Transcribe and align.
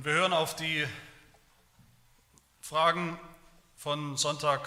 Und 0.00 0.06
wir 0.06 0.14
hören 0.14 0.32
auf 0.32 0.56
die 0.56 0.88
Fragen 2.62 3.20
von 3.76 4.16
Sonntag 4.16 4.66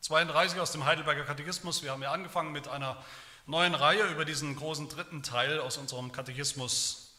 32 0.00 0.58
aus 0.58 0.72
dem 0.72 0.84
Heidelberger 0.84 1.22
Katechismus. 1.22 1.84
Wir 1.84 1.92
haben 1.92 2.02
ja 2.02 2.10
angefangen 2.10 2.50
mit 2.50 2.66
einer 2.66 3.00
neuen 3.46 3.76
Reihe 3.76 4.02
über 4.08 4.24
diesen 4.24 4.56
großen 4.56 4.88
dritten 4.88 5.22
Teil 5.22 5.60
aus 5.60 5.76
unserem 5.76 6.10
Katechismus 6.10 7.14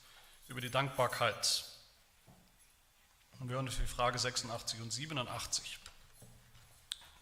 über 0.50 0.60
die 0.60 0.70
Dankbarkeit. 0.70 1.64
Und 3.40 3.48
wir 3.48 3.56
hören 3.56 3.70
auf 3.70 3.78
die 3.78 3.88
Frage 3.88 4.20
86 4.20 4.82
und 4.82 4.92
87. 4.92 5.80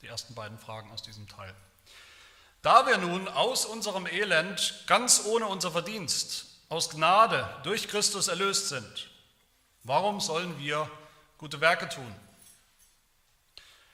Die 0.02 0.08
ersten 0.08 0.34
beiden 0.34 0.58
Fragen 0.58 0.92
aus 0.92 1.04
diesem 1.04 1.28
Teil. 1.28 1.54
Da 2.64 2.88
wir 2.88 2.98
nun 2.98 3.28
aus 3.28 3.68
unserem 3.68 4.08
Elend 4.08 4.86
ganz 4.88 5.24
ohne 5.26 5.46
unser 5.46 5.72
Verdienst, 5.72 6.48
aus 6.70 6.90
Gnade 6.90 7.48
durch 7.62 7.88
Christus 7.88 8.28
erlöst 8.28 8.70
sind, 8.70 9.12
warum 9.86 10.20
sollen 10.20 10.60
wir 10.60 10.90
gute 11.38 11.62
Werke 11.62 11.88
tun? 11.88 12.14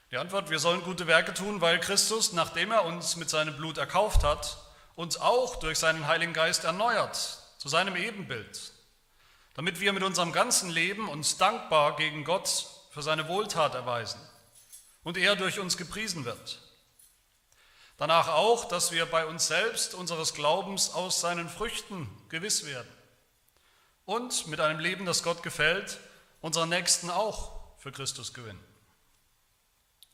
Die 0.09 0.18
Antwort, 0.18 0.49
wir 0.49 0.59
sollen 0.59 0.84
gute 0.84 1.08
Werke 1.08 1.34
tun, 1.34 1.62
weil 1.62 1.80
Christus, 1.80 2.34
nachdem 2.34 2.72
er 2.72 2.86
uns 2.86 3.16
mit 3.16 3.30
seinem 3.30 3.55
Blut 3.55 3.77
erkauft 3.77 4.23
hat, 4.23 4.58
uns 4.96 5.18
auch 5.18 5.58
durch 5.58 5.80
seinen 5.80 6.08
Heiligen 6.08 6.34
Geist 6.34 6.63
erneuert 6.63 7.40
zu 7.58 7.70
seinem 7.70 7.96
Ebenbild, 7.96 8.73
damit 9.54 9.80
wir 9.80 9.94
mit 9.94 10.04
unserem 10.04 10.34
ganzen 10.34 10.70
Leben 10.70 11.08
uns 11.08 11.38
dankbar 11.38 11.96
gegen 11.96 12.26
Gott 12.26 12.68
für 12.91 13.02
seine 13.02 13.27
Wohltat 13.27 13.76
erweisen 13.76 14.20
und 15.04 15.18
er 15.18 15.35
durch 15.35 15.60
uns 15.60 15.77
gepriesen 15.77 16.26
wird. 16.26 16.60
Danach 17.98 18.30
auch, 18.30 18.66
dass 18.66 18.91
wir 18.91 19.05
bei 19.05 19.26
uns 19.26 19.48
selbst 19.48 19.94
unseres 19.94 20.34
Glaubens 20.34 20.94
aus 20.94 21.21
seinen 21.21 21.48
Früchten 21.48 22.10
gewiss 22.30 22.66
werden 22.66 23.01
und 24.11 24.47
mit 24.47 24.59
einem 24.59 24.81
Leben, 24.81 25.05
das 25.05 25.23
Gott 25.23 25.41
gefällt, 25.41 25.97
unseren 26.41 26.67
Nächsten 26.67 27.09
auch 27.09 27.54
für 27.77 27.93
Christus 27.93 28.34
gewinnen. 28.34 28.62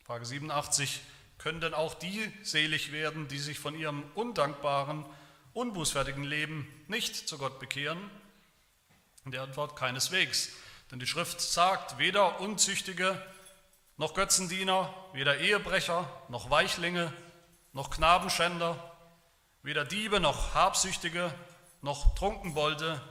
Frage 0.05 0.23
87, 0.23 1.01
können 1.39 1.61
denn 1.61 1.73
auch 1.73 1.95
die 1.95 2.31
selig 2.43 2.91
werden, 2.91 3.27
die 3.27 3.39
sich 3.39 3.57
von 3.57 3.73
ihrem 3.73 4.03
undankbaren, 4.13 5.03
unbußfertigen 5.53 6.23
Leben 6.23 6.67
nicht 6.87 7.27
zu 7.27 7.39
Gott 7.39 7.59
bekehren? 7.59 7.97
Und 9.25 9.33
die 9.33 9.39
Antwort 9.39 9.75
keineswegs. 9.75 10.49
Denn 10.91 10.99
die 10.99 11.07
Schrift 11.07 11.41
sagt, 11.41 11.97
weder 11.97 12.39
Unzüchtige 12.39 13.19
noch 13.97 14.13
Götzendiener, 14.13 14.93
weder 15.13 15.39
Ehebrecher 15.39 16.07
noch 16.29 16.51
Weichlinge 16.51 17.11
noch 17.73 17.89
Knabenschänder, 17.89 18.95
weder 19.63 19.85
Diebe 19.85 20.19
noch 20.19 20.53
Habsüchtige 20.53 21.33
noch 21.81 22.13
Trunkenbolde 22.13 23.01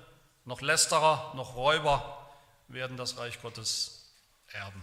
noch 0.47 0.63
Lästerer 0.63 1.33
noch 1.35 1.55
Räuber 1.57 2.27
werden 2.69 2.97
das 2.97 3.19
Reich 3.19 3.43
Gottes 3.43 4.07
erben. 4.53 4.83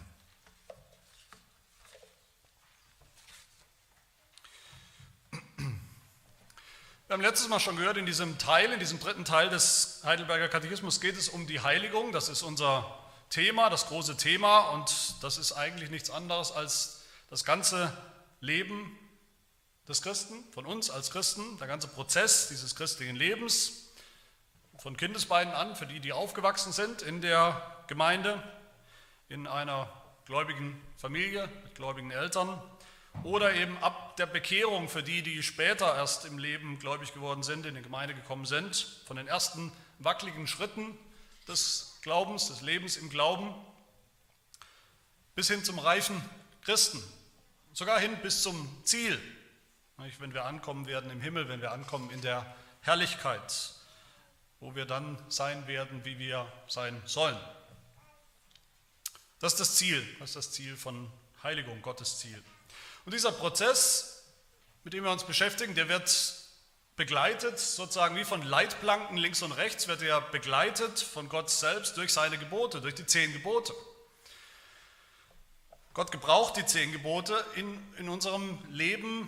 Wir 7.07 7.13
haben 7.17 7.21
letztes 7.21 7.47
Mal 7.47 7.59
schon 7.59 7.77
gehört, 7.77 7.97
in 7.97 8.05
diesem 8.05 8.37
Teil, 8.37 8.71
in 8.71 8.79
diesem 8.79 8.99
dritten 8.99 9.23
Teil 9.25 9.49
des 9.49 10.01
Heidelberger 10.03 10.49
Katechismus 10.49 10.99
geht 10.99 11.17
es 11.17 11.29
um 11.29 11.47
die 11.47 11.59
Heiligung. 11.59 12.11
Das 12.11 12.27
ist 12.27 12.41
unser 12.41 12.85
Thema, 13.29 13.69
das 13.69 13.87
große 13.87 14.17
Thema. 14.17 14.69
Und 14.71 15.15
das 15.21 15.37
ist 15.37 15.53
eigentlich 15.53 15.89
nichts 15.91 16.09
anderes 16.09 16.51
als 16.51 17.01
das 17.29 17.45
ganze 17.45 17.95
Leben 18.41 18.97
des 19.87 20.01
Christen, 20.01 20.43
von 20.53 20.65
uns 20.65 20.89
als 20.89 21.11
Christen, 21.11 21.57
der 21.59 21.67
ganze 21.67 21.87
Prozess 21.87 22.47
dieses 22.47 22.75
christlichen 22.75 23.15
Lebens, 23.15 23.82
von 24.77 24.97
Kindesbeinen 24.97 25.53
an, 25.53 25.75
für 25.75 25.85
die, 25.85 25.99
die 25.99 26.13
aufgewachsen 26.13 26.71
sind 26.71 27.01
in 27.01 27.21
der 27.21 27.61
Gemeinde, 27.87 28.41
in 29.29 29.47
einer 29.47 29.89
gläubigen 30.25 30.81
Familie 30.97 31.47
mit 31.63 31.75
gläubigen 31.75 32.11
Eltern, 32.11 32.61
oder 33.21 33.53
eben 33.53 33.77
ab 33.77 34.17
der 34.17 34.25
Bekehrung 34.25 34.89
für 34.89 35.03
die, 35.03 35.21
die 35.21 35.43
später 35.43 35.95
erst 35.95 36.25
im 36.25 36.39
Leben 36.39 36.79
gläubig 36.79 37.13
geworden 37.13 37.43
sind, 37.43 37.65
in 37.65 37.75
die 37.75 37.81
Gemeinde 37.81 38.15
gekommen 38.15 38.45
sind, 38.45 39.01
von 39.05 39.17
den 39.17 39.27
ersten 39.27 39.71
wackeligen 39.99 40.47
Schritten 40.47 40.97
des 41.47 41.99
Glaubens, 42.01 42.47
des 42.47 42.61
Lebens 42.61 42.97
im 42.97 43.09
Glauben, 43.09 43.53
bis 45.35 45.47
hin 45.47 45.63
zum 45.63 45.77
reifen 45.77 46.21
Christen, 46.63 47.01
sogar 47.73 47.99
hin 47.99 48.17
bis 48.21 48.41
zum 48.41 48.67
Ziel, 48.83 49.19
wenn 50.19 50.33
wir 50.33 50.45
ankommen 50.45 50.87
werden 50.87 51.11
im 51.11 51.21
Himmel, 51.21 51.47
wenn 51.47 51.61
wir 51.61 51.71
ankommen 51.71 52.09
in 52.09 52.21
der 52.21 52.45
Herrlichkeit, 52.81 53.73
wo 54.63 54.73
wir 54.75 54.85
dann 54.85 55.17
sein 55.27 55.67
werden, 55.67 56.05
wie 56.05 56.17
wir 56.17 56.49
sein 56.69 56.99
sollen. 57.05 57.37
Das 59.41 59.51
ist 59.53 59.59
das 59.59 59.75
Ziel, 59.75 60.01
das 60.19 60.29
ist 60.29 60.35
das 60.37 60.51
Ziel 60.51 60.77
von 60.77 61.11
Heiligung, 61.43 61.81
Gottes 61.81 62.19
Ziel. 62.19 62.41
Und 63.03 63.13
dieser 63.13 63.33
Prozess, 63.33 64.23
mit 64.85 64.93
dem 64.93 65.03
wir 65.03 65.11
uns 65.11 65.25
beschäftigen, 65.25 65.75
der 65.75 65.89
wird 65.89 66.33
begleitet, 66.95 67.59
sozusagen 67.59 68.15
wie 68.15 68.23
von 68.23 68.41
Leitplanken 68.41 69.17
links 69.17 69.41
und 69.41 69.51
rechts, 69.51 69.89
wird 69.89 70.01
er 70.01 70.21
begleitet 70.21 70.97
von 70.97 71.27
Gott 71.27 71.49
selbst 71.49 71.97
durch 71.97 72.13
seine 72.13 72.37
Gebote, 72.37 72.79
durch 72.79 72.95
die 72.95 73.05
zehn 73.05 73.33
Gebote. 73.33 73.73
Gott 75.93 76.13
gebraucht 76.13 76.55
die 76.55 76.65
zehn 76.65 76.93
Gebote 76.93 77.45
in, 77.55 77.93
in 77.97 78.07
unserem 78.07 78.59
Leben 78.69 79.27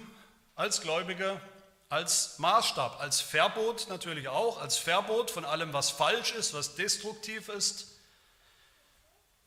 als 0.55 0.79
Gläubige, 0.79 1.41
als 1.89 2.39
Maßstab, 2.39 2.99
als 2.99 3.21
Verbot 3.21 3.87
natürlich 3.89 4.27
auch, 4.27 4.59
als 4.59 4.77
Verbot 4.77 5.31
von 5.31 5.45
allem, 5.45 5.73
was 5.73 5.89
falsch 5.89 6.33
ist, 6.33 6.53
was 6.53 6.75
destruktiv 6.75 7.49
ist, 7.49 7.87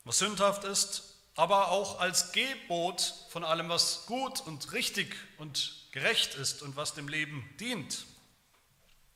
was 0.03 0.19
sündhaft 0.19 0.63
ist 0.63 1.09
aber 1.39 1.69
auch 1.69 2.01
als 2.01 2.33
Gebot 2.33 3.13
von 3.29 3.45
allem, 3.45 3.69
was 3.69 4.05
gut 4.07 4.41
und 4.41 4.73
richtig 4.73 5.15
und 5.37 5.87
gerecht 5.93 6.35
ist 6.35 6.61
und 6.61 6.75
was 6.75 6.95
dem 6.95 7.07
Leben 7.07 7.49
dient. 7.61 8.05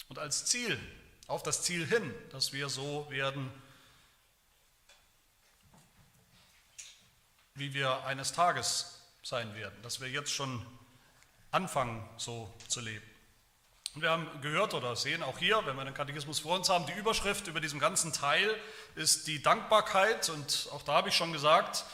Und 0.08 0.20
als 0.20 0.46
Ziel, 0.46 0.80
auf 1.28 1.44
das 1.44 1.64
Ziel 1.64 1.86
hin, 1.86 2.16
dass 2.30 2.54
wir 2.54 2.70
so 2.70 3.10
werden, 3.10 3.52
wie 7.56 7.74
wir 7.74 8.06
eines 8.06 8.32
Tages 8.32 9.02
sein 9.22 9.54
werden, 9.54 9.78
dass 9.82 10.00
wir 10.00 10.10
jetzt 10.10 10.32
schon 10.32 10.66
anfangen, 11.52 12.10
so 12.16 12.54
zu 12.70 12.80
leben. 12.80 13.06
Und 13.96 14.02
wir 14.02 14.10
haben 14.10 14.28
gehört 14.42 14.74
oder 14.74 14.96
sehen 14.96 15.22
auch 15.22 15.38
hier, 15.38 15.62
wenn 15.66 15.76
wir 15.76 15.86
den 15.86 15.94
Katechismus 15.94 16.40
vor 16.40 16.56
uns 16.56 16.68
haben, 16.68 16.88
die 16.88 16.94
Überschrift 16.94 17.46
über 17.48 17.60
diesem 17.60 17.80
ganzen 17.80 18.12
Teil 18.12 18.56
ist 18.96 19.28
die 19.28 19.42
Dankbarkeit. 19.42 20.30
Und 20.30 20.68
auch 20.72 20.82
da 20.82 20.94
habe 20.94 21.10
ich 21.10 21.16
schon 21.16 21.32
gesagt, 21.32 21.86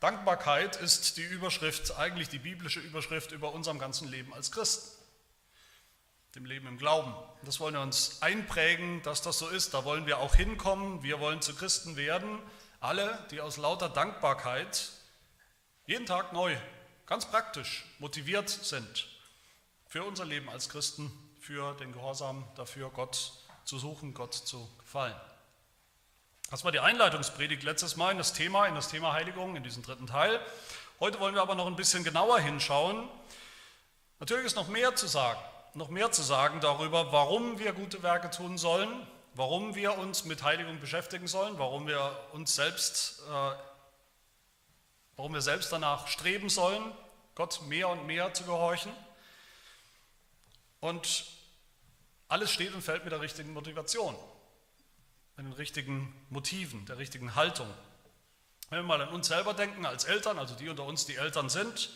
Dankbarkeit 0.00 0.76
ist 0.76 1.16
die 1.16 1.22
Überschrift, 1.22 1.96
eigentlich 1.96 2.28
die 2.28 2.38
biblische 2.38 2.80
Überschrift 2.80 3.32
über 3.32 3.54
unserem 3.54 3.78
ganzen 3.78 4.08
Leben 4.08 4.34
als 4.34 4.52
Christen, 4.52 4.90
dem 6.34 6.44
Leben 6.44 6.66
im 6.66 6.76
Glauben. 6.76 7.14
Das 7.44 7.60
wollen 7.60 7.74
wir 7.74 7.80
uns 7.80 8.20
einprägen, 8.20 9.00
dass 9.02 9.22
das 9.22 9.38
so 9.38 9.48
ist. 9.48 9.72
Da 9.72 9.84
wollen 9.84 10.04
wir 10.06 10.18
auch 10.18 10.34
hinkommen. 10.34 11.02
Wir 11.02 11.18
wollen 11.18 11.40
zu 11.40 11.54
Christen 11.54 11.96
werden. 11.96 12.40
Alle, 12.80 13.26
die 13.30 13.40
aus 13.40 13.56
lauter 13.56 13.88
Dankbarkeit 13.88 14.90
jeden 15.86 16.04
Tag 16.04 16.34
neu, 16.34 16.54
ganz 17.06 17.24
praktisch 17.24 17.86
motiviert 18.00 18.50
sind 18.50 19.08
für 19.86 20.04
unser 20.04 20.24
Leben 20.24 20.48
als 20.48 20.68
Christen, 20.68 21.12
für 21.42 21.74
den 21.74 21.92
Gehorsam 21.92 22.44
dafür, 22.54 22.88
Gott 22.90 23.32
zu 23.64 23.76
suchen, 23.76 24.14
Gott 24.14 24.32
zu 24.32 24.68
gefallen. 24.78 25.16
Das 26.52 26.64
war 26.64 26.70
die 26.70 26.78
Einleitungspredigt 26.78 27.64
letztes 27.64 27.96
Mal 27.96 28.12
in 28.12 28.18
das 28.18 28.32
Thema, 28.32 28.66
in 28.66 28.76
das 28.76 28.88
Thema 28.88 29.12
Heiligung, 29.12 29.56
in 29.56 29.64
diesem 29.64 29.82
dritten 29.82 30.06
Teil. 30.06 30.40
Heute 31.00 31.18
wollen 31.18 31.34
wir 31.34 31.42
aber 31.42 31.56
noch 31.56 31.66
ein 31.66 31.74
bisschen 31.74 32.04
genauer 32.04 32.38
hinschauen. 32.38 33.08
Natürlich 34.20 34.46
ist 34.46 34.54
noch 34.54 34.68
mehr 34.68 34.94
zu 34.94 35.08
sagen, 35.08 35.40
noch 35.74 35.88
mehr 35.88 36.12
zu 36.12 36.22
sagen 36.22 36.60
darüber, 36.60 37.10
warum 37.10 37.58
wir 37.58 37.72
gute 37.72 38.04
Werke 38.04 38.30
tun 38.30 38.56
sollen, 38.56 38.88
warum 39.34 39.74
wir 39.74 39.98
uns 39.98 40.24
mit 40.24 40.44
Heiligung 40.44 40.78
beschäftigen 40.78 41.26
sollen, 41.26 41.58
warum 41.58 41.88
wir 41.88 42.16
uns 42.34 42.54
selbst, 42.54 43.20
äh, 43.28 43.56
warum 45.16 45.34
wir 45.34 45.42
selbst 45.42 45.72
danach 45.72 46.06
streben 46.06 46.48
sollen, 46.48 46.84
Gott 47.34 47.62
mehr 47.62 47.88
und 47.88 48.06
mehr 48.06 48.32
zu 48.32 48.44
gehorchen. 48.44 48.92
Und 50.82 51.26
alles 52.26 52.50
steht 52.50 52.74
und 52.74 52.82
fällt 52.82 53.04
mit 53.04 53.12
der 53.12 53.20
richtigen 53.20 53.52
Motivation 53.52 54.16
an 55.36 55.44
den 55.44 55.52
richtigen 55.52 56.12
Motiven, 56.28 56.84
der 56.86 56.98
richtigen 56.98 57.36
Haltung. 57.36 57.72
Wenn 58.68 58.80
wir 58.80 58.82
mal 58.82 59.00
an 59.00 59.10
uns 59.10 59.28
selber 59.28 59.54
denken, 59.54 59.86
als 59.86 60.04
Eltern, 60.04 60.40
also 60.40 60.56
die 60.56 60.68
unter 60.68 60.82
uns, 60.82 61.06
die 61.06 61.14
Eltern 61.14 61.48
sind, 61.48 61.90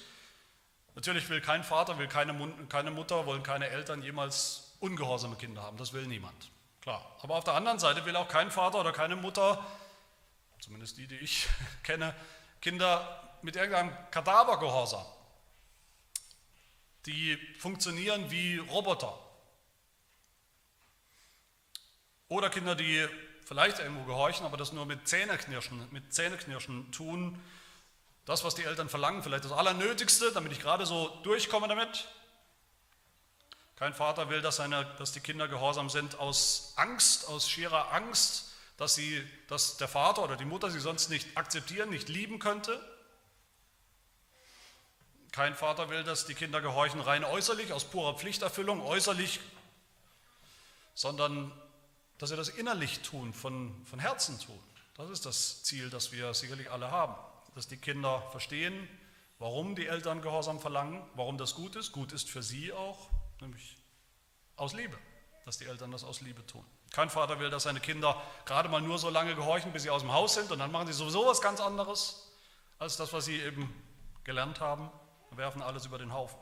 natürlich 0.95 1.29
will 1.29 1.41
kein 1.41 1.65
Vater, 1.65 1.99
will 1.99 2.07
keine, 2.07 2.33
keine 2.69 2.93
Mutter, 2.93 3.27
wollen 3.27 3.43
keine 3.43 3.69
Eltern 3.69 4.03
jemals 4.03 4.77
ungehorsame 4.79 5.35
Kinder 5.35 5.63
haben. 5.63 5.79
Das 5.79 5.93
will 5.93 6.07
niemand. 6.07 6.51
Klar. 6.81 7.05
Aber 7.23 7.35
auf 7.35 7.45
der 7.45 7.55
anderen 7.55 7.81
Seite 7.81 8.05
will 8.05 8.15
auch 8.15 8.29
kein 8.29 8.53
Vater 8.53 8.79
oder 8.79 8.93
keine 8.93 9.17
Mutter, 9.17 9.67
zumindest 10.61 10.97
die, 10.97 11.09
die 11.09 11.17
ich 11.17 11.49
kenne, 11.83 12.15
Kinder 12.61 13.37
mit 13.43 13.57
irgendeinem 13.57 13.93
Kadavergehorsam. 14.13 15.05
Die 17.07 17.39
funktionieren 17.59 18.31
wie 18.31 18.59
Roboter. 18.59 19.19
Oder 22.29 22.51
Kinder, 22.51 22.75
die 22.75 23.07
vielleicht 23.45 23.79
irgendwo 23.79 24.05
gehorchen, 24.05 24.45
aber 24.45 24.57
das 24.57 24.73
nur 24.73 24.87
mit 24.87 25.07
Zähneknirschen, 25.07 25.87
mit 25.93 26.13
Zähneknirschen 26.13 26.91
tun. 26.91 27.41
Das, 28.25 28.43
was 28.43 28.57
die 28.57 28.65
Eltern 28.65 28.89
verlangen, 28.89 29.23
vielleicht 29.23 29.45
das 29.45 29.53
Allernötigste, 29.53 30.33
damit 30.33 30.51
ich 30.51 30.61
gerade 30.61 30.85
so 30.85 31.09
durchkomme 31.23 31.69
damit. 31.69 32.09
Kein 33.77 33.95
Vater 33.95 34.31
will, 34.31 34.43
dass, 34.43 34.57
seine, 34.57 34.85
dass 34.99 35.13
die 35.13 35.21
Kinder 35.21 35.47
gehorsam 35.47 35.91
sind 35.91 36.19
aus 36.19 36.73
Angst, 36.77 37.29
aus 37.29 37.49
schierer 37.49 37.93
Angst, 37.93 38.53
dass, 38.79 38.97
sie, 38.97 39.25
dass 39.47 39.77
der 39.77 39.87
Vater 39.87 40.25
oder 40.25 40.37
die 40.37 40.45
Mutter 40.45 40.71
sie 40.71 40.81
sonst 40.81 41.09
nicht 41.09 41.37
akzeptieren, 41.37 41.91
nicht 41.91 42.09
lieben 42.09 42.41
könnte. 42.41 42.81
Kein 45.37 45.55
Vater 45.55 45.91
will, 45.91 46.03
dass 46.03 46.25
die 46.25 46.33
Kinder 46.33 46.63
gehorchen 46.63 46.99
rein 46.99 47.23
äußerlich, 47.23 47.75
aus 47.75 47.85
purer 47.85 48.15
Pflichterfüllung, 48.15 48.81
äußerlich, 48.81 49.39
sondern 50.95 51.53
dass 52.17 52.31
sie 52.31 52.37
das 52.37 52.49
innerlich 52.49 53.01
tun, 53.01 53.35
von, 53.35 53.85
von 53.85 53.99
Herzen 53.99 54.41
tun. 54.41 54.59
Das 54.97 55.11
ist 55.11 55.27
das 55.27 55.63
Ziel, 55.63 55.91
das 55.91 56.11
wir 56.11 56.33
sicherlich 56.33 56.71
alle 56.71 56.91
haben. 56.91 57.15
Dass 57.55 57.69
die 57.69 57.77
Kinder 57.77 58.23
verstehen, 58.31 58.89
warum 59.39 59.75
die 59.75 59.89
Eltern 59.89 60.23
Gehorsam 60.23 60.59
verlangen, 60.59 61.05
warum 61.17 61.37
das 61.37 61.55
gut 61.55 61.77
ist. 61.77 61.93
Gut 61.93 62.13
ist 62.13 62.31
für 62.31 62.43
sie 62.43 62.73
auch, 62.73 63.11
nämlich 63.43 63.77
aus 64.57 64.73
Liebe, 64.73 64.97
dass 65.45 65.59
die 65.59 65.67
Eltern 65.67 65.91
das 65.91 66.03
aus 66.03 66.23
Liebe 66.23 66.47
tun. 66.47 66.65
Kein 66.93 67.11
Vater 67.11 67.39
will, 67.41 67.51
dass 67.51 67.65
seine 67.65 67.81
Kinder 67.81 68.23
gerade 68.47 68.71
mal 68.71 68.81
nur 68.81 68.99
so 68.99 69.11
lange 69.11 69.35
gehorchen, 69.35 69.71
bis 69.75 69.83
sie 69.83 69.91
aus 69.91 70.01
dem 70.01 70.15
Haus 70.15 70.33
sind 70.33 70.51
und 70.51 70.61
dann 70.61 70.73
machen 70.73 70.87
sie 70.87 70.95
sowieso 70.95 71.27
was 71.27 71.43
ganz 71.43 71.61
anderes 71.61 72.27
als 72.79 72.97
das, 72.97 73.13
was 73.13 73.27
sie 73.27 73.39
eben 73.39 73.71
gelernt 74.25 74.61
haben 74.61 74.91
werfen 75.37 75.63
alles 75.63 75.87
über 75.87 75.99
den 75.99 76.13
Haufen. 76.13 76.39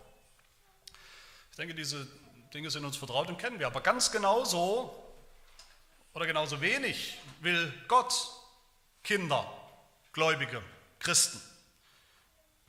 Ich 1.50 1.56
denke, 1.56 1.74
diese 1.74 2.06
Dinge 2.52 2.70
sind 2.70 2.84
uns 2.84 2.96
vertraut 2.96 3.28
und 3.28 3.38
kennen 3.38 3.58
wir, 3.58 3.66
aber 3.66 3.80
ganz 3.80 4.10
genauso 4.10 4.94
oder 6.12 6.26
genauso 6.26 6.60
wenig 6.60 7.18
will 7.40 7.72
Gott 7.88 8.14
Kinder, 9.02 9.50
Gläubige, 10.12 10.62
Christen, 10.98 11.40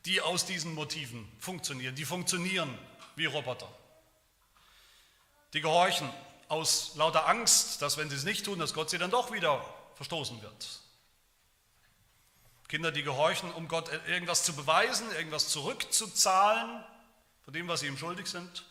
die 0.05 0.21
aus 0.21 0.45
diesen 0.45 0.73
Motiven 0.73 1.31
funktionieren, 1.39 1.95
die 1.95 2.05
funktionieren 2.05 2.77
wie 3.15 3.25
Roboter. 3.25 3.69
Die 5.53 5.61
gehorchen 5.61 6.09
aus 6.47 6.95
lauter 6.95 7.27
Angst, 7.27 7.81
dass 7.81 7.97
wenn 7.97 8.09
sie 8.09 8.15
es 8.15 8.23
nicht 8.23 8.45
tun, 8.45 8.59
dass 8.59 8.73
Gott 8.73 8.89
sie 8.89 8.97
dann 8.97 9.11
doch 9.11 9.31
wieder 9.31 9.65
verstoßen 9.95 10.41
wird. 10.41 10.81
Kinder, 12.67 12.91
die 12.91 13.03
gehorchen, 13.03 13.51
um 13.53 13.67
Gott 13.67 13.91
irgendwas 14.07 14.43
zu 14.43 14.55
beweisen, 14.55 15.09
irgendwas 15.11 15.49
zurückzuzahlen 15.49 16.83
von 17.43 17.53
dem, 17.53 17.67
was 17.67 17.81
sie 17.81 17.87
ihm 17.87 17.97
schuldig 17.97 18.27
sind. 18.27 18.65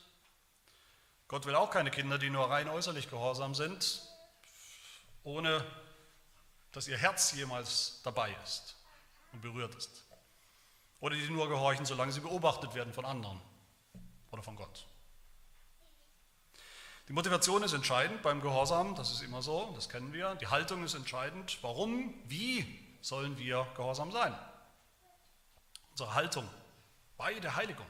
Gott 1.29 1.47
will 1.47 1.55
auch 1.55 1.71
keine 1.71 1.91
Kinder, 1.91 2.19
die 2.19 2.29
nur 2.29 2.51
rein 2.51 2.69
äußerlich 2.69 3.09
gehorsam 3.09 3.55
sind, 3.55 4.03
ohne 5.23 5.65
dass 6.73 6.89
ihr 6.89 6.99
Herz 6.99 7.33
jemals 7.33 8.01
dabei 8.03 8.35
ist 8.45 8.77
und 9.33 9.43
berührt 9.43 9.75
ist. 9.77 10.05
Oder 11.01 11.15
die 11.15 11.29
nur 11.29 11.49
gehorchen, 11.49 11.87
solange 11.87 12.13
sie 12.13 12.21
beobachtet 12.21 12.75
werden 12.75 12.93
von 12.93 13.05
anderen 13.05 13.41
oder 14.33 14.43
von 14.43 14.57
Gott. 14.57 14.87
Die 17.09 17.13
Motivation 17.13 17.63
ist 17.63 17.75
entscheidend 17.75 18.23
beim 18.23 18.41
Gehorsam, 18.41 18.95
das 18.97 19.13
ist 19.13 19.23
immer 19.23 19.43
so, 19.43 19.71
das 19.75 19.89
kennen 19.89 20.13
wir. 20.13 20.35
Die 20.37 20.47
Haltung 20.47 20.83
ist 20.83 20.95
entscheidend. 20.95 21.59
Warum, 21.61 22.15
wie 22.27 22.84
sollen 23.05 23.37
wir 23.37 23.67
gehorsam 23.77 24.11
sein? 24.11 24.35
Unsere 25.91 26.15
Haltung 26.15 26.49
bei 27.19 27.35
der 27.35 27.55
Heiligung 27.55 27.87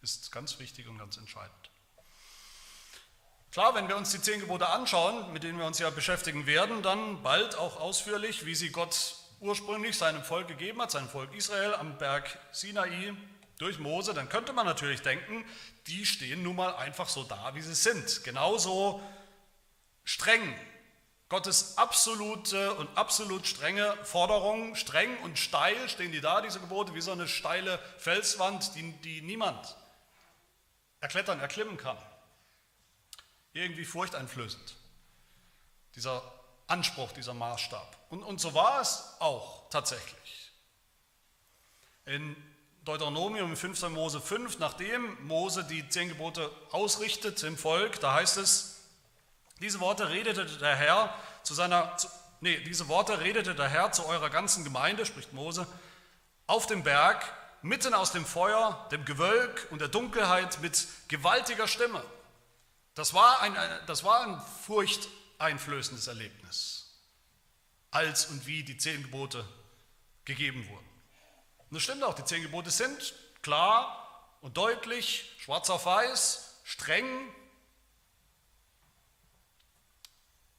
ist 0.00 0.32
ganz 0.32 0.58
wichtig 0.58 0.88
und 0.88 0.96
ganz 0.96 1.18
entscheidend. 1.18 1.70
Klar, 3.52 3.74
wenn 3.74 3.88
wir 3.88 3.96
uns 3.96 4.10
die 4.10 4.20
zehn 4.20 4.40
Gebote 4.40 4.68
anschauen, 4.68 5.32
mit 5.32 5.42
denen 5.42 5.58
wir 5.58 5.66
uns 5.66 5.78
ja 5.78 5.90
beschäftigen 5.90 6.46
werden, 6.46 6.82
dann 6.82 7.22
bald 7.22 7.56
auch 7.56 7.78
ausführlich, 7.78 8.46
wie 8.46 8.54
sie 8.54 8.70
Gott 8.70 9.16
ursprünglich 9.40 9.98
seinem 9.98 10.24
Volk 10.24 10.48
gegeben 10.48 10.80
hat, 10.80 10.90
seinem 10.90 11.08
Volk 11.08 11.34
Israel 11.34 11.74
am 11.74 11.98
Berg 11.98 12.38
Sinai 12.50 13.14
durch 13.58 13.78
Mose, 13.78 14.14
dann 14.14 14.30
könnte 14.30 14.52
man 14.54 14.64
natürlich 14.64 15.02
denken, 15.02 15.44
die 15.88 16.06
stehen 16.06 16.42
nun 16.42 16.56
mal 16.56 16.74
einfach 16.76 17.08
so 17.08 17.24
da, 17.24 17.54
wie 17.54 17.60
sie 17.60 17.74
sind. 17.74 18.24
Genauso 18.24 19.02
streng. 20.04 20.54
Gottes 21.28 21.76
absolute 21.76 22.74
und 22.74 22.88
absolut 22.96 23.46
strenge 23.46 23.94
Forderungen, 24.02 24.76
streng 24.76 25.14
und 25.22 25.38
steil 25.38 25.88
stehen 25.88 26.10
die 26.10 26.22
da, 26.22 26.40
diese 26.40 26.58
Gebote, 26.58 26.94
wie 26.94 27.02
so 27.02 27.12
eine 27.12 27.28
steile 27.28 27.78
Felswand, 27.98 28.74
die, 28.74 28.92
die 28.92 29.20
niemand 29.20 29.76
erklettern, 31.00 31.38
erklimmen 31.38 31.76
kann. 31.76 31.98
Irgendwie 33.52 33.84
furchteinflößend, 33.84 34.76
dieser 35.96 36.22
Anspruch, 36.66 37.12
dieser 37.12 37.34
Maßstab. 37.34 37.96
Und, 38.08 38.22
und 38.22 38.40
so 38.40 38.54
war 38.54 38.80
es 38.80 39.14
auch 39.18 39.68
tatsächlich. 39.68 40.52
In 42.06 42.36
Deuteronomium 42.84 43.54
5. 43.54 43.90
Mose 43.90 44.18
5, 44.18 44.60
nachdem 44.60 45.26
Mose 45.26 45.62
die 45.64 45.86
zehn 45.90 46.08
Gebote 46.08 46.50
ausrichtet 46.70 47.42
im 47.42 47.58
Volk, 47.58 48.00
da 48.00 48.14
heißt 48.14 48.38
es, 48.38 48.77
diese 49.60 49.80
Worte 49.80 50.08
redete 50.08 50.44
der 50.44 50.76
Herr 50.76 51.14
zu 51.42 51.54
seiner, 51.54 51.96
nee, 52.40 52.58
diese 52.60 52.88
Worte 52.88 53.20
redete 53.20 53.54
der 53.54 53.68
Herr 53.68 53.92
zu 53.92 54.06
eurer 54.06 54.30
ganzen 54.30 54.64
Gemeinde, 54.64 55.06
spricht 55.06 55.32
Mose, 55.32 55.66
auf 56.46 56.66
dem 56.66 56.82
Berg, 56.82 57.24
mitten 57.62 57.94
aus 57.94 58.12
dem 58.12 58.24
Feuer, 58.24 58.88
dem 58.90 59.04
Gewölk 59.04 59.66
und 59.70 59.80
der 59.80 59.88
Dunkelheit 59.88 60.60
mit 60.60 60.86
gewaltiger 61.08 61.66
Stimme. 61.66 62.02
Das 62.94 63.14
war 63.14 63.40
ein, 63.40 63.56
das 63.86 64.04
war 64.04 64.20
ein 64.22 64.40
furchteinflößendes 64.66 66.06
Erlebnis, 66.06 66.98
als 67.90 68.26
und 68.26 68.46
wie 68.46 68.62
die 68.62 68.76
zehn 68.76 69.02
Gebote 69.02 69.44
gegeben 70.24 70.68
wurden. 70.68 70.88
Und 71.68 71.74
das 71.74 71.82
stimmt 71.82 72.02
auch, 72.02 72.14
die 72.14 72.24
zehn 72.24 72.42
Gebote 72.42 72.70
sind 72.70 73.14
klar 73.42 74.36
und 74.40 74.56
deutlich, 74.56 75.32
schwarz 75.38 75.70
auf 75.70 75.86
weiß, 75.86 76.60
streng, 76.64 77.06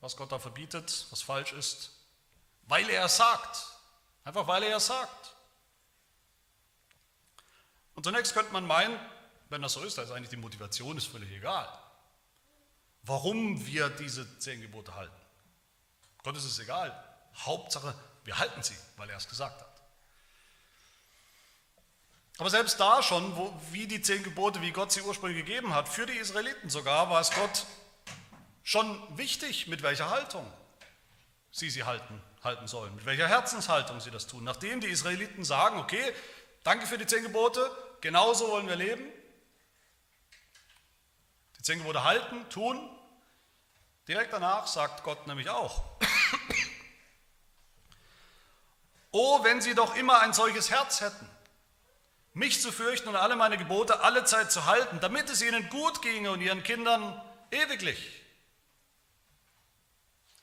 was 0.01 0.15
Gott 0.15 0.31
da 0.31 0.39
verbietet, 0.39 1.05
was 1.09 1.21
falsch 1.21 1.53
ist, 1.53 1.91
weil 2.63 2.89
er 2.89 3.05
es 3.05 3.17
sagt. 3.17 3.65
Einfach 4.23 4.47
weil 4.47 4.63
er 4.63 4.77
es 4.77 4.87
sagt. 4.87 5.35
Und 7.95 8.03
zunächst 8.03 8.33
könnte 8.33 8.53
man 8.53 8.65
meinen, 8.65 8.97
wenn 9.49 9.61
das 9.61 9.73
so 9.73 9.83
ist, 9.83 9.97
dann 9.97 10.05
ist 10.05 10.11
eigentlich 10.11 10.29
die 10.29 10.37
Motivation 10.37 10.97
ist 10.97 11.07
völlig 11.07 11.31
egal. 11.31 11.67
Warum 13.03 13.65
wir 13.65 13.89
diese 13.89 14.39
zehn 14.39 14.61
Gebote 14.61 14.95
halten. 14.95 15.21
Gott 16.23 16.37
ist 16.37 16.45
es 16.45 16.59
egal. 16.59 16.91
Hauptsache, 17.35 17.95
wir 18.23 18.37
halten 18.37 18.61
sie, 18.61 18.75
weil 18.97 19.09
er 19.09 19.17
es 19.17 19.27
gesagt 19.27 19.59
hat. 19.59 19.69
Aber 22.37 22.49
selbst 22.49 22.79
da 22.79 23.03
schon, 23.03 23.35
wo, 23.35 23.53
wie 23.71 23.87
die 23.87 24.01
zehn 24.01 24.23
Gebote, 24.23 24.61
wie 24.61 24.71
Gott 24.71 24.91
sie 24.93 25.01
ursprünglich 25.01 25.45
gegeben 25.45 25.73
hat, 25.73 25.89
für 25.89 26.05
die 26.05 26.13
Israeliten 26.13 26.69
sogar, 26.69 27.09
war 27.09 27.19
es 27.19 27.31
Gott 27.31 27.65
schon 28.63 29.01
wichtig, 29.17 29.67
mit 29.67 29.83
welcher 29.83 30.09
Haltung 30.09 30.45
sie 31.51 31.69
sie 31.69 31.83
halten, 31.83 32.21
halten 32.43 32.67
sollen, 32.67 32.95
mit 32.95 33.05
welcher 33.05 33.27
Herzenshaltung 33.27 33.99
sie 33.99 34.11
das 34.11 34.27
tun. 34.27 34.43
Nachdem 34.43 34.81
die 34.81 34.87
Israeliten 34.87 35.43
sagen, 35.43 35.79
okay, 35.79 36.13
danke 36.63 36.85
für 36.85 36.97
die 36.97 37.05
zehn 37.05 37.23
Gebote, 37.23 37.69
genauso 38.01 38.49
wollen 38.49 38.67
wir 38.67 38.75
leben, 38.75 39.03
die 41.57 41.63
zehn 41.63 41.79
Gebote 41.79 42.03
halten, 42.03 42.47
tun, 42.49 42.79
direkt 44.07 44.33
danach 44.33 44.67
sagt 44.67 45.03
Gott 45.03 45.27
nämlich 45.27 45.49
auch, 45.49 45.83
oh, 49.11 49.43
wenn 49.43 49.61
sie 49.61 49.75
doch 49.75 49.95
immer 49.95 50.19
ein 50.21 50.33
solches 50.33 50.69
Herz 50.69 51.01
hätten, 51.01 51.27
mich 52.33 52.61
zu 52.61 52.71
fürchten 52.71 53.09
und 53.09 53.15
alle 53.15 53.35
meine 53.35 53.57
Gebote 53.57 54.01
alle 54.01 54.23
Zeit 54.23 54.51
zu 54.51 54.65
halten, 54.65 54.99
damit 54.99 55.29
es 55.29 55.41
ihnen 55.41 55.67
gut 55.69 56.01
ginge 56.01 56.31
und 56.31 56.41
ihren 56.41 56.63
Kindern 56.63 57.19
ewiglich. 57.51 58.18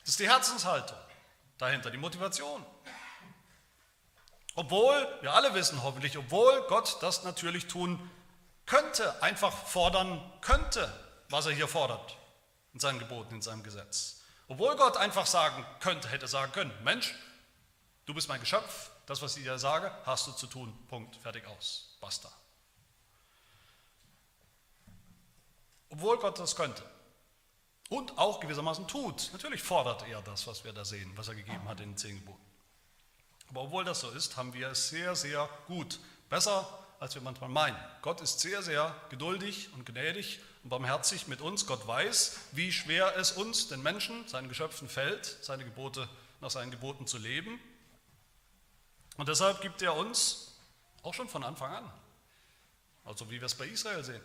Das 0.07 0.13
ist 0.13 0.21
die 0.21 0.29
Herzenshaltung 0.29 0.97
dahinter, 1.59 1.91
die 1.91 1.97
Motivation. 1.97 2.65
Obwohl, 4.55 4.95
wir 5.21 5.35
alle 5.35 5.53
wissen 5.53 5.83
hoffentlich, 5.83 6.17
obwohl 6.17 6.63
Gott 6.69 6.99
das 7.03 7.25
natürlich 7.25 7.67
tun 7.67 8.09
könnte, 8.67 9.21
einfach 9.21 9.53
fordern 9.53 10.23
könnte, 10.43 10.93
was 11.29 11.47
er 11.47 11.53
hier 11.53 11.67
fordert 11.67 12.17
in 12.73 12.79
seinen 12.79 13.01
Geboten, 13.01 13.35
in 13.35 13.43
seinem 13.43 13.65
Gesetz. 13.65 14.23
Obwohl 14.47 14.77
Gott 14.77 14.97
einfach 14.97 15.27
sagen 15.27 15.67
könnte, 15.81 16.09
hätte 16.09 16.29
sagen 16.29 16.53
können, 16.53 16.85
Mensch, 16.85 17.13
du 18.05 18.15
bist 18.15 18.29
mein 18.29 18.39
Geschöpf, 18.39 18.93
das, 19.07 19.23
was 19.23 19.37
ich 19.37 19.43
dir 19.43 19.59
sage, 19.59 19.91
hast 20.05 20.29
du 20.29 20.31
zu 20.31 20.47
tun. 20.47 20.73
Punkt, 20.87 21.17
fertig 21.17 21.45
aus. 21.49 21.97
Basta. 22.01 22.31
Obwohl 25.91 26.17
Gott 26.19 26.39
das 26.39 26.55
könnte. 26.55 26.85
Und 27.89 28.19
auch 28.19 28.41
gewissermaßen 28.41 28.89
tut. 28.89 29.31
Natürlich 29.33 29.63
fordert 29.63 30.07
er 30.09 30.21
das, 30.23 30.47
was 30.47 30.65
wir 30.65 30.73
da 30.73 30.85
sehen, 30.85 31.13
was 31.15 31.29
er 31.29 31.35
gegeben 31.35 31.69
hat 31.69 31.81
in 31.81 31.91
den 31.91 31.97
zehn 31.97 32.17
Geboten. 32.17 32.41
Aber 33.49 33.63
obwohl 33.63 33.85
das 33.85 34.01
so 34.01 34.11
ist, 34.11 34.37
haben 34.37 34.53
wir 34.55 34.69
es 34.71 34.89
sehr, 34.89 35.15
sehr 35.15 35.49
gut. 35.69 36.01
Besser 36.29 36.67
als 36.99 37.15
wir 37.15 37.23
manchmal 37.23 37.51
meinen. 37.51 37.77
Gott 38.03 38.21
ist 38.21 38.41
sehr, 38.41 38.63
sehr 38.63 38.95
geduldig 39.11 39.69
und 39.75 39.87
gnädig 39.87 40.41
und 40.65 40.71
barmherzig 40.71 41.29
mit 41.29 41.41
uns. 41.41 41.67
Gott 41.67 41.87
weiß, 41.87 42.39
wie 42.53 42.73
schwer 42.73 43.17
es 43.17 43.33
uns, 43.33 43.69
den 43.69 43.83
Menschen, 43.83 44.27
seinen 44.27 44.49
Geschöpfen 44.49 44.89
fällt, 44.89 45.25
seine 45.43 45.65
Gebote, 45.65 46.09
nach 46.41 46.51
seinen 46.51 46.73
Geboten 46.73 47.07
zu 47.07 47.19
leben. 47.19 47.61
Und 49.17 49.29
deshalb 49.29 49.61
gibt 49.61 49.81
er 49.83 49.95
uns 49.95 50.59
auch 51.03 51.15
schon 51.15 51.29
von 51.29 51.45
Anfang 51.45 51.73
an, 51.73 51.93
also 53.05 53.31
wie 53.31 53.41
wir 53.41 53.47
es 53.47 53.55
bei 53.55 53.67
Israel 53.67 54.03
sehen 54.03 54.23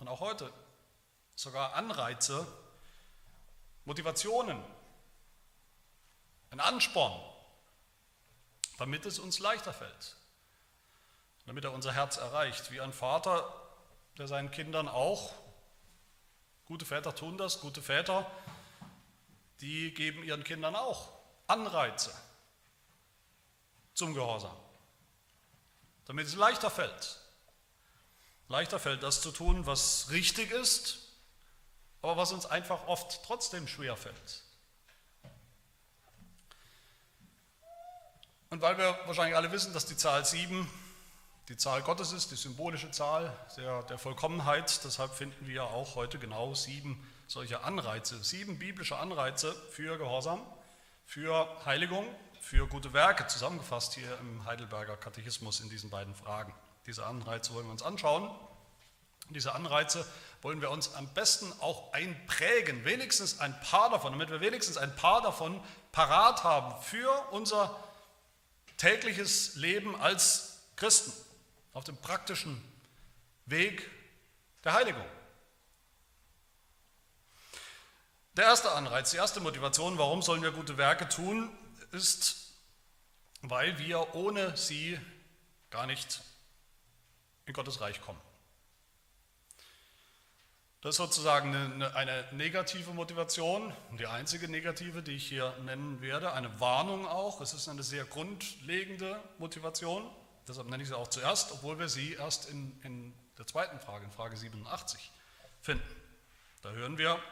und 0.00 0.08
auch 0.08 0.20
heute, 0.20 0.50
sogar 1.40 1.72
Anreize, 1.72 2.46
Motivationen, 3.86 4.62
ein 6.50 6.60
Ansporn, 6.60 7.18
damit 8.76 9.06
es 9.06 9.18
uns 9.18 9.38
leichter 9.38 9.72
fällt, 9.72 10.16
damit 11.46 11.64
er 11.64 11.72
unser 11.72 11.92
Herz 11.92 12.18
erreicht, 12.18 12.70
wie 12.72 12.80
ein 12.80 12.92
Vater, 12.92 13.50
der 14.18 14.28
seinen 14.28 14.50
Kindern 14.50 14.86
auch, 14.86 15.32
gute 16.66 16.84
Väter 16.84 17.14
tun 17.14 17.38
das, 17.38 17.60
gute 17.60 17.80
Väter, 17.80 18.30
die 19.62 19.94
geben 19.94 20.22
ihren 20.22 20.44
Kindern 20.44 20.76
auch 20.76 21.08
Anreize 21.46 22.12
zum 23.94 24.12
Gehorsam, 24.12 24.56
damit 26.04 26.26
es 26.26 26.34
leichter 26.34 26.70
fällt. 26.70 27.18
Leichter 28.48 28.78
fällt, 28.78 29.02
das 29.02 29.22
zu 29.22 29.30
tun, 29.30 29.64
was 29.64 30.10
richtig 30.10 30.50
ist, 30.50 30.99
aber 32.02 32.16
was 32.16 32.32
uns 32.32 32.46
einfach 32.46 32.86
oft 32.86 33.22
trotzdem 33.24 33.68
schwer 33.68 33.96
fällt. 33.96 34.42
Und 38.50 38.62
weil 38.62 38.76
wir 38.78 38.98
wahrscheinlich 39.06 39.36
alle 39.36 39.52
wissen, 39.52 39.72
dass 39.72 39.86
die 39.86 39.96
Zahl 39.96 40.24
7 40.24 40.68
die 41.48 41.56
Zahl 41.56 41.82
Gottes 41.82 42.12
ist, 42.12 42.30
die 42.30 42.36
symbolische 42.36 42.90
Zahl 42.92 43.36
der, 43.56 43.82
der 43.82 43.98
Vollkommenheit, 43.98 44.84
deshalb 44.84 45.14
finden 45.14 45.48
wir 45.48 45.64
auch 45.64 45.96
heute 45.96 46.18
genau 46.18 46.54
sieben 46.54 47.04
solche 47.26 47.62
Anreize, 47.62 48.22
sieben 48.22 48.58
biblische 48.58 48.96
Anreize 48.96 49.52
für 49.70 49.98
Gehorsam, 49.98 50.40
für 51.06 51.48
Heiligung, 51.64 52.04
für 52.40 52.66
gute 52.66 52.92
Werke, 52.92 53.26
zusammengefasst 53.26 53.94
hier 53.94 54.18
im 54.18 54.44
Heidelberger 54.44 54.96
Katechismus 54.96 55.60
in 55.60 55.70
diesen 55.70 55.90
beiden 55.90 56.14
Fragen. 56.14 56.54
Diese 56.86 57.04
Anreize 57.04 57.52
wollen 57.54 57.66
wir 57.66 57.72
uns 57.72 57.82
anschauen. 57.82 58.30
Diese 59.28 59.54
Anreize 59.54 60.06
wollen 60.42 60.60
wir 60.60 60.70
uns 60.70 60.94
am 60.94 61.06
besten 61.12 61.52
auch 61.60 61.92
einprägen, 61.92 62.84
wenigstens 62.84 63.40
ein 63.40 63.58
paar 63.60 63.90
davon, 63.90 64.12
damit 64.12 64.30
wir 64.30 64.40
wenigstens 64.40 64.76
ein 64.76 64.94
paar 64.96 65.20
davon 65.22 65.62
parat 65.92 66.44
haben 66.44 66.80
für 66.82 67.10
unser 67.30 67.76
tägliches 68.76 69.56
Leben 69.56 69.94
als 70.00 70.60
Christen 70.76 71.12
auf 71.74 71.84
dem 71.84 71.96
praktischen 71.98 72.62
Weg 73.46 73.90
der 74.64 74.72
Heiligung. 74.72 75.04
Der 78.34 78.44
erste 78.44 78.70
Anreiz, 78.70 79.10
die 79.10 79.18
erste 79.18 79.40
Motivation, 79.40 79.98
warum 79.98 80.22
sollen 80.22 80.42
wir 80.42 80.52
gute 80.52 80.78
Werke 80.78 81.08
tun, 81.08 81.50
ist, 81.92 82.54
weil 83.42 83.78
wir 83.78 84.14
ohne 84.14 84.56
sie 84.56 84.98
gar 85.68 85.86
nicht 85.86 86.22
in 87.44 87.52
Gottes 87.52 87.80
Reich 87.80 88.00
kommen. 88.00 88.20
Das 90.82 90.94
ist 90.94 90.96
sozusagen 90.96 91.54
eine, 91.54 91.94
eine, 91.94 92.24
negative 92.32 92.94
Motivation, 92.94 93.74
die 93.98 94.06
einzige 94.06 94.48
negative, 94.48 95.02
die 95.02 95.12
ich 95.12 95.26
hier 95.26 95.54
nennen 95.64 96.00
werde, 96.00 96.32
eine 96.32 96.58
Warnung 96.58 97.06
auch. 97.06 97.42
Es 97.42 97.52
ist 97.52 97.68
eine 97.68 97.82
sehr 97.82 98.06
grundlegende 98.06 99.22
Motivation. 99.38 100.10
Deshalb 100.48 100.68
nenne 100.68 100.82
ich 100.82 100.88
sie 100.88 100.96
auch 100.96 101.08
zuerst, 101.08 101.52
obwohl 101.52 101.78
wir 101.78 101.90
sie 101.90 102.14
erst 102.14 102.48
in, 102.48 102.80
in 102.82 103.12
der 103.36 103.46
zweiten 103.46 103.78
Frage, 103.78 104.06
in 104.06 104.10
Frage 104.10 104.38
87, 104.38 105.12
finden. 105.60 105.84
Da 106.62 106.70
hören 106.70 106.96
wir, 106.96 107.22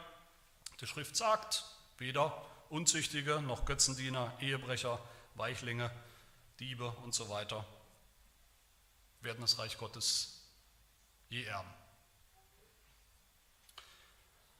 die 0.79 0.85
Schrift 0.85 1.15
sagt, 1.15 1.65
weder 1.97 2.45
Unzüchtige 2.69 3.41
noch 3.41 3.65
Götzendiener, 3.65 4.31
Ehebrecher, 4.41 4.99
Weichlinge, 5.33 5.89
Diebe 6.59 6.89
und 7.03 7.15
so 7.15 7.29
weiter 7.29 7.65
werden 9.21 9.41
das 9.41 9.57
Reich 9.57 9.77
Gottes 9.79 10.47
je 11.29 11.43
erben. 11.43 11.78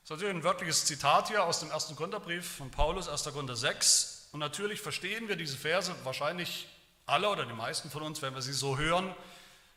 Das 0.09 0.15
ist 0.15 0.21
natürlich 0.23 0.41
ein 0.41 0.43
wörtliches 0.43 0.85
Zitat 0.85 1.27
hier 1.27 1.43
aus 1.43 1.59
dem 1.59 1.69
ersten 1.69 1.95
Gründerbrief 1.95 2.55
von 2.57 2.71
Paulus, 2.71 3.07
1. 3.07 3.25
Gründer 3.25 3.55
6. 3.55 4.29
Und 4.31 4.39
natürlich 4.39 4.81
verstehen 4.81 5.27
wir 5.27 5.35
diese 5.35 5.55
Verse 5.55 5.93
wahrscheinlich 6.03 6.67
alle 7.05 7.29
oder 7.29 7.45
die 7.45 7.53
meisten 7.53 7.91
von 7.91 8.01
uns, 8.01 8.19
wenn 8.23 8.33
wir 8.33 8.41
sie 8.41 8.53
so 8.53 8.79
hören, 8.79 9.13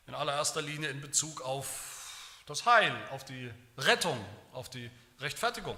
in 0.07 0.15
allererster 0.15 0.63
Linie 0.63 0.89
in 0.89 1.01
Bezug 1.01 1.41
auf 1.41 2.41
das 2.47 2.65
Heil, 2.65 2.91
auf 3.11 3.23
die 3.23 3.51
Rettung, 3.77 4.17
auf 4.53 4.69
die 4.69 4.89
Rechtfertigung. 5.19 5.77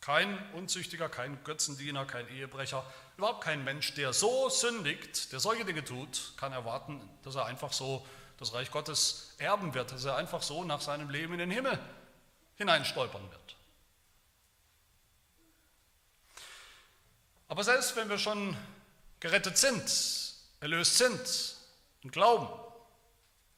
Kein 0.00 0.36
Unzüchtiger, 0.54 1.08
kein 1.08 1.38
Götzendiener, 1.44 2.06
kein 2.06 2.26
Ehebrecher, 2.30 2.84
überhaupt 3.18 3.44
kein 3.44 3.62
Mensch, 3.62 3.94
der 3.94 4.12
so 4.12 4.48
sündigt, 4.48 5.30
der 5.30 5.38
solche 5.38 5.64
Dinge 5.64 5.84
tut, 5.84 6.32
kann 6.38 6.52
erwarten, 6.52 7.08
dass 7.22 7.36
er 7.36 7.46
einfach 7.46 7.72
so 7.72 8.04
das 8.36 8.52
Reich 8.52 8.72
Gottes 8.72 9.36
erben 9.38 9.74
wird, 9.74 9.92
dass 9.92 10.04
er 10.04 10.16
einfach 10.16 10.42
so 10.42 10.64
nach 10.64 10.80
seinem 10.80 11.08
Leben 11.08 11.34
in 11.34 11.38
den 11.38 11.52
Himmel 11.52 11.78
hineinstolpern 12.58 13.30
wird. 13.30 13.56
Aber 17.48 17.64
selbst 17.64 17.96
wenn 17.96 18.08
wir 18.10 18.18
schon 18.18 18.56
gerettet 19.20 19.56
sind, 19.56 19.82
erlöst 20.60 20.98
sind 20.98 21.56
und 22.02 22.12
glauben, 22.12 22.48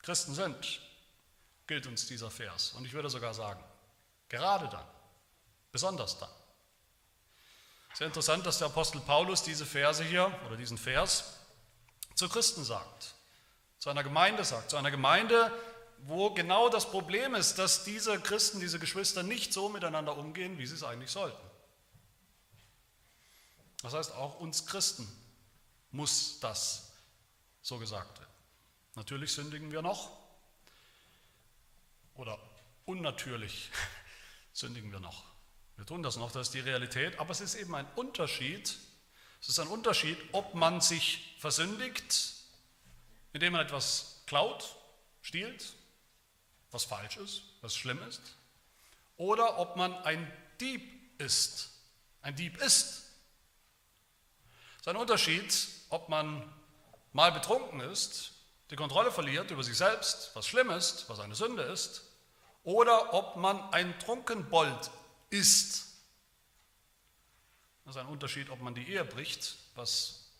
Christen 0.02 0.34
sind, 0.34 0.80
gilt 1.66 1.86
uns 1.86 2.06
dieser 2.06 2.30
Vers. 2.30 2.72
Und 2.72 2.84
ich 2.84 2.92
würde 2.92 3.10
sogar 3.10 3.34
sagen, 3.34 3.62
gerade 4.28 4.68
dann, 4.68 4.86
besonders 5.72 6.18
dann. 6.18 6.30
Sehr 7.94 8.06
interessant, 8.06 8.46
dass 8.46 8.58
der 8.58 8.68
Apostel 8.68 9.00
Paulus 9.00 9.42
diese 9.42 9.66
Verse 9.66 10.04
hier 10.04 10.32
oder 10.46 10.56
diesen 10.56 10.78
Vers 10.78 11.36
zu 12.14 12.28
Christen 12.28 12.64
sagt, 12.64 13.14
zu 13.78 13.90
einer 13.90 14.04
Gemeinde 14.04 14.44
sagt, 14.44 14.70
zu 14.70 14.76
einer 14.76 14.90
Gemeinde, 14.90 15.52
wo 16.06 16.30
genau 16.30 16.68
das 16.68 16.90
Problem 16.90 17.34
ist, 17.34 17.58
dass 17.58 17.84
diese 17.84 18.18
Christen, 18.20 18.60
diese 18.60 18.78
Geschwister 18.78 19.22
nicht 19.22 19.52
so 19.52 19.68
miteinander 19.68 20.16
umgehen, 20.16 20.58
wie 20.58 20.66
sie 20.66 20.74
es 20.74 20.82
eigentlich 20.82 21.10
sollten. 21.10 21.38
Das 23.82 23.94
heißt, 23.94 24.12
auch 24.12 24.40
uns 24.40 24.66
Christen 24.66 25.10
muss 25.90 26.40
das 26.40 26.92
so 27.62 27.78
gesagt 27.78 28.18
wird. 28.18 28.28
Natürlich 28.94 29.32
sündigen 29.32 29.72
wir 29.72 29.82
noch 29.82 30.10
oder 32.14 32.38
unnatürlich 32.84 33.70
sündigen 34.52 34.92
wir 34.92 35.00
noch. 35.00 35.24
Wir 35.76 35.86
tun 35.86 36.02
das 36.02 36.16
noch, 36.16 36.30
das 36.30 36.48
ist 36.48 36.54
die 36.54 36.60
Realität, 36.60 37.18
aber 37.18 37.30
es 37.30 37.40
ist 37.40 37.54
eben 37.54 37.74
ein 37.74 37.86
Unterschied. 37.96 38.76
Es 39.40 39.48
ist 39.48 39.58
ein 39.58 39.68
Unterschied, 39.68 40.18
ob 40.32 40.54
man 40.54 40.82
sich 40.82 41.34
versündigt, 41.38 42.34
indem 43.32 43.54
man 43.54 43.64
etwas 43.64 44.22
klaut, 44.26 44.76
stiehlt, 45.22 45.74
was 46.70 46.84
falsch 46.84 47.16
ist, 47.16 47.42
was 47.60 47.74
schlimm 47.74 48.02
ist, 48.08 48.22
oder 49.16 49.58
ob 49.58 49.76
man 49.76 49.94
ein 50.04 50.30
Dieb 50.60 51.20
ist. 51.20 51.70
Ein 52.22 52.36
Dieb 52.36 52.56
ist. 52.58 53.04
Es 54.74 54.80
ist 54.80 54.88
ein 54.88 54.96
Unterschied, 54.96 55.68
ob 55.90 56.08
man 56.08 56.50
mal 57.12 57.32
betrunken 57.32 57.80
ist, 57.80 58.32
die 58.70 58.76
Kontrolle 58.76 59.10
verliert 59.10 59.50
über 59.50 59.64
sich 59.64 59.76
selbst, 59.76 60.30
was 60.34 60.46
schlimm 60.46 60.70
ist, 60.70 61.08
was 61.08 61.18
eine 61.18 61.34
Sünde 61.34 61.62
ist, 61.64 62.02
oder 62.62 63.14
ob 63.14 63.36
man 63.36 63.60
ein 63.72 63.98
Trunkenbold 63.98 64.90
ist. 65.30 65.86
Das 67.84 67.96
ist 67.96 68.00
ein 68.00 68.06
Unterschied, 68.06 68.48
ob 68.50 68.60
man 68.60 68.74
die 68.74 68.88
Ehe 68.88 69.04
bricht, 69.04 69.56
was 69.74 70.30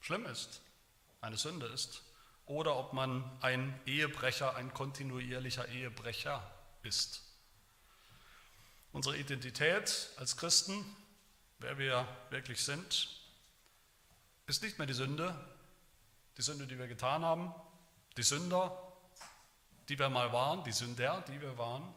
schlimm 0.00 0.24
ist, 0.26 0.60
eine 1.20 1.36
Sünde 1.36 1.66
ist, 1.66 2.02
oder 2.46 2.76
ob 2.76 2.92
man 2.92 3.24
ein 3.40 3.78
Ehebrecher, 3.86 4.56
ein 4.56 4.74
kontinuierlicher 4.74 5.68
Ehebrecher 5.68 6.42
ist. 6.82 7.22
Unsere 8.92 9.16
Identität 9.16 10.10
als 10.16 10.36
Christen, 10.36 10.84
wer 11.58 11.78
wir 11.78 12.06
wirklich 12.30 12.62
sind, 12.62 13.08
ist 14.46 14.62
nicht 14.62 14.78
mehr 14.78 14.86
die 14.86 14.92
Sünde, 14.92 15.34
die 16.36 16.42
Sünde, 16.42 16.66
die 16.66 16.78
wir 16.78 16.88
getan 16.88 17.24
haben, 17.24 17.54
die 18.16 18.22
Sünder, 18.22 18.76
die 19.88 19.98
wir 19.98 20.10
mal 20.10 20.32
waren, 20.32 20.64
die 20.64 20.72
Sünder, 20.72 21.24
die 21.28 21.40
wir 21.40 21.56
waren 21.56 21.94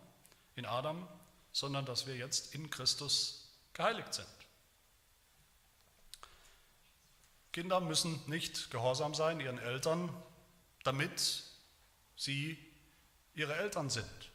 in 0.55 0.65
Adam, 0.65 1.07
sondern 1.51 1.85
dass 1.85 2.07
wir 2.07 2.15
jetzt 2.15 2.53
in 2.53 2.69
Christus 2.69 3.49
geheiligt 3.73 4.13
sind. 4.13 4.27
Kinder 7.51 7.79
müssen 7.79 8.21
nicht 8.27 8.69
gehorsam 8.71 9.13
sein 9.13 9.39
ihren 9.39 9.59
Eltern, 9.59 10.09
damit 10.85 11.43
sie 12.15 12.57
ihre 13.33 13.55
Eltern 13.55 13.89
sind. 13.89 14.31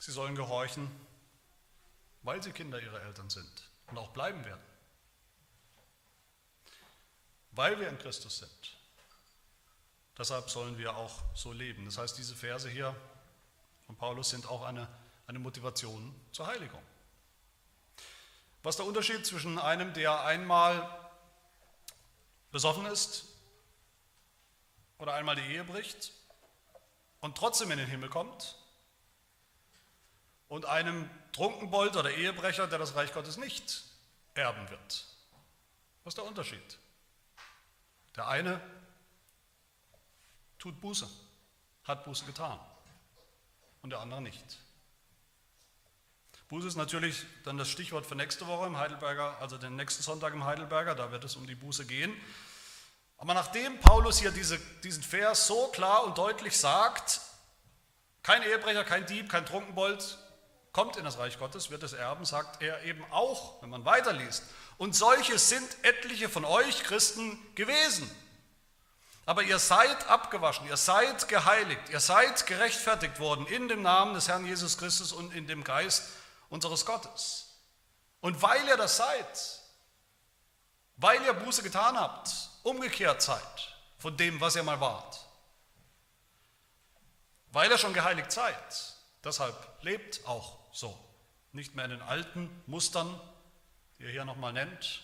Sie 0.00 0.12
sollen 0.12 0.34
gehorchen, 0.34 0.90
weil 2.22 2.42
sie 2.42 2.52
Kinder 2.52 2.80
ihrer 2.80 3.02
Eltern 3.02 3.28
sind 3.28 3.70
und 3.88 3.98
auch 3.98 4.10
bleiben 4.12 4.42
werden 4.44 4.76
weil 7.56 7.80
wir 7.80 7.88
in 7.88 7.98
Christus 7.98 8.38
sind. 8.38 8.76
Deshalb 10.16 10.48
sollen 10.48 10.78
wir 10.78 10.96
auch 10.96 11.22
so 11.34 11.52
leben. 11.52 11.86
Das 11.86 11.98
heißt, 11.98 12.16
diese 12.16 12.36
Verse 12.36 12.68
hier 12.68 12.94
von 13.86 13.96
Paulus 13.96 14.30
sind 14.30 14.46
auch 14.46 14.62
eine, 14.62 14.88
eine 15.26 15.38
Motivation 15.38 16.14
zur 16.32 16.46
Heiligung. 16.46 16.82
Was 18.62 18.76
der 18.76 18.86
Unterschied 18.86 19.24
zwischen 19.26 19.58
einem, 19.58 19.92
der 19.94 20.24
einmal 20.24 21.05
besoffen 22.56 22.86
ist 22.86 23.26
oder 24.96 25.12
einmal 25.12 25.36
die 25.36 25.42
Ehe 25.42 25.62
bricht 25.62 26.10
und 27.20 27.36
trotzdem 27.36 27.70
in 27.70 27.76
den 27.76 27.86
Himmel 27.86 28.08
kommt 28.08 28.56
und 30.48 30.64
einem 30.64 31.10
Trunkenbold 31.32 31.96
oder 31.96 32.10
Ehebrecher, 32.10 32.66
der 32.66 32.78
das 32.78 32.94
Reich 32.94 33.12
Gottes 33.12 33.36
nicht 33.36 33.84
erben 34.32 34.70
wird? 34.70 35.04
Was 36.02 36.12
ist 36.12 36.16
der 36.16 36.24
Unterschied? 36.24 36.78
Der 38.16 38.26
eine 38.26 38.58
tut 40.58 40.80
Buße, 40.80 41.06
hat 41.84 42.06
Buße 42.06 42.24
getan 42.24 42.58
und 43.82 43.90
der 43.90 44.00
andere 44.00 44.22
nicht. 44.22 44.60
Buße 46.48 46.68
ist 46.68 46.76
natürlich 46.76 47.26
dann 47.44 47.58
das 47.58 47.68
Stichwort 47.68 48.06
für 48.06 48.14
nächste 48.14 48.46
Woche 48.46 48.66
im 48.66 48.78
Heidelberger, 48.78 49.36
also 49.40 49.58
den 49.58 49.76
nächsten 49.76 50.02
Sonntag 50.02 50.32
im 50.32 50.44
Heidelberger, 50.44 50.94
da 50.94 51.10
wird 51.10 51.24
es 51.24 51.36
um 51.36 51.46
die 51.46 51.56
Buße 51.56 51.86
gehen. 51.86 52.14
Aber 53.18 53.34
nachdem 53.34 53.78
Paulus 53.80 54.18
hier 54.18 54.30
diese, 54.30 54.58
diesen 54.82 55.02
Vers 55.02 55.46
so 55.46 55.68
klar 55.68 56.04
und 56.04 56.18
deutlich 56.18 56.58
sagt, 56.58 57.20
kein 58.22 58.42
Ehebrecher, 58.42 58.84
kein 58.84 59.06
Dieb, 59.06 59.30
kein 59.30 59.46
Trunkenbold 59.46 60.18
kommt 60.72 60.96
in 60.96 61.04
das 61.04 61.16
Reich 61.18 61.38
Gottes, 61.38 61.70
wird 61.70 61.82
es 61.82 61.94
erben, 61.94 62.24
sagt 62.26 62.60
er 62.62 62.82
eben 62.82 63.04
auch, 63.10 63.62
wenn 63.62 63.70
man 63.70 63.84
weiterliest. 63.84 64.42
Und 64.76 64.94
solche 64.94 65.38
sind 65.38 65.66
etliche 65.82 66.28
von 66.28 66.44
euch 66.44 66.82
Christen 66.82 67.38
gewesen. 67.54 68.10
Aber 69.24 69.42
ihr 69.42 69.58
seid 69.58 70.08
abgewaschen, 70.08 70.68
ihr 70.68 70.76
seid 70.76 71.28
geheiligt, 71.28 71.88
ihr 71.88 71.98
seid 71.98 72.46
gerechtfertigt 72.46 73.18
worden 73.18 73.46
in 73.46 73.68
dem 73.68 73.82
Namen 73.82 74.14
des 74.14 74.28
Herrn 74.28 74.46
Jesus 74.46 74.76
Christus 74.76 75.12
und 75.12 75.34
in 75.34 75.46
dem 75.46 75.64
Geist 75.64 76.04
unseres 76.48 76.84
Gottes. 76.84 77.56
Und 78.20 78.40
weil 78.42 78.64
ihr 78.68 78.76
das 78.76 78.98
seid, 78.98 79.60
weil 80.96 81.22
ihr 81.22 81.32
Buße 81.32 81.62
getan 81.62 81.98
habt, 81.98 82.30
umgekehrt 82.66 83.22
seid 83.22 83.76
von 83.96 84.16
dem, 84.16 84.40
was 84.40 84.56
ihr 84.56 84.64
mal 84.64 84.80
wart, 84.80 85.24
weil 87.52 87.70
ihr 87.70 87.78
schon 87.78 87.94
geheiligt 87.94 88.32
seid, 88.32 88.96
deshalb 89.22 89.54
lebt 89.82 90.26
auch 90.26 90.58
so. 90.72 90.98
Nicht 91.52 91.76
mehr 91.76 91.84
in 91.84 91.92
den 91.92 92.02
alten 92.02 92.50
Mustern, 92.66 93.08
die 93.98 94.04
er 94.04 94.10
hier 94.10 94.24
nochmal 94.24 94.52
nennt, 94.52 95.00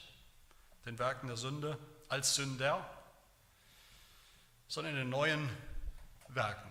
den 0.85 0.99
Werken 0.99 1.28
der 1.28 1.37
Sünde 1.37 1.78
als 2.09 2.35
Sünder, 2.35 2.85
sondern 4.66 4.95
in 4.95 4.99
den 4.99 5.11
neuen 5.11 5.49
Werken 6.28 6.71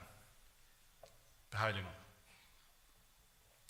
der 1.53 1.61
Heiligung. 1.61 1.95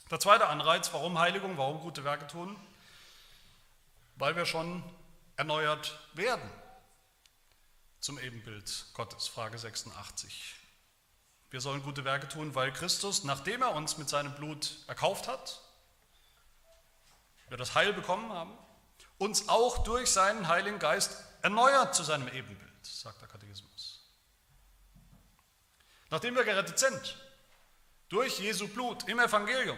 Der 0.09 0.19
zweite 0.19 0.47
Anreiz, 0.47 0.91
warum 0.91 1.19
Heiligung, 1.19 1.55
warum 1.57 1.79
gute 1.81 2.03
Werke 2.03 2.25
tun, 2.25 2.59
weil 4.15 4.35
wir 4.35 4.47
schon 4.47 4.83
erneuert 5.37 5.97
werden 6.13 6.60
zum 8.01 8.17
Ebenbild 8.17 8.87
Gottes. 8.95 9.27
Frage 9.27 9.57
86. 9.57 10.55
Wir 11.51 11.61
sollen 11.61 11.83
gute 11.83 12.03
Werke 12.03 12.27
tun, 12.27 12.55
weil 12.55 12.73
Christus, 12.73 13.23
nachdem 13.23 13.61
er 13.61 13.75
uns 13.75 13.97
mit 13.97 14.09
seinem 14.09 14.33
Blut 14.33 14.77
erkauft 14.87 15.27
hat, 15.27 15.61
wir 17.47 17.57
das 17.57 17.75
Heil 17.75 17.93
bekommen 17.93 18.31
haben, 18.31 18.57
uns 19.19 19.49
auch 19.49 19.83
durch 19.83 20.09
seinen 20.09 20.47
Heiligen 20.47 20.79
Geist 20.79 21.15
erneuert 21.43 21.93
zu 21.93 22.03
seinem 22.03 22.27
Ebenbild, 22.29 22.85
sagt 22.85 23.21
der 23.21 23.27
Katechismus. 23.27 23.99
Nachdem 26.09 26.35
wir 26.35 26.43
gerettet 26.43 26.79
sind, 26.79 27.17
durch 28.09 28.39
Jesu 28.39 28.67
Blut 28.67 29.07
im 29.07 29.19
Evangelium, 29.19 29.77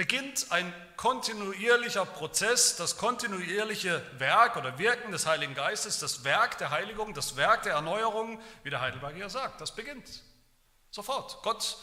beginnt 0.00 0.50
ein 0.50 0.72
kontinuierlicher 0.96 2.06
Prozess, 2.06 2.74
das 2.74 2.96
kontinuierliche 2.96 4.02
Werk 4.18 4.56
oder 4.56 4.78
Wirken 4.78 5.12
des 5.12 5.26
Heiligen 5.26 5.52
Geistes, 5.52 5.98
das 5.98 6.24
Werk 6.24 6.56
der 6.56 6.70
Heiligung, 6.70 7.12
das 7.12 7.36
Werk 7.36 7.64
der 7.64 7.74
Erneuerung, 7.74 8.40
wie 8.62 8.70
der 8.70 8.80
Heidelberg 8.80 9.14
hier 9.14 9.28
sagt. 9.28 9.60
Das 9.60 9.74
beginnt 9.74 10.22
sofort. 10.90 11.42
Gott 11.42 11.76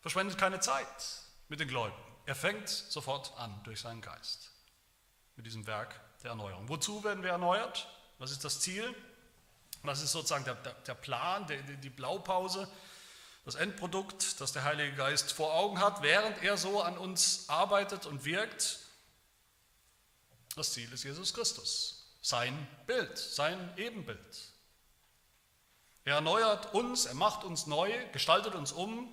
verschwendet 0.00 0.36
keine 0.36 0.58
Zeit 0.58 0.84
mit 1.48 1.60
den 1.60 1.68
Gläubigen. 1.68 2.02
Er 2.26 2.34
fängt 2.34 2.68
sofort 2.68 3.32
an 3.38 3.62
durch 3.62 3.78
seinen 3.78 4.00
Geist 4.00 4.50
mit 5.36 5.46
diesem 5.46 5.64
Werk 5.68 5.94
der 6.24 6.30
Erneuerung. 6.30 6.68
Wozu 6.68 7.04
werden 7.04 7.22
wir 7.22 7.30
erneuert? 7.30 7.86
Was 8.18 8.32
ist 8.32 8.44
das 8.44 8.58
Ziel? 8.58 8.92
Was 9.84 10.02
ist 10.02 10.10
sozusagen 10.10 10.44
der, 10.44 10.56
der, 10.56 10.72
der 10.72 10.94
Plan, 10.94 11.46
der, 11.46 11.62
die 11.62 11.90
Blaupause? 11.90 12.68
Das 13.44 13.54
Endprodukt, 13.54 14.40
das 14.40 14.52
der 14.52 14.64
Heilige 14.64 14.96
Geist 14.96 15.32
vor 15.32 15.54
Augen 15.54 15.80
hat, 15.80 16.02
während 16.02 16.42
er 16.42 16.56
so 16.56 16.82
an 16.82 16.98
uns 16.98 17.48
arbeitet 17.48 18.06
und 18.06 18.24
wirkt. 18.24 18.80
Das 20.56 20.72
Ziel 20.72 20.92
ist 20.92 21.04
Jesus 21.04 21.32
Christus, 21.32 22.06
sein 22.20 22.68
Bild, 22.86 23.16
sein 23.16 23.72
Ebenbild. 23.76 24.50
Er 26.04 26.16
erneuert 26.16 26.74
uns, 26.74 27.06
er 27.06 27.14
macht 27.14 27.44
uns 27.44 27.66
neu, 27.66 27.92
gestaltet 28.12 28.54
uns 28.54 28.72
um, 28.72 29.12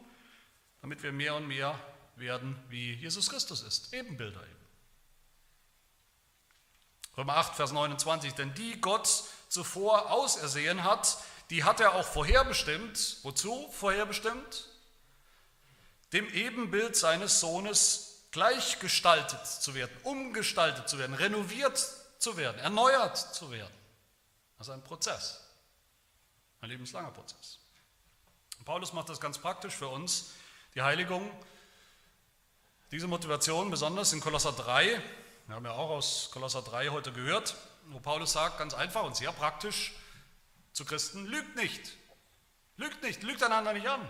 damit 0.82 1.04
wir 1.04 1.12
mehr 1.12 1.36
und 1.36 1.48
mehr 1.48 1.80
werden, 2.16 2.62
wie 2.70 2.94
Jesus 2.94 3.30
Christus 3.30 3.62
ist, 3.62 3.94
Ebenbilder 3.94 4.42
eben. 4.42 4.58
Römer 7.18 7.38
8, 7.38 7.56
Vers 7.56 7.72
29, 7.72 8.34
denn 8.34 8.54
die 8.54 8.80
Gott 8.80 9.24
zuvor 9.50 10.12
ausersehen 10.12 10.84
hat, 10.84 11.18
die 11.50 11.64
hat 11.64 11.80
er 11.80 11.96
auch 11.96 12.06
vorherbestimmt. 12.06 13.18
Wozu 13.24 13.70
vorherbestimmt? 13.72 14.70
Dem 16.14 16.28
Ebenbild 16.30 16.96
seines 16.96 17.40
Sohnes 17.40 18.24
gleichgestaltet 18.32 19.46
zu 19.46 19.74
werden, 19.74 19.96
umgestaltet 20.04 20.88
zu 20.90 21.00
werden, 21.00 21.14
renoviert 21.14 21.82
zu 22.20 22.38
werden, 22.38 22.60
erneuert 22.60 23.18
zu 23.18 23.52
werden. 23.52 23.74
Das 24.58 24.68
ist 24.68 24.74
ein 24.74 24.84
Prozess, 24.84 25.42
ein 26.62 26.70
lebenslanger 26.70 27.12
Prozess. 27.12 27.60
Und 28.60 28.66
Paulus 28.66 28.94
macht 28.94 29.10
das 29.10 29.20
ganz 29.20 29.38
praktisch 29.38 29.76
für 29.76 29.88
uns, 29.88 30.32
die 30.76 30.82
Heiligung, 30.82 31.30
diese 32.92 33.08
Motivation 33.08 33.70
besonders 33.70 34.14
in 34.14 34.22
Kolosser 34.22 34.54
3, 34.54 35.02
wir 35.48 35.56
haben 35.56 35.66
ja 35.66 35.72
auch 35.72 35.90
aus 35.90 36.30
Kolosser 36.32 36.62
3 36.62 36.90
heute 36.90 37.12
gehört, 37.12 37.56
wo 37.88 38.00
Paulus 38.00 38.34
sagt, 38.34 38.58
ganz 38.58 38.74
einfach 38.74 39.04
und 39.04 39.16
sehr 39.16 39.32
praktisch, 39.32 39.94
zu 40.78 40.86
Christen, 40.86 41.26
lügt 41.26 41.56
nicht. 41.56 41.98
Lügt 42.78 43.02
nicht, 43.02 43.24
lügt 43.24 43.42
einander 43.42 43.74
nicht 43.74 43.90
an. 43.90 44.08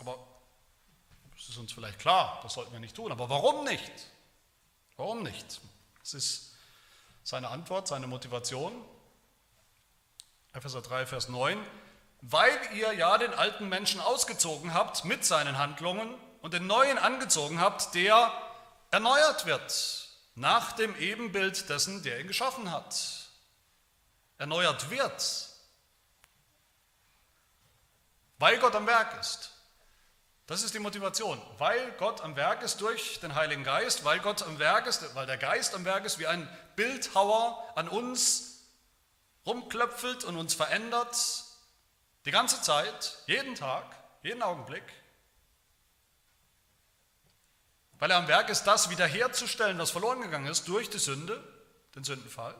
Aber 0.00 0.18
das 1.36 1.50
ist 1.50 1.58
uns 1.58 1.72
vielleicht 1.72 1.98
klar, 1.98 2.40
das 2.42 2.54
sollten 2.54 2.72
wir 2.72 2.80
nicht 2.80 2.96
tun. 2.96 3.12
Aber 3.12 3.28
warum 3.28 3.64
nicht? 3.64 3.92
Warum 4.96 5.22
nicht? 5.22 5.60
Das 6.00 6.14
ist 6.14 6.54
seine 7.22 7.48
Antwort, 7.48 7.86
seine 7.86 8.06
Motivation. 8.06 8.72
Epheser 10.54 10.80
3, 10.80 11.06
Vers 11.06 11.28
9. 11.28 11.62
Weil 12.22 12.58
ihr 12.74 12.94
ja 12.94 13.18
den 13.18 13.34
alten 13.34 13.68
Menschen 13.68 14.00
ausgezogen 14.00 14.72
habt 14.72 15.04
mit 15.04 15.24
seinen 15.24 15.58
Handlungen 15.58 16.14
und 16.40 16.54
den 16.54 16.66
neuen 16.66 16.96
angezogen 16.96 17.60
habt, 17.60 17.94
der 17.94 18.32
erneuert 18.90 19.44
wird 19.44 20.08
nach 20.34 20.72
dem 20.72 20.96
Ebenbild 20.96 21.68
dessen, 21.68 22.02
der 22.02 22.20
ihn 22.20 22.26
geschaffen 22.26 22.70
hat 22.70 23.21
erneuert 24.42 24.90
wird, 24.90 25.48
weil 28.38 28.58
Gott 28.58 28.74
am 28.74 28.88
Werk 28.88 29.20
ist. 29.20 29.52
Das 30.46 30.64
ist 30.64 30.74
die 30.74 30.80
Motivation. 30.80 31.40
Weil 31.58 31.92
Gott 31.92 32.20
am 32.22 32.34
Werk 32.34 32.62
ist 32.62 32.80
durch 32.80 33.20
den 33.20 33.36
Heiligen 33.36 33.62
Geist, 33.62 34.04
weil 34.04 34.18
Gott 34.18 34.42
am 34.42 34.58
Werk 34.58 34.86
ist, 34.86 35.14
weil 35.14 35.26
der 35.26 35.38
Geist 35.38 35.76
am 35.76 35.84
Werk 35.84 36.04
ist, 36.04 36.18
wie 36.18 36.26
ein 36.26 36.48
Bildhauer 36.74 37.72
an 37.76 37.88
uns 37.88 38.64
rumklöpfelt 39.46 40.24
und 40.24 40.36
uns 40.36 40.54
verändert, 40.54 41.16
die 42.24 42.32
ganze 42.32 42.60
Zeit, 42.62 43.18
jeden 43.26 43.54
Tag, 43.54 43.84
jeden 44.24 44.42
Augenblick. 44.42 44.84
Weil 48.00 48.10
er 48.10 48.16
am 48.16 48.26
Werk 48.26 48.48
ist, 48.48 48.64
das 48.64 48.90
wiederherzustellen, 48.90 49.78
was 49.78 49.92
verloren 49.92 50.20
gegangen 50.20 50.48
ist 50.48 50.66
durch 50.66 50.90
die 50.90 50.98
Sünde, 50.98 51.40
den 51.94 52.02
Sündenfall. 52.02 52.56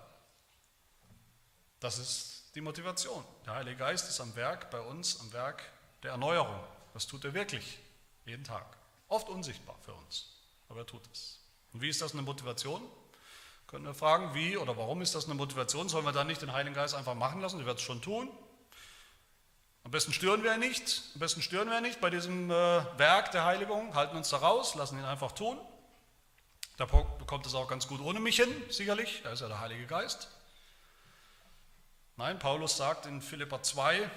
Das 1.82 1.98
ist 1.98 2.44
die 2.54 2.60
Motivation. 2.60 3.24
Der 3.44 3.54
Heilige 3.54 3.78
Geist 3.78 4.08
ist 4.08 4.20
am 4.20 4.36
Werk 4.36 4.70
bei 4.70 4.80
uns, 4.80 5.18
am 5.18 5.32
Werk 5.32 5.64
der 6.04 6.12
Erneuerung. 6.12 6.60
Das 6.94 7.08
tut 7.08 7.24
er 7.24 7.34
wirklich, 7.34 7.80
jeden 8.24 8.44
Tag. 8.44 8.64
Oft 9.08 9.28
unsichtbar 9.28 9.74
für 9.84 9.92
uns, 9.92 10.28
aber 10.68 10.80
er 10.80 10.86
tut 10.86 11.02
es. 11.12 11.40
Und 11.72 11.82
wie 11.82 11.88
ist 11.88 12.00
das 12.00 12.12
eine 12.12 12.22
Motivation? 12.22 12.80
Können 13.66 13.84
wir 13.84 13.94
fragen, 13.94 14.32
wie 14.32 14.56
oder 14.56 14.76
warum 14.76 15.02
ist 15.02 15.16
das 15.16 15.24
eine 15.24 15.34
Motivation? 15.34 15.88
Sollen 15.88 16.04
wir 16.04 16.12
dann 16.12 16.28
nicht 16.28 16.40
den 16.40 16.52
Heiligen 16.52 16.76
Geist 16.76 16.94
einfach 16.94 17.16
machen 17.16 17.40
lassen? 17.40 17.58
Er 17.58 17.66
wird 17.66 17.78
es 17.78 17.82
schon 17.82 18.00
tun. 18.00 18.30
Am 19.82 19.90
besten 19.90 20.12
stören 20.12 20.44
wir 20.44 20.54
ihn 20.54 20.60
nicht. 20.60 21.02
Am 21.14 21.20
besten 21.20 21.42
stören 21.42 21.68
wir 21.68 21.78
ihn 21.78 21.82
nicht 21.82 22.00
bei 22.00 22.10
diesem 22.10 22.48
äh, 22.48 22.54
Werk 22.54 23.32
der 23.32 23.44
Heiligung, 23.44 23.96
halten 23.96 24.16
uns 24.16 24.28
da 24.28 24.36
raus, 24.36 24.76
lassen 24.76 25.00
ihn 25.00 25.04
einfach 25.04 25.32
tun. 25.32 25.58
Da 26.76 26.84
bekommt 26.84 27.44
es 27.46 27.56
auch 27.56 27.66
ganz 27.66 27.88
gut 27.88 28.00
ohne 28.00 28.20
mich 28.20 28.36
hin, 28.36 28.50
sicherlich. 28.70 29.22
Er 29.24 29.32
ist 29.32 29.40
ja 29.40 29.48
der 29.48 29.58
Heilige 29.58 29.86
Geist. 29.86 30.28
Nein, 32.16 32.38
Paulus 32.38 32.76
sagt 32.76 33.06
in 33.06 33.22
Philippa 33.22 33.62
2, 33.62 34.10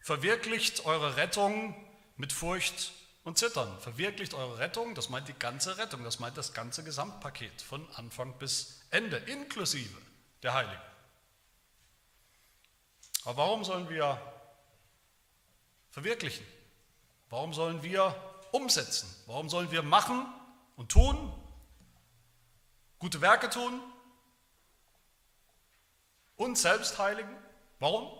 verwirklicht 0.00 0.84
eure 0.86 1.16
Rettung 1.16 1.74
mit 2.16 2.32
Furcht 2.32 2.92
und 3.24 3.38
Zittern. 3.38 3.78
Verwirklicht 3.80 4.34
eure 4.34 4.58
Rettung, 4.58 4.94
das 4.94 5.08
meint 5.08 5.28
die 5.28 5.38
ganze 5.38 5.78
Rettung, 5.78 6.04
das 6.04 6.20
meint 6.20 6.36
das 6.36 6.52
ganze 6.52 6.84
Gesamtpaket 6.84 7.62
von 7.62 7.86
Anfang 7.94 8.38
bis 8.38 8.80
Ende, 8.90 9.16
inklusive 9.16 9.96
der 10.42 10.54
Heiligen. 10.54 10.82
Aber 13.24 13.38
warum 13.38 13.64
sollen 13.64 13.88
wir 13.88 14.20
verwirklichen? 15.90 16.46
Warum 17.28 17.52
sollen 17.52 17.82
wir 17.82 18.14
umsetzen? 18.52 19.08
Warum 19.26 19.48
sollen 19.48 19.70
wir 19.70 19.82
machen 19.82 20.26
und 20.76 20.90
tun, 20.90 21.32
gute 22.98 23.20
Werke 23.20 23.50
tun, 23.50 23.80
uns 26.40 26.62
selbst 26.62 26.98
heiligen? 26.98 27.36
Warum? 27.78 28.10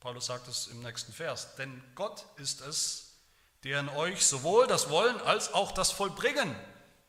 Paulus 0.00 0.26
sagt 0.26 0.48
es 0.48 0.66
im 0.66 0.82
nächsten 0.82 1.12
Vers. 1.12 1.54
Denn 1.56 1.82
Gott 1.94 2.26
ist 2.36 2.60
es, 2.60 3.12
der 3.62 3.80
in 3.80 3.88
euch 3.88 4.26
sowohl 4.26 4.66
das 4.66 4.90
Wollen 4.90 5.18
als 5.22 5.54
auch 5.54 5.72
das 5.72 5.90
Vollbringen 5.90 6.54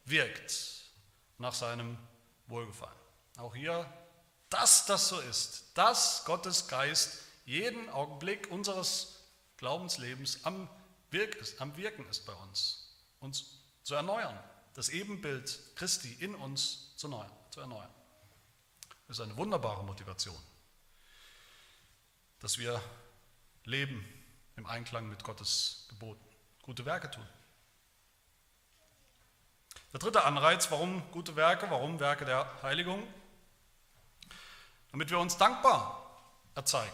wirkt 0.05 0.85
nach 1.39 1.53
seinem 1.53 1.97
Wohlgefallen. 2.47 2.95
Auch 3.37 3.55
hier, 3.55 3.91
dass 4.49 4.85
das 4.85 5.09
so 5.09 5.19
ist, 5.19 5.65
dass 5.73 6.23
Gottes 6.25 6.67
Geist 6.67 7.23
jeden 7.45 7.89
Augenblick 7.89 8.49
unseres 8.51 9.15
Glaubenslebens 9.57 10.45
am, 10.45 10.69
Wirk 11.11 11.35
ist, 11.35 11.59
am 11.61 11.75
Wirken 11.77 12.07
ist 12.09 12.25
bei 12.25 12.33
uns, 12.33 12.93
uns 13.19 13.59
zu 13.83 13.95
erneuern, 13.95 14.37
das 14.73 14.89
Ebenbild 14.89 15.75
Christi 15.75 16.13
in 16.19 16.35
uns 16.35 16.95
zu 16.97 17.07
erneuern. 17.07 17.89
Das 19.07 19.19
ist 19.19 19.23
eine 19.23 19.37
wunderbare 19.37 19.83
Motivation 19.83 20.37
dass 22.45 22.59
wir 22.59 22.79
leben 23.63 24.05
im 24.55 24.65
Einklang 24.67 25.09
mit 25.09 25.23
Gottes 25.23 25.87
Geboten, 25.89 26.23
gute 26.61 26.85
Werke 26.85 27.09
tun. 27.09 27.27
Der 29.93 29.99
dritte 29.99 30.25
Anreiz, 30.25 30.69
warum 30.69 31.09
gute 31.11 31.35
Werke, 31.35 31.69
warum 31.71 31.99
Werke 31.99 32.23
der 32.25 32.47
Heiligung? 32.61 33.01
Damit 34.91 35.09
wir 35.09 35.17
uns 35.17 35.37
dankbar 35.37 36.21
erzeigen. 36.53 36.93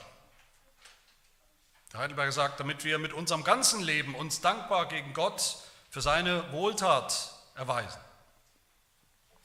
Der 1.91 1.99
Heidelberger 1.99 2.31
sagt, 2.31 2.61
damit 2.61 2.85
wir 2.85 2.97
mit 2.97 3.11
unserem 3.11 3.43
ganzen 3.43 3.81
Leben 3.81 4.15
uns 4.15 4.39
dankbar 4.39 4.87
gegen 4.87 5.13
Gott 5.13 5.57
für 5.89 6.01
seine 6.01 6.49
Wohltat 6.53 7.35
erweisen. 7.55 7.99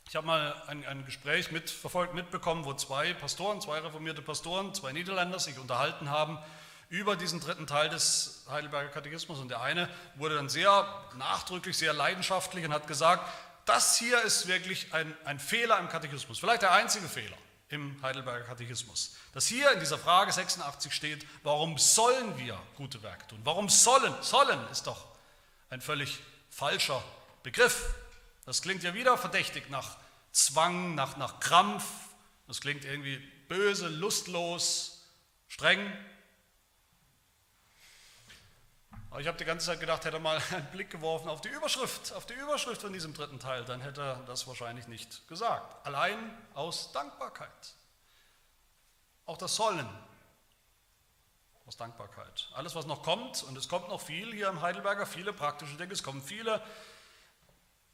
Ich 0.09 0.15
habe 0.15 0.27
mal 0.27 0.63
ein, 0.69 0.87
ein, 0.87 1.05
Gespräch 1.05 1.51
mitverfolgt, 1.51 2.15
mitbekommen, 2.15 2.65
wo 2.65 2.73
zwei 2.75 3.13
Pastoren, 3.13 3.61
zwei 3.61 3.81
reformierte 3.81 4.23
Pastoren, 4.23 4.73
zwei 4.73 4.93
Niederländer 4.93 5.41
sich 5.41 5.59
unterhalten 5.59 6.11
haben 6.11 6.39
über 6.89 7.17
diesen 7.17 7.41
dritten 7.41 7.67
Teil 7.67 7.89
des 7.89 8.45
Heidelberger 8.49 8.91
Katechismus. 8.91 9.41
Und 9.41 9.49
der 9.49 9.61
eine 9.63 9.89
wurde 10.15 10.37
dann 10.37 10.49
sehr 10.49 10.87
nachdrücklich, 11.17 11.77
sehr 11.77 11.93
leidenschaftlich 11.93 12.65
und 12.65 12.73
hat 12.73 12.87
gesagt, 12.87 13.29
das 13.65 13.99
hier 13.99 14.23
ist 14.23 14.47
wirklich 14.47 14.95
ein, 14.95 15.13
ein 15.25 15.41
Fehler 15.41 15.81
im 15.81 15.89
Katechismus, 15.89 16.39
vielleicht 16.39 16.63
der 16.63 16.71
einzige 16.71 17.09
Fehler 17.09 17.37
im 17.69 18.01
Heidelberger 18.01 18.45
Katechismus. 18.45 19.17
Dass 19.33 19.49
hier 19.49 19.73
in 19.73 19.81
dieser 19.81 19.99
Frage 19.99 20.31
86 20.31 20.93
steht, 20.93 21.27
warum 21.43 21.79
sollen 21.79 22.39
wir 22.39 22.57
gute 22.77 23.03
Werke 23.03 23.27
tun? 23.27 23.41
Warum 23.43 23.69
sollen? 23.69 24.15
Sollen 24.21 24.61
ist 24.71 24.87
doch 24.87 25.05
ein 25.69 25.81
völlig 25.81 26.21
falscher 26.49 27.03
Begriff. 27.43 27.93
Das 28.47 28.63
klingt 28.63 28.85
ja 28.85 28.95
wieder 28.95 29.19
verdächtig 29.19 29.69
nach 29.71 29.97
Zwang, 30.31 30.95
nach, 30.95 31.17
nach 31.17 31.41
Krampf. 31.41 31.85
Das 32.47 32.61
klingt 32.61 32.85
irgendwie 32.85 33.19
böse, 33.49 33.89
lustlos, 33.89 35.03
streng. 35.49 35.93
Aber 39.11 39.21
ich 39.21 39.27
habe 39.27 39.37
die 39.37 39.45
ganze 39.45 39.67
Zeit 39.67 39.81
gedacht, 39.81 40.05
hätte 40.05 40.19
er 40.19 40.21
mal 40.21 40.41
einen 40.53 40.71
Blick 40.71 40.91
geworfen 40.91 41.29
auf 41.29 41.41
die 41.41 41.49
Überschrift, 41.49 42.13
auf 42.13 42.25
die 42.27 42.35
Überschrift 42.35 42.83
von 42.83 42.93
diesem 42.93 43.15
dritten 43.15 43.41
Teil, 43.41 43.65
dann 43.65 43.81
hätte 43.81 44.01
er 44.01 44.17
das 44.27 44.47
wahrscheinlich 44.47 44.87
nicht 44.87 45.27
gesagt. 45.27 45.85
Allein 45.85 46.17
aus 46.55 46.93
Dankbarkeit. 46.93 47.75
Auch 49.25 49.39
das 49.39 49.57
Sollen 49.57 49.89
aus 51.67 51.77
Dankbarkeit. 51.77 52.49
Alles, 52.55 52.77
was 52.77 52.87
noch 52.87 53.03
kommt, 53.03 53.43
und 53.43 53.59
es 53.59 53.69
kommt 53.69 53.89
noch 53.89 54.01
viel 54.01 54.33
hier 54.33 54.49
im 54.49 54.61
Heidelberger, 54.61 55.05
viele 55.05 55.33
praktische 55.33 55.77
Dinge, 55.77 55.93
es 55.93 56.05
kommen 56.05 56.23
viele 56.23 56.63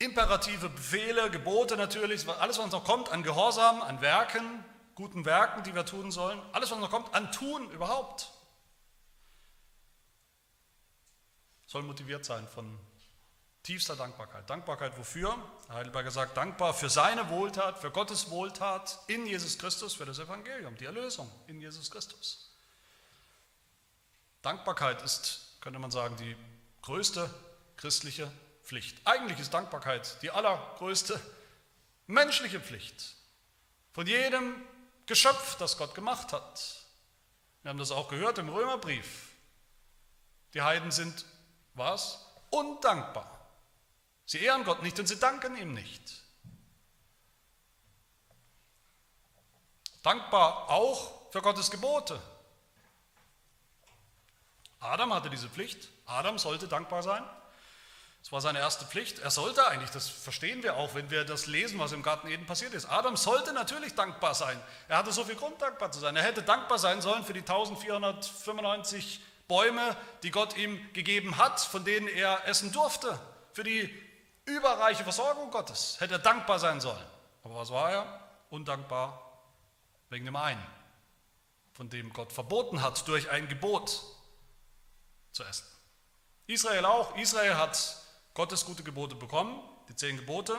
Imperative, 0.02 0.68
Befehle, 0.68 1.30
Gebote 1.30 1.76
natürlich, 1.76 2.28
alles, 2.28 2.58
was 2.58 2.70
noch 2.72 2.84
kommt 2.84 3.10
an 3.10 3.22
Gehorsam, 3.22 3.82
an 3.82 4.00
Werken, 4.00 4.64
guten 4.94 5.24
Werken, 5.24 5.62
die 5.62 5.74
wir 5.74 5.86
tun 5.86 6.10
sollen, 6.10 6.40
alles, 6.52 6.70
was 6.70 6.78
noch 6.78 6.90
kommt 6.90 7.14
an 7.14 7.30
Tun 7.32 7.70
überhaupt, 7.70 8.30
soll 11.66 11.82
motiviert 11.82 12.24
sein 12.24 12.46
von 12.48 12.78
tiefster 13.62 13.96
Dankbarkeit. 13.96 14.48
Dankbarkeit 14.50 14.98
wofür? 14.98 15.36
Heidelberger 15.68 16.10
sagt, 16.10 16.36
dankbar 16.36 16.74
für 16.74 16.90
seine 16.90 17.30
Wohltat, 17.30 17.78
für 17.78 17.90
Gottes 17.90 18.30
Wohltat 18.30 18.98
in 19.06 19.26
Jesus 19.26 19.58
Christus, 19.58 19.94
für 19.94 20.04
das 20.04 20.18
Evangelium, 20.18 20.76
die 20.76 20.84
Erlösung 20.84 21.30
in 21.46 21.60
Jesus 21.60 21.90
Christus. 21.90 22.50
Dankbarkeit 24.42 25.00
ist, 25.02 25.56
könnte 25.60 25.78
man 25.78 25.92
sagen, 25.92 26.16
die 26.16 26.36
größte 26.82 27.32
christliche 27.76 28.30
Pflicht. 28.62 28.98
Eigentlich 29.04 29.38
ist 29.38 29.52
Dankbarkeit 29.52 30.22
die 30.22 30.30
allergrößte 30.30 31.20
menschliche 32.06 32.60
Pflicht 32.60 33.16
von 33.92 34.06
jedem 34.06 34.54
Geschöpf, 35.06 35.56
das 35.56 35.76
Gott 35.76 35.94
gemacht 35.94 36.32
hat. 36.32 36.84
Wir 37.62 37.70
haben 37.70 37.78
das 37.78 37.90
auch 37.90 38.08
gehört 38.08 38.38
im 38.38 38.48
Römerbrief. 38.48 39.28
Die 40.54 40.62
Heiden 40.62 40.90
sind 40.90 41.24
was? 41.74 42.26
Undankbar. 42.50 43.38
Sie 44.26 44.42
ehren 44.42 44.64
Gott 44.64 44.82
nicht 44.82 44.98
und 44.98 45.06
sie 45.06 45.18
danken 45.18 45.56
ihm 45.56 45.74
nicht. 45.74 46.22
Dankbar 50.02 50.68
auch 50.68 51.30
für 51.30 51.42
Gottes 51.42 51.70
Gebote. 51.70 52.20
Adam 54.80 55.14
hatte 55.14 55.30
diese 55.30 55.48
Pflicht. 55.48 55.88
Adam 56.06 56.38
sollte 56.38 56.66
dankbar 56.66 57.02
sein. 57.02 57.24
Das 58.22 58.30
war 58.30 58.40
seine 58.40 58.60
erste 58.60 58.84
Pflicht. 58.84 59.18
Er 59.18 59.32
sollte 59.32 59.66
eigentlich, 59.66 59.90
das 59.90 60.08
verstehen 60.08 60.62
wir 60.62 60.76
auch, 60.76 60.94
wenn 60.94 61.10
wir 61.10 61.24
das 61.24 61.46
lesen, 61.46 61.80
was 61.80 61.90
im 61.90 62.04
Garten 62.04 62.28
Eden 62.28 62.46
passiert 62.46 62.72
ist. 62.72 62.86
Adam 62.86 63.16
sollte 63.16 63.52
natürlich 63.52 63.94
dankbar 63.96 64.34
sein. 64.34 64.60
Er 64.88 64.98
hatte 64.98 65.10
so 65.10 65.24
viel 65.24 65.34
Grund, 65.34 65.60
dankbar 65.60 65.90
zu 65.90 65.98
sein. 65.98 66.14
Er 66.14 66.22
hätte 66.22 66.42
dankbar 66.42 66.78
sein 66.78 67.02
sollen 67.02 67.24
für 67.24 67.32
die 67.32 67.40
1495 67.40 69.20
Bäume, 69.48 69.96
die 70.22 70.30
Gott 70.30 70.56
ihm 70.56 70.80
gegeben 70.92 71.36
hat, 71.36 71.60
von 71.60 71.84
denen 71.84 72.06
er 72.06 72.46
essen 72.46 72.70
durfte. 72.70 73.18
Für 73.52 73.64
die 73.64 73.92
überreiche 74.44 75.02
Versorgung 75.02 75.50
Gottes 75.50 75.96
hätte 75.98 76.14
er 76.14 76.20
dankbar 76.20 76.60
sein 76.60 76.80
sollen. 76.80 77.04
Aber 77.42 77.56
was 77.56 77.70
war 77.70 77.90
er? 77.90 78.20
Undankbar 78.50 79.20
wegen 80.10 80.26
dem 80.26 80.36
einen, 80.36 80.64
von 81.72 81.90
dem 81.90 82.12
Gott 82.12 82.32
verboten 82.32 82.82
hat, 82.82 83.08
durch 83.08 83.30
ein 83.30 83.48
Gebot 83.48 84.00
zu 85.32 85.42
essen. 85.42 85.66
Israel 86.46 86.84
auch. 86.84 87.16
Israel 87.16 87.56
hat 87.56 88.01
Gottes 88.34 88.64
gute 88.64 88.82
Gebote 88.82 89.14
bekommen, 89.14 89.60
die 89.88 89.96
zehn 89.96 90.16
Gebote. 90.16 90.58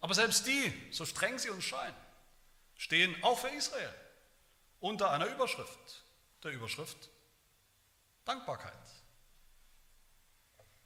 Aber 0.00 0.14
selbst 0.14 0.46
die, 0.46 0.72
so 0.90 1.04
streng 1.04 1.38
sie 1.38 1.50
uns 1.50 1.64
scheinen, 1.64 1.96
stehen 2.76 3.16
auch 3.22 3.38
für 3.38 3.48
Israel 3.48 3.94
unter 4.80 5.10
einer 5.10 5.26
Überschrift, 5.26 6.04
der 6.42 6.52
Überschrift 6.52 7.08
Dankbarkeit. 8.24 8.72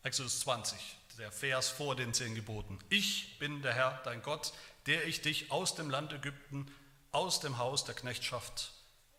Exodus 0.03 0.41
20, 0.41 0.79
der 1.19 1.33
Vers 1.33 1.69
vor 1.69 1.97
den 1.97 2.15
zehn 2.15 2.35
Geboten. 2.35 2.79
Ich 2.89 3.39
bin 3.39 3.63
der 3.63 3.75
Herr, 3.75 4.01
dein 4.05 4.23
Gott, 4.23 4.53
der 4.87 5.07
ich 5.07 5.21
dich 5.21 5.51
aus 5.51 5.75
dem 5.75 5.91
Land 5.91 6.13
Ägypten, 6.13 6.73
aus 7.11 7.41
dem 7.41 7.59
Haus 7.59 7.85
der 7.85 7.95
Knechtschaft 7.95 8.73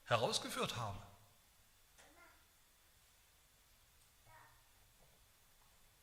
herausgeführt 0.06 0.78
habe. 0.78 0.98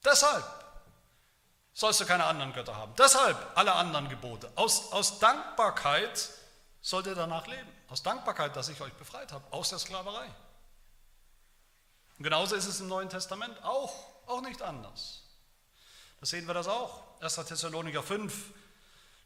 Deshalb 0.07 0.45
sollst 1.75 2.01
du 2.01 2.07
keine 2.07 2.25
anderen 2.25 2.53
Götter 2.53 2.77
haben. 2.77 2.95
Deshalb 2.97 3.37
alle 3.57 3.73
anderen 3.73 4.09
Gebote. 4.09 4.51
Aus, 4.55 4.93
aus 4.93 5.19
Dankbarkeit 5.19 6.31
sollt 6.81 7.07
ihr 7.07 7.17
danach 7.17 7.47
leben. 7.49 7.69
Aus 7.89 8.03
Dankbarkeit, 8.03 8.55
dass 8.55 8.69
ich 8.69 8.81
euch 8.81 8.93
befreit 8.95 9.33
habe 9.33 9.45
aus 9.53 9.71
der 9.71 9.79
Sklaverei. 9.79 10.27
Und 12.17 12.23
genauso 12.23 12.55
ist 12.55 12.67
es 12.67 12.81
im 12.81 12.89
Neuen 12.89 13.11
Testament 13.11 13.63
auch, 13.63 13.95
auch 14.27 14.41
nicht 14.41 14.63
anders. 14.63 15.23
Da 16.21 16.27
sehen 16.27 16.47
wir 16.47 16.55
das 16.55 16.69
auch. 16.69 17.03
1. 17.21 17.35
Thessaloniker 17.35 18.03
5 18.03 18.53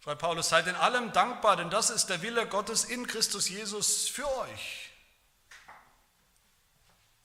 schreibt 0.02 0.20
Paulus, 0.20 0.48
seid 0.48 0.66
in 0.66 0.74
allem 0.74 1.12
dankbar, 1.12 1.56
denn 1.56 1.70
das 1.70 1.90
ist 1.90 2.06
der 2.06 2.22
Wille 2.22 2.46
Gottes 2.48 2.84
in 2.84 3.06
Christus 3.06 3.48
Jesus 3.48 4.08
für 4.08 4.26
euch. 4.38 4.89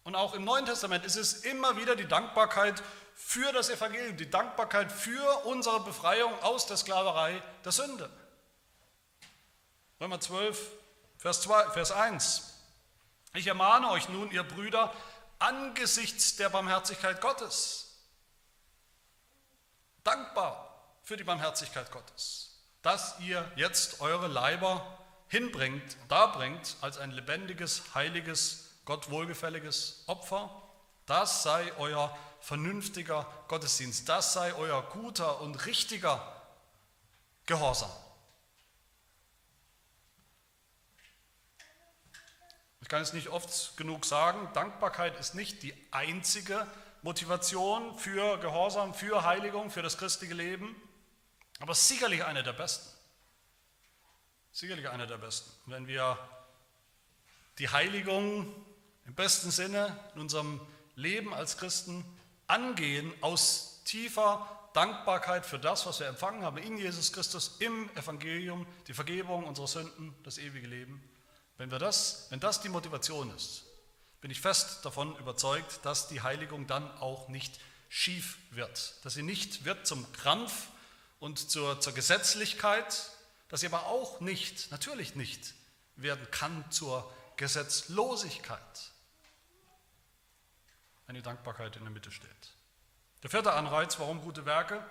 Und 0.06 0.16
auch 0.16 0.36
im 0.36 0.44
Neuen 0.44 0.68
Testament 0.68 1.04
ist 1.04 1.16
es 1.16 1.34
immer 1.46 1.78
wieder 1.78 1.96
die 1.96 2.08
Dankbarkeit 2.08 2.82
für 3.16 3.52
das 3.52 3.72
Evangelium, 3.72 4.16
die 4.18 4.30
Dankbarkeit 4.30 4.92
für 4.92 5.46
unsere 5.46 5.80
Befreiung 5.80 6.32
aus 6.44 6.68
der 6.68 6.78
Sklaverei 6.78 7.42
der 7.64 7.72
Sünde. 7.72 8.08
Römer 10.00 10.20
12, 10.20 10.72
Vers, 11.18 11.42
2, 11.42 11.72
Vers 11.72 11.92
1. 11.92 12.54
Ich 13.34 13.48
ermahne 13.48 13.90
euch 13.90 14.08
nun, 14.08 14.30
ihr 14.30 14.44
Brüder, 14.44 14.94
angesichts 15.40 16.36
der 16.36 16.50
Barmherzigkeit 16.50 17.20
Gottes, 17.20 17.98
dankbar 20.04 20.86
für 21.02 21.18
die 21.18 21.24
Barmherzigkeit 21.24 21.92
Gottes, 21.92 22.62
dass 22.84 23.20
ihr 23.22 23.52
jetzt 23.56 24.02
eure 24.02 24.28
Leiber 24.28 25.00
hinbringt, 25.30 25.98
darbringt 26.10 26.78
als 26.82 27.00
ein 27.00 27.10
lebendiges, 27.10 27.96
heiliges, 27.96 28.65
Gott 28.86 29.10
wohlgefälliges 29.10 30.04
Opfer. 30.08 30.50
Das 31.06 31.44
sei 31.44 31.74
euer 31.78 32.16
vernünftiger 32.40 33.28
Gottesdienst. 33.48 34.08
Das 34.08 34.34
sei 34.34 34.54
euer 34.54 34.82
guter 34.84 35.42
und 35.42 35.66
richtiger 35.66 36.42
Gehorsam. 37.46 37.92
Ich 42.82 42.90
kann 42.90 43.02
es 43.02 43.14
nicht 43.14 43.30
oft 43.30 43.78
genug 43.78 44.06
sagen, 44.06 44.48
Dankbarkeit 44.54 45.20
ist 45.20 45.34
nicht 45.34 45.64
die 45.64 45.74
einzige 45.90 46.68
Motivation 47.02 47.98
für 47.98 48.38
Gehorsam, 48.38 48.94
für 48.94 49.24
Heiligung, 49.24 49.72
für 49.72 49.82
das 49.82 49.98
christliche 49.98 50.36
Leben, 50.36 50.76
aber 51.60 51.74
sicherlich 51.74 52.24
eine 52.24 52.44
der 52.44 52.54
besten. 52.54 52.88
Sicherlich 54.52 54.88
eine 54.90 55.08
der 55.08 55.18
besten. 55.18 55.52
Wenn 55.66 55.88
wir 55.88 56.18
die 57.58 57.70
Heiligung 57.70 58.65
im 59.06 59.16
besten 59.16 59.52
Sinne 59.52 59.98
in 60.16 60.22
unserem 60.22 60.60
Leben 60.96 61.34
als 61.34 61.58
Christen 61.58 62.06
angehen 62.48 63.14
aus 63.22 63.82
tiefer 63.86 64.50
Dankbarkeit 64.74 65.46
für 65.46 65.60
das, 65.60 65.86
was 65.86 66.00
wir 66.00 66.08
empfangen 66.08 66.44
haben 66.44 66.58
in 66.58 66.78
Jesus 66.78 67.14
Christus 67.14 67.56
im 67.60 67.90
Evangelium, 67.96 68.68
die 68.88 68.94
Vergebung 68.94 69.46
unserer 69.46 69.68
Sünden, 69.68 70.14
das 70.24 70.38
ewige 70.38 70.68
Leben, 70.68 71.02
wenn, 71.58 71.72
wir 71.72 71.80
das, 71.80 72.28
wenn 72.30 72.42
das 72.42 72.62
die 72.62 72.70
Motivation 72.70 73.34
ist, 73.36 73.64
bin 74.20 74.32
ich 74.32 74.42
fest 74.42 74.84
davon 74.84 75.16
überzeugt, 75.18 75.80
dass 75.84 76.08
die 76.08 76.22
Heiligung 76.22 76.68
dann 76.68 76.92
auch 76.98 77.30
nicht 77.30 77.60
schief 77.88 78.38
wird, 78.52 78.96
dass 79.06 79.14
sie 79.14 79.24
nicht 79.24 79.64
wird 79.64 79.88
zum 79.88 80.12
Krampf 80.12 80.68
und 81.20 81.50
zur, 81.50 81.80
zur 81.80 81.94
Gesetzlichkeit, 81.94 83.12
dass 83.48 83.62
sie 83.62 83.68
aber 83.68 83.86
auch 83.86 84.20
nicht, 84.20 84.72
natürlich 84.72 85.16
nicht, 85.16 85.54
werden 85.96 86.28
kann 86.32 86.70
zur 86.72 87.10
Gesetzlosigkeit, 87.38 88.92
die 91.14 91.22
Dankbarkeit 91.22 91.76
in 91.76 91.84
der 91.84 91.92
Mitte 91.92 92.12
steht. 92.12 92.30
Der 93.22 93.30
vierte 93.30 93.54
Anreiz, 93.54 94.00
warum 94.00 94.22
gute 94.22 94.46
Werke, 94.46 94.84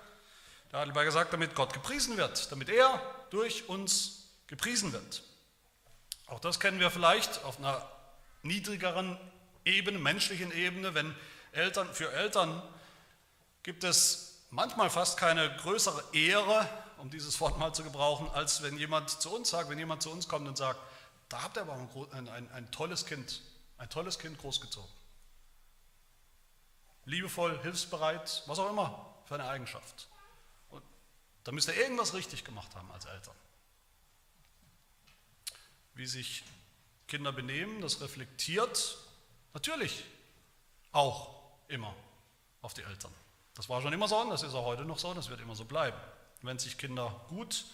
da 0.70 0.79
hat 0.79 0.83
Heidelberger 0.83 1.07
gesagt, 1.07 1.33
damit 1.33 1.55
Gott 1.55 1.72
gepriesen 1.72 2.16
wird, 2.16 2.53
damit 2.53 2.68
er 2.68 3.00
durch 3.31 3.68
uns 3.68 4.29
gepriesen 4.46 4.92
wird. 4.92 5.22
Auch 6.27 6.40
das 6.40 6.61
kennen 6.61 6.81
wir 6.81 6.90
vielleicht 6.90 7.44
auf 7.44 7.59
einer 7.59 7.88
niedrigeren 8.42 9.18
Ebene, 9.64 9.98
menschlichen 9.98 10.53
Ebene, 10.53 10.94
wenn 10.94 11.14
Eltern, 11.53 11.92
für 11.92 12.12
Eltern 12.12 12.62
gibt 13.62 13.85
es 13.85 14.44
manchmal 14.50 14.90
fast 14.90 15.16
keine 15.16 15.55
größere 15.57 16.03
Ehre, 16.12 16.68
um 16.98 17.11
dieses 17.11 17.40
Wort 17.40 17.59
mal 17.59 17.72
zu 17.72 17.83
gebrauchen, 17.83 18.29
als 18.35 18.62
wenn 18.62 18.79
jemand 18.79 19.11
zu 19.11 19.35
uns 19.35 19.50
sagt, 19.50 19.68
wenn 19.70 19.79
jemand 19.79 20.03
zu 20.03 20.11
uns 20.11 20.29
kommt 20.29 20.46
und 20.48 20.57
sagt, 20.57 20.81
da 21.29 21.42
habt 21.42 21.57
ihr 21.57 21.62
aber 21.62 21.74
ein, 22.12 22.29
ein, 22.29 22.50
ein 22.53 22.70
tolles 22.70 23.07
Kind, 23.07 23.42
ein 23.79 23.88
tolles 23.90 24.18
Kind 24.18 24.38
großgezogen. 24.38 24.90
Liebevoll, 27.07 27.61
hilfsbereit, 27.62 28.43
was 28.47 28.59
auch 28.59 28.71
immer 28.71 29.14
für 29.27 29.35
eine 29.35 29.47
Eigenschaft. 29.47 30.09
Und 30.71 30.83
da 31.45 31.53
müsst 31.53 31.69
ihr 31.69 31.77
irgendwas 31.77 32.14
richtig 32.14 32.45
gemacht 32.45 32.75
haben 32.75 32.90
als 32.93 33.05
Eltern 33.05 33.35
wie 35.95 36.07
sich 36.07 36.45
Kinder 37.07 37.33
benehmen, 37.33 37.81
das 37.81 38.01
reflektiert 38.01 38.99
natürlich 39.53 40.05
auch 40.93 41.43
immer 41.69 41.95
auf 42.62 42.75
die 42.75 42.83
Eltern. 42.83 43.12
Das 43.55 43.69
war 43.69 43.81
schon 43.83 43.93
immer 43.93 44.09
so 44.09 44.21
und 44.21 44.31
das 44.31 44.43
ist 44.43 44.55
auch 44.55 44.64
heute 44.64 44.85
noch 44.85 44.99
so, 44.99 45.14
das 45.14 45.29
wird 45.29 45.40
immer 45.40 45.55
so 45.55 45.64
bleiben. 45.64 45.97
Wenn 46.43 46.59
sich 46.59 46.77
Kinder 46.77 47.25
gut, 47.29 47.64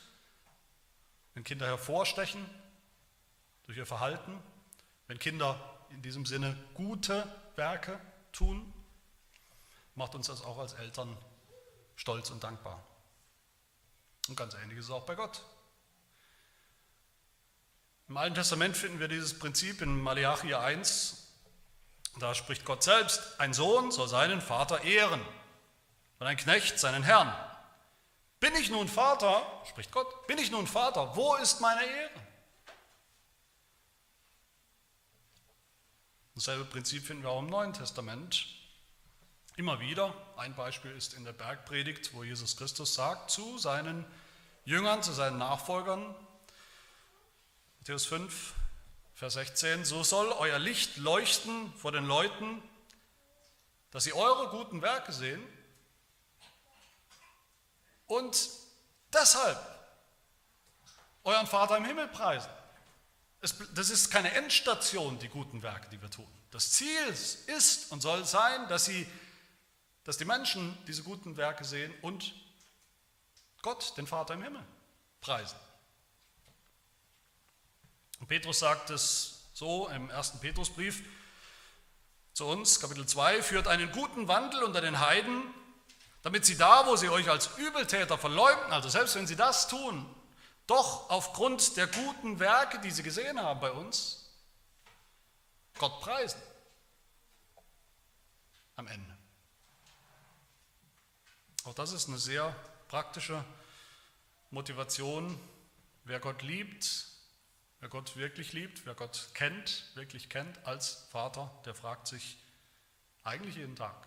wenn 1.35 1.45
Kinder 1.45 1.67
hervorstechen 1.67 2.45
durch 3.67 3.79
ihr 3.79 3.87
Verhalten, 3.87 4.39
wenn 5.07 5.19
Kinder 5.19 5.59
in 5.91 6.03
diesem 6.03 6.27
Sinne 6.27 6.57
gute 6.75 7.27
Werke 7.57 7.99
tun, 8.33 8.73
macht 9.95 10.15
uns 10.15 10.27
das 10.27 10.43
auch 10.43 10.59
als 10.59 10.75
Eltern 10.75 11.17
stolz 11.97 12.31
und 12.31 12.43
dankbar. 12.43 12.85
Und 14.29 14.37
ganz 14.37 14.55
ähnlich 14.55 14.79
ist 14.79 14.87
es 14.87 14.91
auch 14.91 15.07
bei 15.07 15.15
Gott. 15.15 15.43
Im 18.09 18.17
Alten 18.17 18.35
Testament 18.35 18.77
finden 18.77 18.99
wir 18.99 19.09
dieses 19.09 19.39
Prinzip 19.39 19.83
in 19.83 20.01
Malachi 20.03 20.55
1. 20.55 21.29
Da 22.19 22.35
spricht 22.35 22.65
Gott 22.65 22.83
selbst, 22.83 23.39
ein 23.39 23.55
Sohn 23.55 23.93
soll 23.93 24.09
seinen 24.09 24.41
Vater 24.41 24.83
ehren 24.83 25.21
und 26.19 26.27
ein 26.27 26.37
Knecht 26.37 26.79
seinen 26.79 27.03
Herrn. 27.03 27.33
Bin 28.41 28.55
ich 28.57 28.71
nun 28.71 28.89
Vater, 28.89 29.47
spricht 29.69 29.93
Gott, 29.93 30.27
bin 30.27 30.39
ich 30.39 30.51
nun 30.51 30.67
Vater, 30.67 31.15
wo 31.15 31.37
ist 31.37 31.61
meine 31.61 31.85
Ehre? 31.85 32.11
Dasselbe 36.35 36.65
Prinzip 36.65 37.05
finden 37.05 37.23
wir 37.23 37.31
auch 37.31 37.41
im 37.41 37.51
Neuen 37.51 37.73
Testament. 37.73 38.60
Immer 39.61 39.79
wieder, 39.79 40.15
ein 40.39 40.55
Beispiel 40.55 40.91
ist 40.93 41.13
in 41.13 41.27
der 41.27 41.35
Bergpredigt, 41.35 42.15
wo 42.15 42.25
Jesus 42.25 42.57
Christus 42.57 42.95
sagt 42.95 43.31
zu 43.31 43.59
seinen 43.59 44.07
Jüngern, 44.65 45.03
zu 45.03 45.13
seinen 45.13 45.37
Nachfolgern, 45.37 46.15
Matthäus 47.79 48.07
5, 48.07 48.55
Vers 49.15 49.35
16, 49.35 49.85
so 49.85 50.03
soll 50.03 50.33
euer 50.33 50.59
Licht 50.59 50.97
leuchten 50.97 51.75
vor 51.77 51.93
den 51.93 52.07
Leuten, 52.07 52.63
dass 53.91 54.05
sie 54.05 54.15
eure 54.15 54.49
guten 54.49 54.81
Werke 54.81 55.13
sehen 55.13 55.47
und 58.07 58.49
deshalb 59.13 59.59
euren 61.23 61.47
Vater 61.47 61.77
im 61.77 61.85
Himmel 61.85 62.09
preisen. 62.09 62.49
Das 63.43 63.91
ist 63.91 64.11
keine 64.11 64.33
Endstation, 64.33 65.19
die 65.19 65.29
guten 65.29 65.63
Werke, 65.63 65.91
die 65.91 66.01
wir 66.01 66.11
tun. 66.11 66.27
Das 66.51 66.73
Ziel 66.73 67.07
ist 67.09 67.93
und 67.93 68.01
soll 68.01 68.25
sein, 68.25 68.67
dass, 68.69 68.87
sie, 68.87 69.07
dass 70.05 70.19
die 70.19 70.25
Menschen 70.25 70.77
diese 70.87 71.03
guten 71.03 71.37
Werke 71.37 71.65
sehen 71.65 71.93
und 72.03 72.35
Gott, 73.63 73.97
den 73.97 74.07
Vater 74.07 74.35
im 74.35 74.43
Himmel, 74.43 74.65
preisen. 75.21 75.59
Und 78.19 78.29
Petrus 78.29 78.59
sagt 78.59 78.91
es 78.91 79.51
so 79.53 79.89
im 79.89 80.11
ersten 80.11 80.39
Petrusbrief 80.41 81.03
zu 82.33 82.47
uns, 82.47 82.81
Kapitel 82.81 83.07
2, 83.07 83.43
führt 83.43 83.69
einen 83.69 83.91
guten 83.93 84.29
Wandel 84.29 84.63
unter 84.63 84.81
den 84.81 85.01
Heiden, 85.01 85.43
damit 86.23 86.47
sie 86.47 86.57
da, 86.57 86.87
wo 86.87 86.97
sie 86.97 87.09
euch 87.09 87.29
als 87.29 87.59
Übeltäter 87.59 88.19
verleugnen, 88.19 88.73
also 88.73 88.89
selbst 88.89 89.15
wenn 89.17 89.27
sie 89.27 89.37
das 89.37 89.69
tun, 89.69 90.07
doch 90.67 91.11
aufgrund 91.11 91.77
der 91.77 91.87
guten 91.87 92.39
Werke, 92.39 92.79
die 92.81 92.91
sie 92.91 93.03
gesehen 93.03 93.41
haben 93.41 93.61
bei 93.61 93.73
uns, 93.73 94.31
Gott 95.79 96.01
preisen. 96.01 96.41
Am 98.77 98.87
Ende. 98.87 99.20
Auch 101.65 101.75
das 101.75 101.93
ist 101.93 102.09
eine 102.09 102.19
sehr 102.19 102.55
praktische 102.89 103.45
Motivation. 104.51 105.39
Wer 106.05 106.21
Gott 106.21 106.43
liebt, 106.43 107.11
Wer 107.81 107.89
Gott 107.89 108.17
wirklich 108.17 108.53
liebt, 108.53 108.85
wer 108.85 108.95
Gott 108.95 109.31
kennt, 109.33 109.91
wirklich 109.95 110.29
kennt 110.29 110.67
als 110.67 111.07
Vater, 111.11 111.51
der 111.65 111.75
fragt 111.75 112.07
sich 112.07 112.37
eigentlich 113.25 113.57
jeden 113.57 113.75
Tag, 113.75 114.07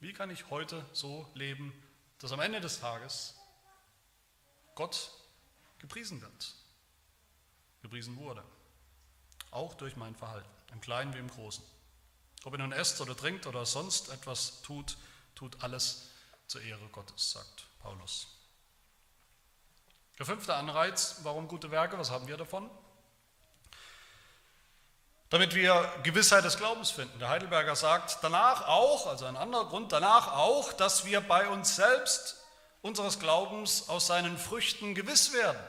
wie 0.00 0.12
kann 0.12 0.28
ich 0.28 0.50
heute 0.50 0.84
so 0.92 1.30
leben, 1.34 1.72
dass 2.18 2.32
am 2.32 2.40
Ende 2.40 2.60
des 2.60 2.80
Tages 2.80 3.36
Gott 4.74 5.12
gepriesen 5.78 6.20
wird, 6.20 6.54
gepriesen 7.80 8.16
wurde. 8.16 8.42
Auch 9.52 9.74
durch 9.74 9.94
mein 9.94 10.16
Verhalten, 10.16 10.50
im 10.72 10.80
Kleinen 10.80 11.14
wie 11.14 11.18
im 11.18 11.30
Großen. 11.30 11.64
Ob 12.42 12.54
er 12.54 12.58
nun 12.58 12.72
esst 12.72 13.00
oder 13.00 13.16
trinkt 13.16 13.46
oder 13.46 13.64
sonst 13.66 14.08
etwas 14.08 14.62
tut, 14.62 14.96
tut 15.36 15.62
alles 15.62 16.10
zur 16.46 16.62
Ehre 16.62 16.86
Gottes, 16.88 17.32
sagt 17.32 17.66
Paulus. 17.80 18.28
Der 20.18 20.26
fünfte 20.26 20.54
Anreiz, 20.54 21.20
warum 21.22 21.48
gute 21.48 21.70
Werke, 21.70 21.98
was 21.98 22.10
haben 22.10 22.26
wir 22.26 22.36
davon? 22.36 22.70
damit 25.30 25.54
wir 25.54 25.92
Gewissheit 26.02 26.44
des 26.44 26.56
Glaubens 26.56 26.90
finden. 26.90 27.18
Der 27.18 27.28
Heidelberger 27.28 27.74
sagt 27.74 28.18
danach 28.22 28.68
auch, 28.68 29.06
also 29.06 29.24
ein 29.26 29.36
anderer 29.36 29.66
Grund, 29.66 29.92
danach 29.92 30.32
auch, 30.32 30.72
dass 30.72 31.04
wir 31.04 31.20
bei 31.20 31.48
uns 31.48 31.76
selbst 31.76 32.44
unseres 32.82 33.18
Glaubens 33.18 33.88
aus 33.88 34.06
seinen 34.06 34.38
Früchten 34.38 34.94
gewiss 34.94 35.32
werden. 35.32 35.60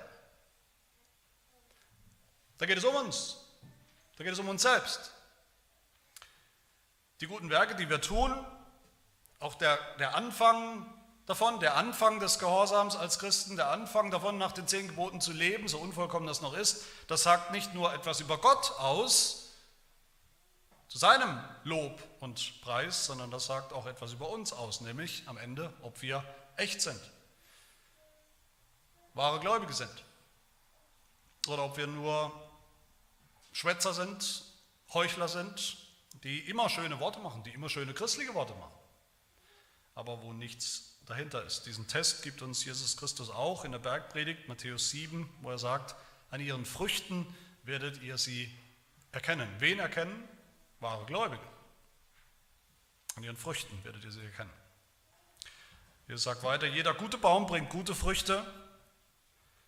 Da 2.59 2.65
geht 2.65 2.77
es 2.77 2.83
um 2.83 2.95
uns, 2.95 3.37
da 4.17 4.23
geht 4.23 4.33
es 4.33 4.39
um 4.39 4.49
uns 4.49 4.61
selbst. 4.61 5.11
Die 7.19 7.27
guten 7.27 7.49
Werke, 7.49 7.75
die 7.75 7.89
wir 7.89 7.99
tun, 7.99 8.33
auch 9.39 9.56
der, 9.56 9.78
der 10.00 10.15
Anfang 10.15 10.86
davon, 11.26 11.60
der 11.60 11.76
Anfang 11.76 12.19
des 12.19 12.39
Gehorsams 12.39 12.95
als 12.95 13.19
Christen, 13.19 13.56
der 13.56 13.69
Anfang 13.69 14.12
davon, 14.12 14.38
nach 14.38 14.54
den 14.54 14.67
zehn 14.67 14.88
Geboten 14.88 15.21
zu 15.21 15.32
leben, 15.32 15.67
so 15.67 15.78
unvollkommen 15.78 16.26
das 16.26 16.41
noch 16.41 16.56
ist, 16.56 16.86
das 17.08 17.23
sagt 17.23 17.52
nicht 17.52 17.73
nur 17.73 17.93
etwas 17.93 18.19
über 18.21 18.38
Gott 18.38 18.71
aus, 18.80 19.43
zu 20.88 20.97
seinem 20.97 21.43
Lob 21.63 22.02
und 22.21 22.62
Preis, 22.62 23.06
sondern 23.06 23.30
das 23.30 23.45
sagt 23.45 23.73
auch 23.73 23.86
etwas 23.88 24.13
über 24.13 24.30
uns 24.30 24.54
aus, 24.54 24.82
nämlich 24.82 25.23
am 25.28 25.38
Ende, 25.38 25.73
ob 25.82 26.02
wir 26.02 26.23
echt 26.56 26.82
sind, 26.82 27.00
wahre 29.13 29.39
Gläubige 29.39 29.73
sind 29.73 30.04
oder 31.47 31.65
ob 31.65 31.76
wir 31.76 31.88
nur 31.88 32.32
Schwätzer 33.52 33.93
sind, 33.93 34.43
Heuchler 34.93 35.28
sind, 35.28 35.78
die 36.23 36.39
immer 36.50 36.69
schöne 36.69 37.00
Worte 37.02 37.19
machen, 37.19 37.43
die 37.43 37.52
immer 37.52 37.67
schöne 37.67 37.93
christliche 37.93 38.34
Worte 38.34 38.54
machen, 38.56 38.76
aber 39.97 40.21
wo 40.21 40.31
nichts 40.31 40.99
dahinter 41.07 41.43
ist. 41.43 41.65
Diesen 41.65 41.88
Test 41.88 42.21
gibt 42.21 42.43
uns 42.43 42.63
Jesus 42.63 42.97
Christus 42.97 43.31
auch 43.31 43.65
in 43.65 43.71
der 43.71 43.79
Bergpredigt, 43.79 44.47
Matthäus 44.47 44.91
7, 44.91 45.27
wo 45.41 45.49
er 45.49 45.57
sagt, 45.57 45.95
an 46.29 46.39
ihren 46.39 46.65
Früchten 46.65 47.25
werdet 47.63 48.01
ihr 48.03 48.19
sie 48.19 48.55
erkennen. 49.12 49.49
Wen 49.57 49.79
erkennen? 49.79 50.29
Wahre 50.79 51.03
Gläubige. 51.05 51.41
An 53.15 53.23
ihren 53.23 53.38
Früchten 53.38 53.83
werdet 53.83 54.03
ihr 54.03 54.12
sie 54.12 54.23
erkennen. 54.23 54.53
Jesus 56.07 56.23
sagt 56.23 56.43
weiter, 56.43 56.67
jeder 56.67 56.93
gute 56.93 57.17
Baum 57.17 57.47
bringt 57.47 57.71
gute 57.71 57.95
Früchte, 57.95 58.45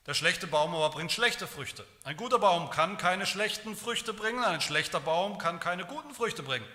der 0.05 0.13
schlechte 0.13 0.45
Baum 0.45 0.75
aber 0.75 0.91
bringt 0.91 1.11
schlechte 1.11 1.47
Früchte. 1.47 1.85
Ein 2.03 2.17
guter 2.17 2.37
Baum 2.37 2.69
kann 2.69 2.97
keine 2.97 3.25
schlechten 3.25 3.75
Früchte 3.75 4.13
bringen, 4.13 4.43
ein 4.43 4.61
schlechter 4.61 4.99
Baum 4.99 5.39
kann 5.39 5.59
keine 5.59 5.85
guten 5.85 6.13
Früchte 6.13 6.43
bringen. 6.43 6.67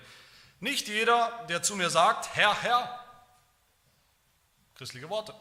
Nicht 0.59 0.89
jeder, 0.89 1.47
der 1.49 1.63
zu 1.63 1.77
mir 1.77 1.91
sagt, 1.91 2.35
Herr, 2.35 2.61
Herr, 2.63 3.04
christliche 4.75 5.09
Worte, 5.09 5.35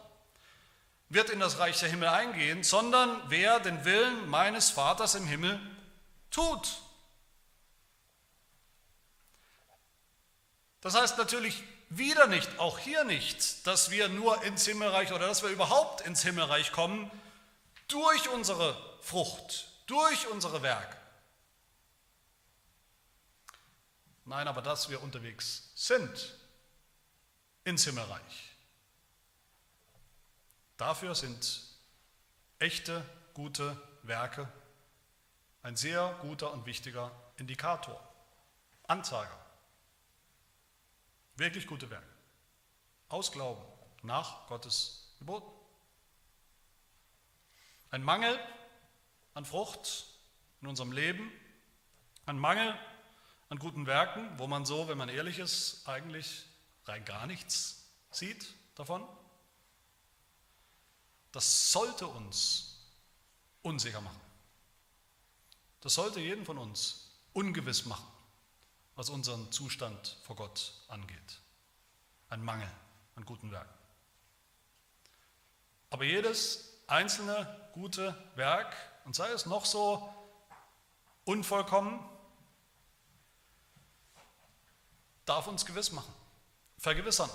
wird 1.09 1.29
in 1.29 1.39
das 1.39 1.59
Reich 1.59 1.79
der 1.79 1.89
Himmel 1.89 2.09
eingehen, 2.09 2.63
sondern 2.63 3.21
wer 3.27 3.59
den 3.59 3.85
Willen 3.85 4.29
meines 4.29 4.69
Vaters 4.69 5.15
im 5.15 5.27
Himmel 5.27 5.59
tut. 6.31 6.79
Das 10.81 10.95
heißt 10.95 11.17
natürlich 11.17 11.63
wieder 11.89 12.27
nicht, 12.27 12.59
auch 12.59 12.79
hier 12.79 13.03
nicht, 13.03 13.65
dass 13.67 13.91
wir 13.91 14.09
nur 14.09 14.43
ins 14.43 14.65
Himmelreich 14.65 15.13
oder 15.13 15.27
dass 15.27 15.43
wir 15.43 15.49
überhaupt 15.49 16.01
ins 16.01 16.23
Himmelreich 16.23 16.71
kommen 16.71 17.09
durch 17.87 18.29
unsere 18.29 18.75
Frucht, 19.01 19.69
durch 19.85 20.27
unsere 20.27 20.63
Werke. 20.63 20.97
Nein, 24.25 24.47
aber 24.47 24.61
dass 24.61 24.89
wir 24.89 25.03
unterwegs 25.03 25.71
sind 25.75 26.35
ins 27.65 27.83
Himmelreich. 27.83 28.52
Dafür 30.77 31.15
sind 31.15 31.61
echte, 32.59 33.03
gute 33.33 33.81
Werke 34.03 34.51
ein 35.63 35.77
sehr 35.77 36.15
guter 36.21 36.51
und 36.51 36.65
wichtiger 36.65 37.11
Indikator, 37.37 37.99
Anzeiger. 38.83 39.39
Wirklich 41.35 41.65
gute 41.65 41.89
Werke. 41.89 42.05
Aus 43.07 43.31
Glauben, 43.31 43.63
nach 44.03 44.45
Gottes 44.47 45.15
Geboten. 45.19 45.49
Ein 47.89 48.03
Mangel 48.03 48.37
an 49.33 49.45
Frucht 49.45 50.05
in 50.61 50.67
unserem 50.67 50.91
Leben, 50.91 51.31
ein 52.25 52.37
Mangel 52.37 52.77
an 53.49 53.57
guten 53.57 53.85
Werken, 53.87 54.37
wo 54.37 54.47
man 54.47 54.65
so, 54.65 54.89
wenn 54.89 54.97
man 54.97 55.09
ehrlich 55.09 55.39
ist, 55.39 55.87
eigentlich 55.87 56.45
rein 56.85 57.05
gar 57.05 57.25
nichts 57.25 57.89
sieht 58.11 58.53
davon. 58.75 59.07
Das 61.33 61.71
sollte 61.71 62.07
uns 62.07 62.77
unsicher 63.63 63.99
machen. 64.01 64.21
Das 65.81 65.95
sollte 65.95 66.21
jeden 66.21 66.45
von 66.45 66.57
uns 66.57 67.09
ungewiss 67.33 67.85
machen, 67.85 68.05
was 68.95 69.09
unseren 69.09 69.51
Zustand 69.51 70.17
vor 70.23 70.37
Gott 70.37 70.73
angeht. 70.87 71.41
Ein 72.29 72.43
Mangel 72.43 72.69
an 73.15 73.25
guten 73.25 73.51
Werken. 73.51 73.73
Aber 75.89 76.05
jedes 76.05 76.77
einzelne 76.87 77.69
gute 77.73 78.15
Werk, 78.35 78.75
und 79.05 79.15
sei 79.15 79.29
es 79.31 79.45
noch 79.45 79.65
so 79.65 80.13
unvollkommen, 81.25 81.99
darf 85.25 85.47
uns 85.47 85.65
gewiss 85.65 85.91
machen, 85.91 86.13
vergewissern. 86.77 87.29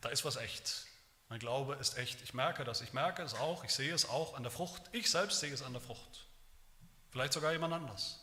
Da 0.00 0.08
ist 0.10 0.24
was 0.24 0.36
echt. 0.36 0.86
Mein 1.32 1.38
Glaube 1.38 1.76
ist 1.76 1.96
echt. 1.96 2.20
Ich 2.20 2.34
merke 2.34 2.62
das. 2.62 2.82
Ich 2.82 2.92
merke 2.92 3.22
es 3.22 3.32
auch. 3.32 3.64
Ich 3.64 3.72
sehe 3.72 3.94
es 3.94 4.06
auch 4.06 4.34
an 4.34 4.42
der 4.42 4.52
Frucht. 4.52 4.82
Ich 4.92 5.10
selbst 5.10 5.40
sehe 5.40 5.50
es 5.50 5.62
an 5.62 5.72
der 5.72 5.80
Frucht. 5.80 6.26
Vielleicht 7.08 7.32
sogar 7.32 7.52
jemand 7.52 7.72
anders. 7.72 8.20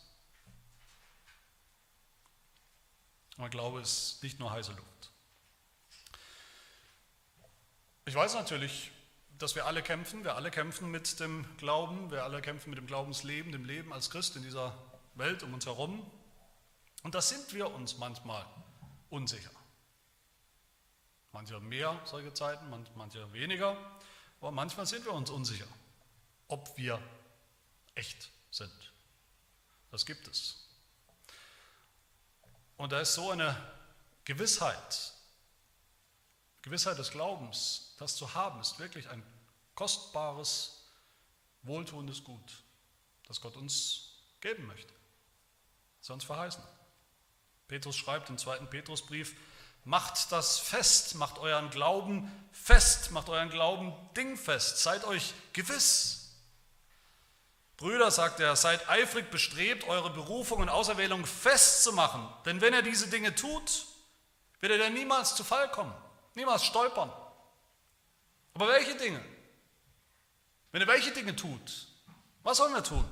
Mein 3.36 3.50
Glaube 3.50 3.80
ist 3.80 4.22
nicht 4.22 4.38
nur 4.38 4.52
heiße 4.52 4.70
Luft. 4.70 5.10
Ich 8.04 8.14
weiß 8.14 8.34
natürlich, 8.34 8.92
dass 9.40 9.56
wir 9.56 9.66
alle 9.66 9.82
kämpfen. 9.82 10.22
Wir 10.22 10.36
alle 10.36 10.52
kämpfen 10.52 10.88
mit 10.88 11.18
dem 11.18 11.44
Glauben. 11.56 12.12
Wir 12.12 12.22
alle 12.22 12.40
kämpfen 12.40 12.70
mit 12.70 12.78
dem 12.78 12.86
Glaubensleben, 12.86 13.50
dem 13.50 13.64
Leben 13.64 13.92
als 13.92 14.10
Christ 14.10 14.36
in 14.36 14.44
dieser 14.44 14.78
Welt 15.16 15.42
um 15.42 15.52
uns 15.52 15.66
herum. 15.66 16.08
Und 17.02 17.16
da 17.16 17.20
sind 17.20 17.52
wir 17.54 17.74
uns 17.74 17.98
manchmal 17.98 18.46
unsicher. 19.08 19.50
Manche 21.32 21.60
mehr 21.60 22.00
solche 22.04 22.34
Zeiten, 22.34 22.68
manche 22.94 23.32
weniger. 23.32 23.76
Aber 24.40 24.50
manchmal 24.50 24.86
sind 24.86 25.04
wir 25.04 25.12
uns 25.12 25.30
unsicher, 25.30 25.66
ob 26.48 26.76
wir 26.76 27.00
echt 27.94 28.30
sind. 28.50 28.92
Das 29.90 30.06
gibt 30.06 30.26
es. 30.28 30.66
Und 32.76 32.92
da 32.92 33.00
ist 33.00 33.14
so 33.14 33.30
eine 33.30 33.54
Gewissheit, 34.24 35.12
Gewissheit 36.62 36.98
des 36.98 37.10
Glaubens, 37.10 37.94
das 37.98 38.16
zu 38.16 38.34
haben, 38.34 38.60
ist 38.60 38.78
wirklich 38.78 39.08
ein 39.08 39.22
kostbares, 39.74 40.84
wohltuendes 41.62 42.24
Gut, 42.24 42.62
das 43.26 43.40
Gott 43.40 43.56
uns 43.56 44.22
geben 44.40 44.66
möchte. 44.66 44.92
Sonst 46.00 46.24
verheißen. 46.24 46.62
Petrus 47.68 47.96
schreibt 47.96 48.30
im 48.30 48.38
zweiten 48.38 48.68
Petrusbrief, 48.68 49.36
Macht 49.84 50.30
das 50.32 50.58
fest, 50.58 51.14
macht 51.14 51.38
euren 51.38 51.70
Glauben 51.70 52.30
fest, 52.52 53.10
macht 53.10 53.28
euren 53.28 53.50
Glauben 53.50 53.92
dingfest, 54.16 54.78
seid 54.78 55.04
euch 55.04 55.34
gewiss. 55.52 56.20
Brüder, 57.76 58.10
sagt 58.10 58.40
er, 58.40 58.56
seid 58.56 58.88
eifrig 58.90 59.30
bestrebt, 59.30 59.84
eure 59.84 60.10
Berufung 60.10 60.60
und 60.60 60.68
Auserwählung 60.68 61.24
festzumachen. 61.24 62.28
Denn 62.44 62.60
wenn 62.60 62.74
er 62.74 62.82
diese 62.82 63.08
Dinge 63.08 63.34
tut, 63.34 63.86
wird 64.60 64.72
er 64.72 64.78
dann 64.78 64.92
niemals 64.92 65.34
zu 65.34 65.44
Fall 65.44 65.70
kommen, 65.70 65.94
niemals 66.34 66.64
stolpern. 66.64 67.10
Aber 68.52 68.68
welche 68.68 68.94
Dinge? 68.96 69.24
Wenn 70.72 70.82
er 70.82 70.88
welche 70.88 71.10
Dinge 71.12 71.34
tut, 71.34 71.88
was 72.42 72.58
sollen 72.58 72.74
wir 72.74 72.84
tun? 72.84 73.04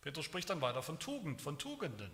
Petrus 0.00 0.24
spricht 0.24 0.48
dann 0.48 0.60
weiter 0.60 0.82
von 0.82 1.00
Tugend, 1.00 1.42
von 1.42 1.58
Tugenden. 1.58 2.10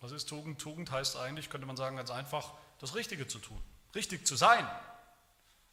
Was 0.00 0.12
ist 0.12 0.28
Tugend? 0.28 0.60
Tugend 0.60 0.90
heißt 0.90 1.16
eigentlich, 1.16 1.50
könnte 1.50 1.66
man 1.66 1.76
sagen, 1.76 1.96
ganz 1.96 2.10
einfach, 2.10 2.52
das 2.78 2.94
Richtige 2.94 3.26
zu 3.26 3.38
tun, 3.38 3.60
richtig 3.94 4.26
zu 4.26 4.36
sein, 4.36 4.68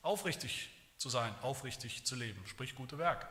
aufrichtig 0.02 0.70
zu 0.98 1.10
sein, 1.10 1.34
aufrichtig 1.42 2.06
zu 2.06 2.16
leben, 2.16 2.42
sprich 2.48 2.76
gute 2.76 2.98
Werke. 2.98 3.28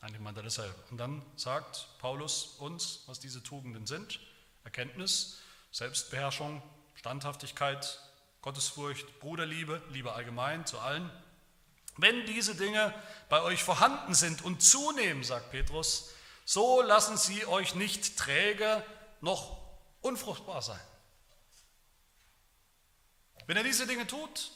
Eigentlich 0.00 0.20
meint 0.20 0.38
er 0.38 0.42
dasselbe. 0.42 0.74
Und 0.90 0.96
dann 0.96 1.22
sagt 1.36 1.88
Paulus 1.98 2.56
uns, 2.58 3.02
was 3.06 3.20
diese 3.20 3.42
Tugenden 3.42 3.86
sind. 3.86 4.18
Erkenntnis, 4.64 5.40
Selbstbeherrschung, 5.72 6.62
Standhaftigkeit, 6.94 8.00
Gottesfurcht, 8.40 9.20
Bruderliebe, 9.20 9.82
Liebe 9.90 10.14
allgemein 10.14 10.64
zu 10.64 10.78
allen. 10.78 11.10
Wenn 11.98 12.24
diese 12.24 12.54
Dinge 12.54 12.94
bei 13.28 13.42
euch 13.42 13.62
vorhanden 13.62 14.14
sind 14.14 14.42
und 14.42 14.62
zunehmen, 14.62 15.22
sagt 15.22 15.50
Petrus, 15.50 16.14
so 16.46 16.80
lassen 16.80 17.18
sie 17.18 17.44
euch 17.46 17.74
nicht 17.74 18.16
träge 18.16 18.82
noch 19.20 19.60
unfruchtbar 20.00 20.62
sein. 20.62 20.80
Wenn 23.46 23.56
er 23.56 23.64
diese 23.64 23.86
Dinge 23.86 24.06
tut, 24.06 24.52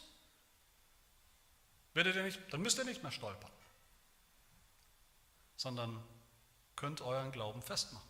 werdet 1.94 2.16
ihr 2.16 2.22
nicht, 2.22 2.40
dann 2.52 2.62
müsst 2.62 2.78
ihr 2.78 2.84
nicht 2.84 3.02
mehr 3.02 3.12
stolpern, 3.12 3.50
sondern 5.56 6.02
könnt 6.76 7.00
euren 7.00 7.32
Glauben 7.32 7.62
festmachen. 7.62 8.08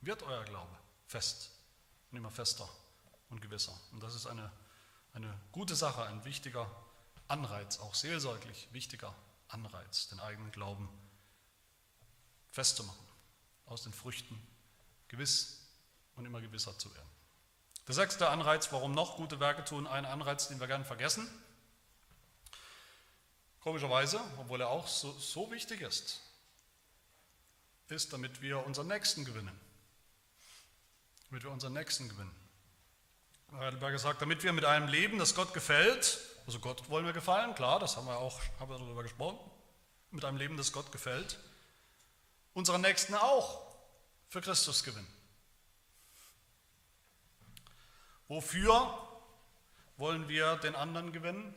Wird 0.00 0.22
euer 0.22 0.44
Glaube 0.44 0.76
fest 1.06 1.50
und 2.10 2.18
immer 2.18 2.30
fester 2.30 2.68
und 3.28 3.40
gewisser. 3.40 3.78
Und 3.92 4.02
das 4.02 4.14
ist 4.14 4.26
eine, 4.26 4.52
eine 5.14 5.38
gute 5.52 5.74
Sache, 5.74 6.04
ein 6.04 6.24
wichtiger 6.24 6.70
Anreiz, 7.28 7.78
auch 7.80 7.94
seelsorglich 7.94 8.68
wichtiger 8.72 9.14
Anreiz, 9.48 10.08
den 10.08 10.20
eigenen 10.20 10.52
Glauben 10.52 10.88
festzumachen, 12.50 13.06
aus 13.66 13.82
den 13.82 13.92
Früchten 13.92 14.40
gewiss 15.08 15.65
und 16.16 16.26
immer 16.26 16.40
gewisser 16.40 16.76
zu 16.78 16.92
werden. 16.94 17.08
Der 17.86 17.94
sechste 17.94 18.28
Anreiz, 18.28 18.72
warum 18.72 18.92
noch 18.92 19.16
gute 19.16 19.38
Werke 19.38 19.64
tun, 19.64 19.86
ein 19.86 20.04
Anreiz, 20.04 20.48
den 20.48 20.58
wir 20.58 20.66
gerne 20.66 20.84
vergessen. 20.84 21.28
Komischerweise, 23.60 24.20
obwohl 24.38 24.60
er 24.60 24.70
auch 24.70 24.88
so, 24.88 25.12
so 25.12 25.50
wichtig 25.50 25.80
ist, 25.82 26.20
ist, 27.88 28.12
damit 28.12 28.40
wir 28.42 28.66
unseren 28.66 28.88
Nächsten 28.88 29.24
gewinnen. 29.24 29.60
Damit 31.30 31.44
wir 31.44 31.50
unseren 31.50 31.74
Nächsten 31.74 32.08
gewinnen. 32.08 32.34
Heidelberger 33.52 33.98
sagt, 33.98 34.20
damit 34.20 34.42
wir 34.42 34.52
mit 34.52 34.64
einem 34.64 34.88
Leben, 34.88 35.18
das 35.18 35.34
Gott 35.34 35.54
gefällt, 35.54 36.18
also 36.46 36.58
Gott 36.58 36.88
wollen 36.90 37.06
wir 37.06 37.12
gefallen, 37.12 37.54
klar, 37.54 37.78
das 37.78 37.96
haben 37.96 38.06
wir 38.06 38.18
auch 38.18 38.40
haben 38.58 38.70
wir 38.70 38.78
darüber 38.78 39.02
gesprochen, 39.02 39.38
mit 40.10 40.24
einem 40.24 40.36
Leben, 40.36 40.56
das 40.56 40.72
Gott 40.72 40.90
gefällt, 40.92 41.38
unseren 42.54 42.80
Nächsten 42.80 43.14
auch 43.14 43.62
für 44.28 44.40
Christus 44.40 44.82
gewinnen. 44.82 45.15
Wofür 48.28 48.92
wollen 49.96 50.28
wir 50.28 50.56
den 50.56 50.74
anderen 50.74 51.12
gewinnen? 51.12 51.54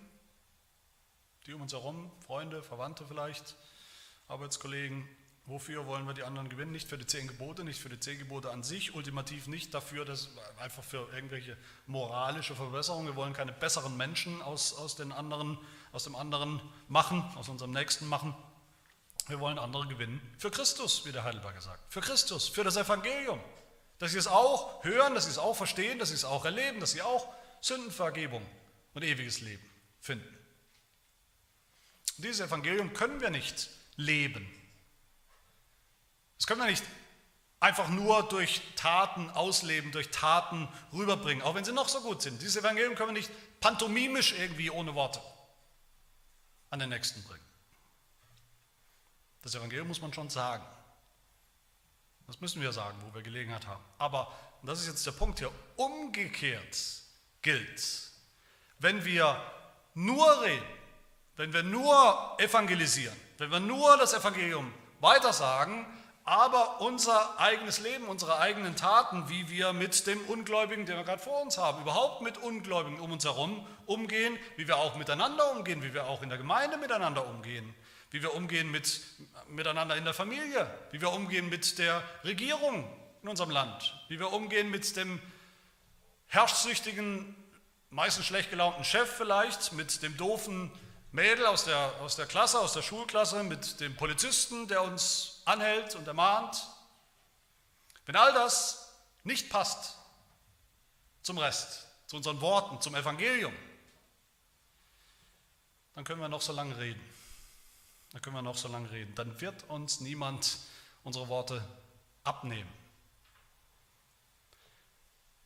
Die 1.46 1.54
um 1.54 1.62
uns 1.62 1.74
herum, 1.74 2.12
Freunde, 2.26 2.62
Verwandte 2.62 3.06
vielleicht, 3.06 3.56
Arbeitskollegen. 4.28 5.08
Wofür 5.48 5.88
wollen 5.88 6.06
wir 6.06 6.14
die 6.14 6.22
anderen 6.22 6.48
gewinnen? 6.48 6.72
Nicht 6.72 6.88
für 6.88 7.00
die 7.00 7.08
zehn 7.08 7.28
Gebote, 7.28 7.64
nicht 7.64 7.82
für 7.82 7.90
die 7.90 8.00
zehn 8.00 8.20
Gebote 8.20 8.52
an 8.52 8.62
sich, 8.62 8.94
ultimativ 8.94 9.48
nicht 9.48 9.74
dafür, 9.74 10.06
dass 10.06 10.30
einfach 10.60 10.84
für 10.84 11.12
irgendwelche 11.12 11.58
moralische 11.88 12.56
Verbesserungen. 12.56 13.08
Wir 13.08 13.16
wollen 13.16 13.34
keine 13.34 13.52
besseren 13.52 13.98
Menschen 13.98 14.44
aus, 14.44 14.76
aus, 14.76 14.96
den 14.96 15.12
anderen, 15.12 15.58
aus 15.92 16.04
dem 16.04 16.16
anderen 16.16 16.62
machen, 16.88 17.24
aus 17.36 17.50
unserem 17.50 17.72
Nächsten 17.72 18.08
machen. 18.08 18.36
Wir 19.28 19.40
wollen 19.40 19.58
andere 19.58 19.88
gewinnen 19.88 20.22
für 20.38 20.52
Christus, 20.52 21.08
wie 21.08 21.12
der 21.12 21.24
Heidelberger 21.24 21.62
sagt. 21.62 21.82
Für 21.92 22.02
Christus, 22.02 22.48
für 22.48 22.64
das 22.64 22.78
Evangelium. 22.78 23.40
Dass 24.00 24.12
sie 24.12 24.18
es 24.18 24.28
auch 24.28 24.84
hören, 24.84 25.14
dass 25.14 25.26
sie 25.26 25.32
es 25.32 25.38
auch 25.38 25.56
verstehen, 25.56 26.00
dass 26.00 26.10
sie 26.10 26.16
es 26.16 26.26
auch 26.26 26.46
erleben, 26.46 26.80
dass 26.80 26.92
sie 26.92 27.02
auch 27.02 27.28
Sündenvergebung 27.62 28.46
und 28.94 29.04
ewiges 29.04 29.42
Leben 29.42 29.64
finden. 30.00 30.38
Und 32.18 32.26
dieses 32.26 32.40
Evangelium 32.40 32.94
können 32.94 33.22
wir 33.22 33.30
nicht 33.30 33.70
leben. 33.98 34.50
Das 36.38 36.48
können 36.48 36.62
wir 36.62 36.68
nicht 36.68 36.84
einfach 37.60 37.90
nur 37.90 38.24
durch 38.24 38.62
Taten 38.76 39.30
ausleben, 39.32 39.92
durch 39.92 40.10
Taten 40.10 40.70
rüberbringen, 40.94 41.44
auch 41.44 41.56
wenn 41.56 41.66
sie 41.66 41.74
noch 41.74 41.90
so 41.90 42.02
gut 42.02 42.22
sind. 42.22 42.42
Dieses 42.42 42.58
Evangelium 42.58 42.96
können 42.96 43.10
wir 43.10 43.20
nicht 43.20 43.32
pantomimisch 43.60 44.34
irgendwie 44.34 44.72
ohne 44.72 44.96
Worte 44.96 45.22
an 46.70 46.80
den 46.80 46.90
Nächsten 46.90 47.22
bringen. 47.24 47.44
Das 49.42 49.56
Evangelium 49.56 49.88
muss 49.88 50.02
man 50.02 50.14
schon 50.14 50.30
sagen. 50.30 50.66
Das 52.30 52.42
müssen 52.42 52.62
wir 52.62 52.72
sagen, 52.72 52.96
wo 53.04 53.16
wir 53.16 53.24
Gelegenheit 53.24 53.66
haben. 53.66 53.84
Aber, 53.98 54.32
und 54.62 54.70
das 54.70 54.82
ist 54.82 54.88
jetzt 54.88 55.04
der 55.04 55.14
Punkt 55.14 55.40
hier, 55.40 55.52
umgekehrt 55.78 56.78
gilt, 57.42 58.12
wenn 58.78 59.04
wir 59.04 59.42
nur 59.96 60.44
reden, 60.44 60.64
wenn 61.38 61.52
wir 61.54 61.64
nur 61.64 62.38
evangelisieren, 62.38 63.20
wenn 63.40 63.50
wir 63.50 63.60
nur 63.60 63.98
das 63.98 64.14
Evangelium 64.14 64.72
weitersagen, 65.00 65.88
aber 66.24 66.82
unser 66.82 67.40
eigenes 67.40 67.80
Leben, 67.80 68.06
unsere 68.06 68.38
eigenen 68.38 68.76
Taten, 68.76 69.28
wie 69.28 69.50
wir 69.50 69.74
mit 69.74 70.06
dem 70.06 70.22
Ungläubigen, 70.28 70.86
den 70.86 70.98
wir 70.98 71.04
gerade 71.04 71.24
vor 71.24 71.42
uns 71.42 71.58
haben, 71.58 71.82
überhaupt 71.82 72.22
mit 72.22 72.38
Ungläubigen 72.38 73.00
um 73.00 73.12
uns 73.12 73.26
herum 73.26 73.66
umgehen, 73.88 74.38
wie 74.56 74.68
wir 74.68 74.78
auch 74.78 74.96
miteinander 74.98 75.50
umgehen, 75.54 75.82
wie 75.82 75.96
wir 75.96 76.06
auch 76.06 76.22
in 76.22 76.30
der 76.30 76.38
Gemeinde 76.38 76.78
miteinander 76.78 77.28
umgehen, 77.28 77.74
wie 78.12 78.22
wir 78.22 78.34
umgehen 78.34 78.72
mit, 78.72 79.02
miteinander 79.48 79.96
in 79.96 80.04
der 80.04 80.14
Familie, 80.14 80.70
wie 80.92 81.02
wir 81.02 81.12
umgehen 81.12 81.50
mit 81.50 81.78
der 81.78 82.04
Regierung 82.24 82.90
in 83.22 83.30
unserem 83.30 83.52
Land, 83.52 83.96
wie 84.08 84.20
wir 84.20 84.32
umgehen 84.32 84.70
mit 84.72 84.96
dem 84.96 85.22
herrschsüchtigen, 86.28 87.36
meistens 87.90 88.26
schlecht 88.26 88.50
gelaunten 88.50 88.84
Chef 88.84 89.10
vielleicht, 89.10 89.74
mit 89.74 90.02
dem 90.04 90.16
doofen 90.18 90.72
Mädel 91.12 91.46
aus 91.46 91.66
der, 91.66 91.96
aus 92.02 92.16
der 92.16 92.28
Klasse, 92.28 92.60
aus 92.60 92.74
der 92.74 92.84
Schulklasse, 92.84 93.44
mit 93.44 93.80
dem 93.80 93.96
Polizisten, 93.96 94.68
der 94.68 94.84
uns 94.84 95.42
anhält 95.46 95.96
und 95.96 96.08
ermahnt. 96.08 96.68
Wenn 98.06 98.16
all 98.16 98.34
das 98.34 98.94
nicht 99.24 99.50
passt 99.50 99.98
zum 101.22 101.38
Rest, 101.38 101.88
zu 102.06 102.16
unseren 102.16 102.42
Worten, 102.42 102.80
zum 102.82 102.96
Evangelium, 102.96 103.54
dann 105.96 106.04
können 106.04 106.22
wir 106.22 106.30
noch 106.30 106.42
so 106.42 106.54
lange 106.54 106.78
reden. 106.78 107.02
Da 108.12 108.20
können 108.20 108.36
wir 108.36 108.42
noch 108.42 108.58
so 108.58 108.68
lange 108.68 108.90
reden. 108.92 109.14
Dann 109.16 109.40
wird 109.42 109.70
uns 109.70 110.02
niemand 110.02 110.58
unsere 111.04 111.28
Worte 111.28 111.64
abnehmen. 112.24 112.70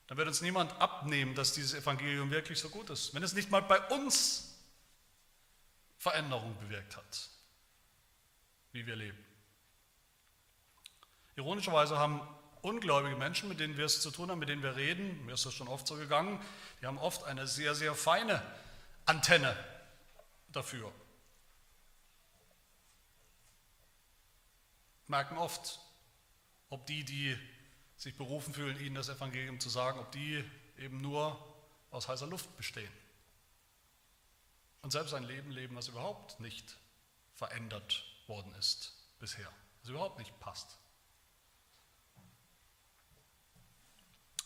Dann 0.07 0.17
wird 0.17 0.27
uns 0.27 0.41
niemand 0.41 0.71
abnehmen, 0.81 1.35
dass 1.35 1.53
dieses 1.53 1.73
Evangelium 1.73 2.31
wirklich 2.31 2.59
so 2.59 2.69
gut 2.69 2.89
ist. 2.89 3.13
Wenn 3.13 3.23
es 3.23 3.33
nicht 3.33 3.49
mal 3.49 3.61
bei 3.61 3.79
uns 3.89 4.55
Veränderung 5.97 6.57
bewirkt 6.59 6.97
hat, 6.97 7.29
wie 8.73 8.85
wir 8.85 8.95
leben. 8.95 9.17
Ironischerweise 11.35 11.97
haben 11.97 12.21
ungläubige 12.61 13.15
Menschen, 13.15 13.49
mit 13.49 13.59
denen 13.59 13.77
wir 13.77 13.85
es 13.85 14.01
zu 14.01 14.11
tun 14.11 14.29
haben, 14.29 14.39
mit 14.39 14.49
denen 14.49 14.63
wir 14.63 14.75
reden, 14.75 15.25
mir 15.25 15.33
ist 15.33 15.45
das 15.45 15.53
schon 15.53 15.67
oft 15.67 15.87
so 15.87 15.95
gegangen, 15.95 16.39
die 16.81 16.85
haben 16.85 16.97
oft 16.97 17.23
eine 17.23 17.47
sehr, 17.47 17.73
sehr 17.73 17.95
feine 17.95 18.41
Antenne 19.05 19.55
dafür. 20.51 20.91
Merken 25.07 25.37
oft, 25.37 25.79
ob 26.69 26.85
die, 26.85 27.03
die 27.03 27.37
sich 27.97 28.17
berufen 28.17 28.53
fühlen, 28.53 28.79
ihnen 28.79 28.95
das 28.95 29.09
Evangelium 29.09 29.59
zu 29.59 29.69
sagen, 29.69 29.99
ob 29.99 30.11
die 30.11 30.43
eben 30.77 31.01
nur 31.01 31.39
aus 31.91 32.07
heißer 32.07 32.27
Luft 32.27 32.55
bestehen. 32.57 32.91
Und 34.81 34.91
selbst 34.91 35.13
ein 35.13 35.23
Leben 35.23 35.51
leben, 35.51 35.75
was 35.75 35.87
überhaupt 35.87 36.39
nicht 36.39 36.77
verändert 37.33 38.03
worden 38.27 38.53
ist 38.55 38.93
bisher, 39.19 39.49
was 39.81 39.89
überhaupt 39.89 40.19
nicht 40.19 40.37
passt. 40.39 40.77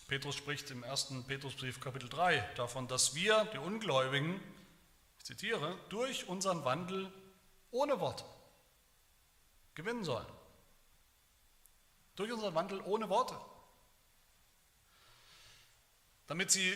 Petrus 0.07 0.35
spricht 0.35 0.71
im 0.71 0.83
ersten 0.83 1.25
Petrusbrief 1.25 1.81
Kapitel 1.81 2.07
3 2.07 2.39
davon, 2.55 2.87
dass 2.87 3.15
wir, 3.15 3.43
die 3.53 3.57
Ungläubigen, 3.57 4.39
ich 5.17 5.25
zitiere, 5.25 5.77
durch 5.89 6.29
unseren 6.29 6.63
Wandel 6.63 7.11
ohne 7.71 7.99
Worte 7.99 8.23
gewinnen 9.75 10.05
sollen. 10.05 10.25
Durch 12.17 12.31
unseren 12.31 12.55
Wandel 12.55 12.81
ohne 12.81 13.09
Worte. 13.09 13.39
Damit 16.25 16.51
sie 16.51 16.75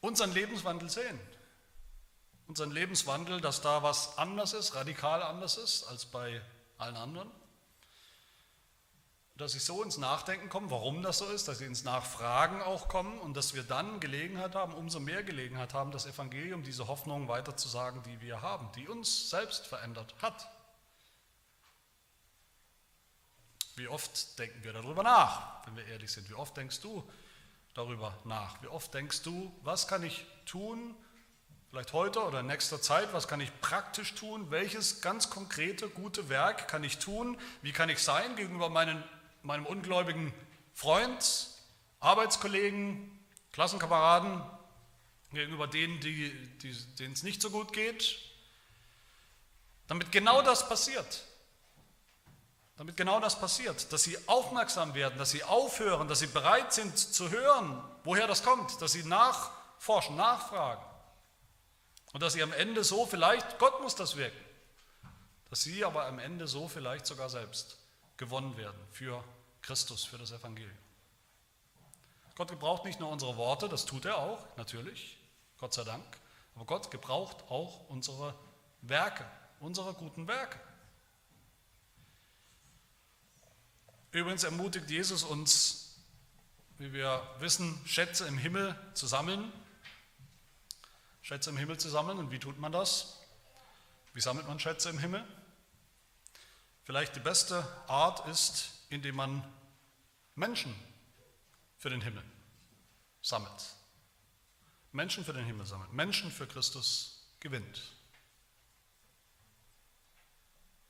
unseren 0.00 0.32
Lebenswandel 0.32 0.90
sehen. 0.90 1.18
Unseren 2.46 2.70
Lebenswandel, 2.70 3.40
dass 3.40 3.62
da 3.62 3.82
was 3.82 4.18
anders 4.18 4.52
ist, 4.52 4.74
radikal 4.74 5.22
anders 5.22 5.56
ist 5.56 5.84
als 5.84 6.04
bei 6.04 6.40
allen 6.76 6.96
anderen. 6.96 7.30
Dass 9.36 9.52
sie 9.52 9.58
so 9.58 9.82
ins 9.82 9.96
Nachdenken 9.96 10.50
kommen, 10.50 10.70
warum 10.70 11.02
das 11.02 11.18
so 11.18 11.26
ist, 11.30 11.48
dass 11.48 11.58
sie 11.58 11.64
ins 11.64 11.84
Nachfragen 11.84 12.60
auch 12.60 12.88
kommen 12.88 13.18
und 13.18 13.34
dass 13.38 13.54
wir 13.54 13.62
dann 13.62 13.98
Gelegenheit 14.00 14.54
haben, 14.54 14.74
umso 14.74 15.00
mehr 15.00 15.22
Gelegenheit 15.22 15.72
haben, 15.72 15.92
das 15.92 16.04
Evangelium, 16.04 16.62
diese 16.62 16.86
Hoffnung 16.86 17.26
weiterzusagen, 17.26 18.02
die 18.02 18.20
wir 18.20 18.42
haben, 18.42 18.70
die 18.76 18.86
uns 18.86 19.30
selbst 19.30 19.66
verändert 19.66 20.14
hat. 20.20 20.46
Wie 23.76 23.88
oft 23.88 24.38
denken 24.38 24.62
wir 24.62 24.72
darüber 24.72 25.02
nach, 25.02 25.66
wenn 25.66 25.76
wir 25.76 25.86
ehrlich 25.86 26.12
sind? 26.12 26.28
Wie 26.30 26.34
oft 26.34 26.56
denkst 26.56 26.80
du 26.80 27.08
darüber 27.74 28.16
nach? 28.24 28.62
Wie 28.62 28.68
oft 28.68 28.94
denkst 28.94 29.22
du, 29.22 29.52
was 29.62 29.88
kann 29.88 30.04
ich 30.04 30.24
tun, 30.46 30.94
vielleicht 31.70 31.92
heute 31.92 32.22
oder 32.22 32.40
in 32.40 32.46
nächster 32.46 32.80
Zeit, 32.80 33.12
was 33.12 33.26
kann 33.26 33.40
ich 33.40 33.50
praktisch 33.60 34.14
tun? 34.14 34.52
Welches 34.52 35.00
ganz 35.00 35.28
konkrete, 35.28 35.88
gute 35.88 36.28
Werk 36.28 36.68
kann 36.68 36.84
ich 36.84 36.98
tun? 36.98 37.36
Wie 37.62 37.72
kann 37.72 37.88
ich 37.88 37.98
sein 37.98 38.36
gegenüber 38.36 38.68
meinen, 38.68 39.02
meinem 39.42 39.66
ungläubigen 39.66 40.32
Freund, 40.72 41.48
Arbeitskollegen, 41.98 43.10
Klassenkameraden, 43.50 44.40
gegenüber 45.32 45.66
denen, 45.66 45.98
die, 45.98 46.32
die, 46.58 46.72
denen 46.96 47.14
es 47.14 47.24
nicht 47.24 47.42
so 47.42 47.50
gut 47.50 47.72
geht? 47.72 48.20
Damit 49.88 50.12
genau 50.12 50.42
das 50.42 50.68
passiert. 50.68 51.24
Damit 52.76 52.96
genau 52.96 53.20
das 53.20 53.38
passiert, 53.38 53.92
dass 53.92 54.02
sie 54.02 54.18
aufmerksam 54.28 54.94
werden, 54.94 55.16
dass 55.16 55.30
sie 55.30 55.44
aufhören, 55.44 56.08
dass 56.08 56.18
sie 56.18 56.26
bereit 56.26 56.72
sind 56.72 56.98
zu 56.98 57.30
hören, 57.30 57.82
woher 58.02 58.26
das 58.26 58.42
kommt, 58.42 58.80
dass 58.82 58.92
sie 58.92 59.04
nachforschen, 59.04 60.16
nachfragen. 60.16 60.84
Und 62.12 62.22
dass 62.22 62.32
sie 62.32 62.42
am 62.42 62.52
Ende 62.52 62.82
so 62.82 63.06
vielleicht, 63.06 63.58
Gott 63.58 63.80
muss 63.80 63.94
das 63.94 64.16
wirken, 64.16 64.44
dass 65.50 65.62
sie 65.62 65.84
aber 65.84 66.06
am 66.06 66.18
Ende 66.18 66.48
so 66.48 66.68
vielleicht 66.68 67.06
sogar 67.06 67.28
selbst 67.28 67.78
gewonnen 68.16 68.56
werden 68.56 68.78
für 68.90 69.22
Christus, 69.62 70.04
für 70.04 70.18
das 70.18 70.32
Evangelium. 70.32 70.76
Gott 72.36 72.50
gebraucht 72.50 72.84
nicht 72.84 72.98
nur 72.98 73.10
unsere 73.10 73.36
Worte, 73.36 73.68
das 73.68 73.84
tut 73.84 74.04
er 74.04 74.18
auch, 74.18 74.44
natürlich, 74.56 75.16
Gott 75.58 75.72
sei 75.72 75.84
Dank, 75.84 76.04
aber 76.56 76.64
Gott 76.64 76.90
gebraucht 76.90 77.36
auch 77.48 77.88
unsere 77.88 78.34
Werke, 78.82 79.24
unsere 79.60 79.94
guten 79.94 80.26
Werke. 80.26 80.58
Übrigens 84.14 84.44
ermutigt 84.44 84.88
Jesus 84.88 85.24
uns 85.24 85.84
wie 86.78 86.92
wir 86.92 87.22
wissen, 87.38 87.80
Schätze 87.84 88.26
im 88.26 88.38
Himmel 88.38 88.76
zu 88.94 89.06
sammeln. 89.06 89.52
Schätze 91.22 91.50
im 91.50 91.56
Himmel 91.56 91.78
zu 91.78 91.88
sammeln. 91.88 92.18
Und 92.18 92.30
wie 92.30 92.38
tut 92.38 92.58
man 92.58 92.70
das? 92.70 93.20
Wie 94.12 94.20
sammelt 94.20 94.46
man 94.46 94.60
Schätze 94.60 94.88
im 94.90 94.98
Himmel? 94.98 95.24
Vielleicht 96.84 97.16
die 97.16 97.20
beste 97.20 97.66
Art 97.88 98.28
ist, 98.28 98.70
indem 98.88 99.16
man 99.16 99.42
Menschen 100.36 100.74
für 101.76 101.90
den 101.90 102.00
Himmel 102.00 102.22
sammelt. 103.20 103.74
Menschen 104.92 105.24
für 105.24 105.32
den 105.32 105.44
Himmel 105.44 105.66
sammelt. 105.66 105.92
Menschen 105.92 106.30
für 106.30 106.46
Christus 106.46 107.26
gewinnt. 107.40 107.82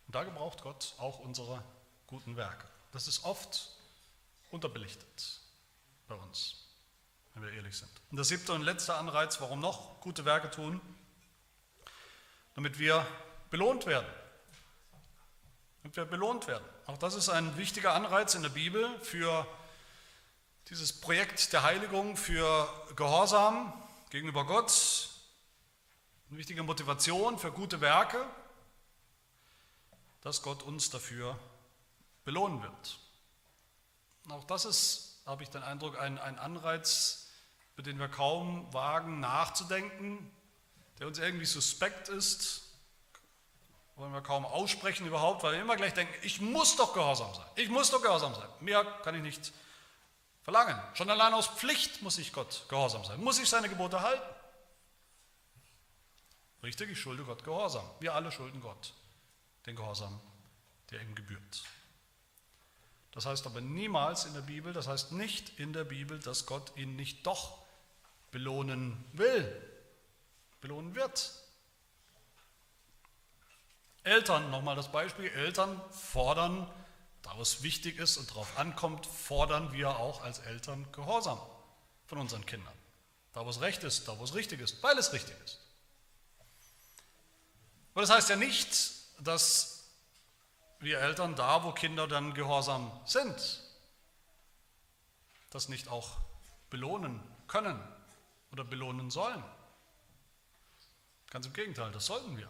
Und 0.07 0.15
da 0.15 0.25
gebraucht 0.25 0.63
Gott 0.63 0.95
auch 0.99 1.21
unsere 1.21 1.65
guten 2.07 2.37
Werke. 2.37 2.74
Das 2.95 3.09
ist 3.09 3.25
oft 3.25 3.71
unterbelichtet 4.53 5.41
bei 6.07 6.15
uns, 6.15 6.65
wenn 7.35 7.43
wir 7.43 7.53
ehrlich 7.53 7.77
sind. 7.77 7.91
Und 8.13 8.19
der 8.19 8.25
siebte 8.25 8.53
und 8.53 8.63
letzte 8.63 8.95
Anreiz, 8.95 9.41
warum 9.41 9.59
noch 9.59 10.01
gute 10.01 10.25
Werke 10.25 10.49
tun, 10.49 10.81
damit 12.55 12.79
wir 12.79 13.05
belohnt 13.51 13.87
werden. 13.87 14.07
Damit 15.83 15.97
wir 15.97 16.05
belohnt 16.05 16.47
werden. 16.47 16.65
Auch 16.87 16.97
das 16.97 17.15
ist 17.15 17.29
ein 17.29 17.57
wichtiger 17.57 17.95
Anreiz 17.95 18.37
in 18.37 18.43
der 18.43 18.51
Bibel 18.51 18.89
für 19.01 19.45
dieses 20.69 20.93
Projekt 21.01 21.53
der 21.53 21.65
Heiligung, 21.65 22.17
für 22.17 22.69
Gehorsam 22.95 23.73
gegenüber 24.11 24.47
Gott. 24.47 25.11
Eine 26.31 26.39
wichtige 26.39 26.63
Motivation 26.63 27.41
für 27.41 27.51
gute 27.51 27.81
Werke, 27.81 28.25
dass 30.21 30.43
Gott 30.43 30.63
uns 30.63 30.91
dafür 30.91 31.37
belohnen 32.25 32.63
wird. 32.63 32.99
Auch 34.31 34.45
das 34.45 34.65
ist, 34.65 35.23
habe 35.27 35.43
ich 35.43 35.51
den 35.51 35.63
Eindruck, 35.63 35.99
ein, 35.99 36.19
ein 36.19 36.39
Anreiz, 36.39 37.29
über 37.75 37.83
den 37.83 37.99
wir 37.99 38.09
kaum 38.09 38.73
wagen 38.73 39.21
nachzudenken, 39.21 40.31
der 40.99 41.07
uns 41.07 41.19
irgendwie 41.19 41.47
suspekt 41.47 42.09
ist, 42.09 42.63
wollen 43.97 44.13
wir 44.13 44.23
kaum 44.23 44.45
aussprechen 44.45 45.07
überhaupt, 45.07 45.43
weil 45.43 45.53
wir 45.53 45.61
immer 45.61 45.77
gleich 45.77 45.95
denken, 45.95 46.15
ich 46.23 46.41
muss 46.41 46.77
doch 46.77 46.95
gehorsam 46.95 47.33
sein, 47.35 47.47
ich 47.57 47.69
muss 47.69 47.91
doch 47.91 48.03
gehorsam 48.03 48.35
sein. 48.35 48.49
Mehr 48.61 48.85
kann 49.03 49.15
ich 49.15 49.23
nicht 49.23 49.53
verlangen. 50.43 50.81
Schon 50.95 51.11
allein 51.11 51.33
aus 51.33 51.47
Pflicht 51.47 52.03
muss 52.03 52.19
ich 52.19 52.33
Gott 52.33 52.65
gehorsam 52.69 53.05
sein, 53.05 53.23
muss 53.23 53.39
ich 53.39 53.49
seine 53.49 53.69
Gebote 53.69 54.01
halten. 54.01 54.35
Richtig, 56.65 56.91
ich 56.91 56.99
schulde 56.99 57.25
Gott 57.25 57.45
Gehorsam. 57.45 57.85
Wir 58.01 58.15
alle 58.15 58.33
schulden 58.33 58.61
Gott 58.63 58.95
den 59.67 59.77
Gehorsam, 59.77 60.19
der 60.91 61.03
ihm 61.03 61.15
gebührt. 61.15 61.63
Das 63.15 63.27
heißt 63.27 63.47
aber 63.47 63.61
niemals 63.61 64.25
in 64.25 64.35
der 64.35 64.41
Bibel, 64.41 64.73
das 64.73 64.89
heißt 64.89 65.13
nicht 65.13 65.61
in 65.61 65.73
der 65.73 65.85
Bibel, 65.85 66.19
dass 66.19 66.47
Gott 66.47 66.73
ihn 66.77 66.97
nicht 66.97 67.25
doch 67.25 67.63
belohnen 68.33 69.03
will, 69.13 69.49
belohnen 70.61 70.97
wird. 70.97 71.33
Eltern, 74.03 74.51
nochmal 74.51 74.75
das 74.75 74.91
Beispiel, 74.91 75.31
Eltern 75.31 75.81
fordern, 75.93 76.69
da 77.23 77.39
es 77.41 77.63
wichtig 77.63 77.99
ist 77.99 78.17
und 78.17 78.29
darauf 78.31 78.59
ankommt, 78.59 79.07
fordern 79.07 79.73
wir 79.73 79.97
auch 79.97 80.21
als 80.23 80.41
Eltern 80.41 80.85
Gehorsam 80.91 81.39
von 82.07 82.19
unseren 82.19 82.45
Kindern. 82.45 82.75
Da 83.33 83.47
wo 83.47 83.51
es 83.51 83.61
recht 83.61 83.85
ist, 83.85 84.09
da 84.09 84.19
wo 84.19 84.25
es 84.25 84.35
richtig 84.35 84.61
ist, 84.61 84.83
weil 84.83 84.99
es 84.99 85.13
richtig 85.13 85.37
ist. 85.45 85.61
Aber 87.93 88.01
das 88.01 88.11
heißt 88.11 88.29
ja 88.29 88.37
nicht, 88.37 88.71
dass 89.21 89.74
wir 90.85 91.01
Eltern 91.01 91.35
da, 91.35 91.65
wo 91.65 91.73
Kinder 91.73 92.07
dann 92.07 92.35
gehorsam 92.35 92.91
sind, 93.05 93.63
das 95.51 95.69
nicht 95.69 95.89
auch 95.89 96.19
belohnen 96.71 97.21
können 97.49 97.81
oder 98.53 98.65
belohnen 98.65 99.11
sollen. 99.11 99.43
Ganz 101.31 101.47
im 101.47 101.53
Gegenteil, 101.53 101.91
das 101.91 102.07
sollten 102.07 102.37
wir. 102.37 102.49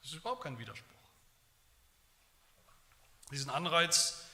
Das 0.00 0.10
ist 0.10 0.16
überhaupt 0.16 0.42
kein 0.42 0.58
Widerspruch. 0.58 0.88
Diesen 3.30 3.50
Anreiz, 3.50 4.24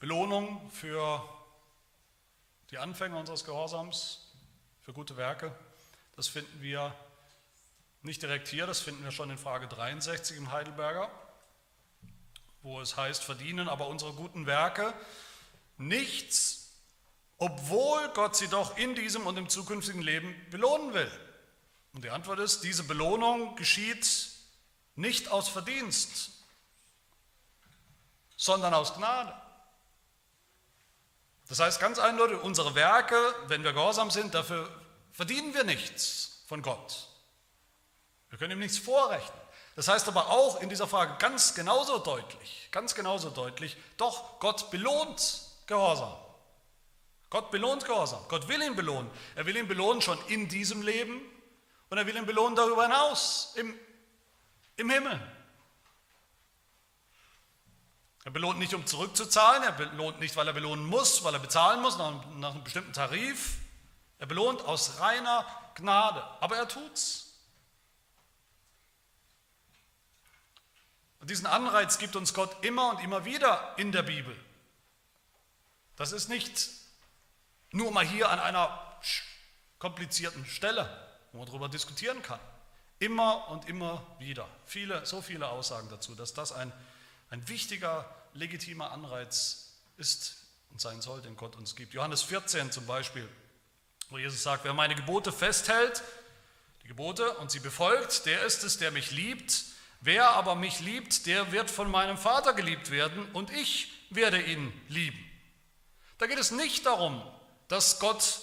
Belohnung 0.00 0.70
für 0.70 1.26
die 2.70 2.78
Anfänge 2.78 3.16
unseres 3.16 3.44
Gehorsams, 3.44 4.32
für 4.82 4.92
gute 4.92 5.16
Werke, 5.16 5.54
das 6.16 6.28
finden 6.28 6.60
wir 6.60 6.94
nicht 8.02 8.20
direkt 8.22 8.48
hier, 8.48 8.66
das 8.66 8.80
finden 8.80 9.02
wir 9.04 9.12
schon 9.12 9.30
in 9.30 9.38
Frage 9.38 9.66
63 9.68 10.36
im 10.36 10.52
Heidelberger 10.52 11.10
wo 12.64 12.80
es 12.80 12.96
heißt, 12.96 13.22
verdienen 13.22 13.68
aber 13.68 13.88
unsere 13.88 14.14
guten 14.14 14.46
Werke 14.46 14.94
nichts, 15.76 16.70
obwohl 17.36 18.08
Gott 18.14 18.36
sie 18.36 18.48
doch 18.48 18.78
in 18.78 18.94
diesem 18.94 19.26
und 19.26 19.36
im 19.36 19.50
zukünftigen 19.50 20.00
Leben 20.00 20.34
belohnen 20.50 20.94
will. 20.94 21.10
Und 21.92 22.04
die 22.04 22.10
Antwort 22.10 22.38
ist, 22.38 22.64
diese 22.64 22.82
Belohnung 22.84 23.54
geschieht 23.56 24.30
nicht 24.96 25.28
aus 25.28 25.48
Verdienst, 25.48 26.30
sondern 28.36 28.72
aus 28.72 28.94
Gnade. 28.94 29.34
Das 31.48 31.60
heißt 31.60 31.80
ganz 31.80 31.98
eindeutig, 31.98 32.38
unsere 32.40 32.74
Werke, 32.74 33.16
wenn 33.48 33.62
wir 33.62 33.74
gehorsam 33.74 34.10
sind, 34.10 34.34
dafür 34.34 34.70
verdienen 35.12 35.52
wir 35.52 35.64
nichts 35.64 36.42
von 36.46 36.62
Gott. 36.62 37.08
Wir 38.30 38.38
können 38.38 38.52
ihm 38.52 38.60
nichts 38.60 38.78
vorrechnen. 38.78 39.43
Das 39.76 39.88
heißt 39.88 40.06
aber 40.08 40.28
auch 40.30 40.60
in 40.60 40.68
dieser 40.68 40.86
Frage 40.86 41.16
ganz 41.18 41.54
genauso 41.54 41.98
deutlich, 41.98 42.68
ganz 42.70 42.94
genauso 42.94 43.30
deutlich, 43.30 43.76
doch 43.96 44.38
Gott 44.38 44.70
belohnt 44.70 45.42
Gehorsam. 45.66 46.14
Gott 47.30 47.50
belohnt 47.50 47.84
Gehorsam. 47.84 48.20
Gott 48.28 48.46
will 48.46 48.62
ihn 48.62 48.76
belohnen. 48.76 49.10
Er 49.34 49.46
will 49.46 49.56
ihn 49.56 49.66
belohnen 49.66 50.00
schon 50.00 50.18
in 50.28 50.48
diesem 50.48 50.82
Leben 50.82 51.20
und 51.90 51.98
er 51.98 52.06
will 52.06 52.16
ihn 52.16 52.26
belohnen 52.26 52.54
darüber 52.54 52.84
hinaus, 52.84 53.54
im, 53.56 53.74
im 54.76 54.90
Himmel. 54.90 55.20
Er 58.24 58.30
belohnt 58.30 58.58
nicht, 58.58 58.72
um 58.72 58.86
zurückzuzahlen, 58.86 59.64
er 59.64 59.72
belohnt 59.72 60.20
nicht, 60.20 60.34
weil 60.36 60.46
er 60.46 60.54
belohnen 60.54 60.86
muss, 60.86 61.24
weil 61.24 61.34
er 61.34 61.40
bezahlen 61.40 61.82
muss 61.82 61.98
nach, 61.98 62.24
nach 62.36 62.52
einem 62.52 62.64
bestimmten 62.64 62.92
Tarif. 62.92 63.58
Er 64.18 64.26
belohnt 64.26 64.62
aus 64.64 65.00
reiner 65.00 65.44
Gnade, 65.74 66.22
aber 66.40 66.56
er 66.56 66.68
tut's. 66.68 67.23
Und 71.24 71.30
diesen 71.30 71.46
Anreiz 71.46 71.96
gibt 71.96 72.16
uns 72.16 72.34
Gott 72.34 72.54
immer 72.62 72.90
und 72.90 73.02
immer 73.02 73.24
wieder 73.24 73.72
in 73.78 73.92
der 73.92 74.02
Bibel. 74.02 74.36
Das 75.96 76.12
ist 76.12 76.28
nicht 76.28 76.68
nur 77.70 77.90
mal 77.92 78.04
hier 78.04 78.28
an 78.28 78.38
einer 78.38 79.00
komplizierten 79.78 80.44
Stelle, 80.44 80.86
wo 81.32 81.38
man 81.38 81.46
darüber 81.46 81.70
diskutieren 81.70 82.20
kann. 82.20 82.38
Immer 82.98 83.48
und 83.48 83.70
immer 83.70 84.06
wieder. 84.18 84.46
Viele, 84.66 85.06
so 85.06 85.22
viele 85.22 85.48
Aussagen 85.48 85.88
dazu, 85.88 86.14
dass 86.14 86.34
das 86.34 86.52
ein, 86.52 86.70
ein 87.30 87.48
wichtiger, 87.48 88.04
legitimer 88.34 88.90
Anreiz 88.90 89.78
ist 89.96 90.36
und 90.72 90.82
sein 90.82 91.00
soll, 91.00 91.22
den 91.22 91.38
Gott 91.38 91.56
uns 91.56 91.74
gibt. 91.74 91.94
Johannes 91.94 92.20
14 92.20 92.70
zum 92.70 92.84
Beispiel, 92.84 93.26
wo 94.10 94.18
Jesus 94.18 94.42
sagt, 94.42 94.64
wer 94.64 94.74
meine 94.74 94.94
Gebote 94.94 95.32
festhält, 95.32 96.02
die 96.82 96.88
Gebote 96.88 97.38
und 97.38 97.50
sie 97.50 97.60
befolgt, 97.60 98.26
der 98.26 98.44
ist 98.44 98.62
es, 98.62 98.76
der 98.76 98.90
mich 98.90 99.10
liebt. 99.10 99.72
Wer 100.00 100.30
aber 100.30 100.54
mich 100.54 100.80
liebt, 100.80 101.26
der 101.26 101.52
wird 101.52 101.70
von 101.70 101.90
meinem 101.90 102.18
Vater 102.18 102.52
geliebt 102.52 102.90
werden 102.90 103.26
und 103.32 103.50
ich 103.50 103.88
werde 104.10 104.40
ihn 104.40 104.72
lieben. 104.88 105.18
Da 106.18 106.26
geht 106.26 106.38
es 106.38 106.50
nicht 106.50 106.86
darum, 106.86 107.22
dass 107.68 107.98
Gott 107.98 108.40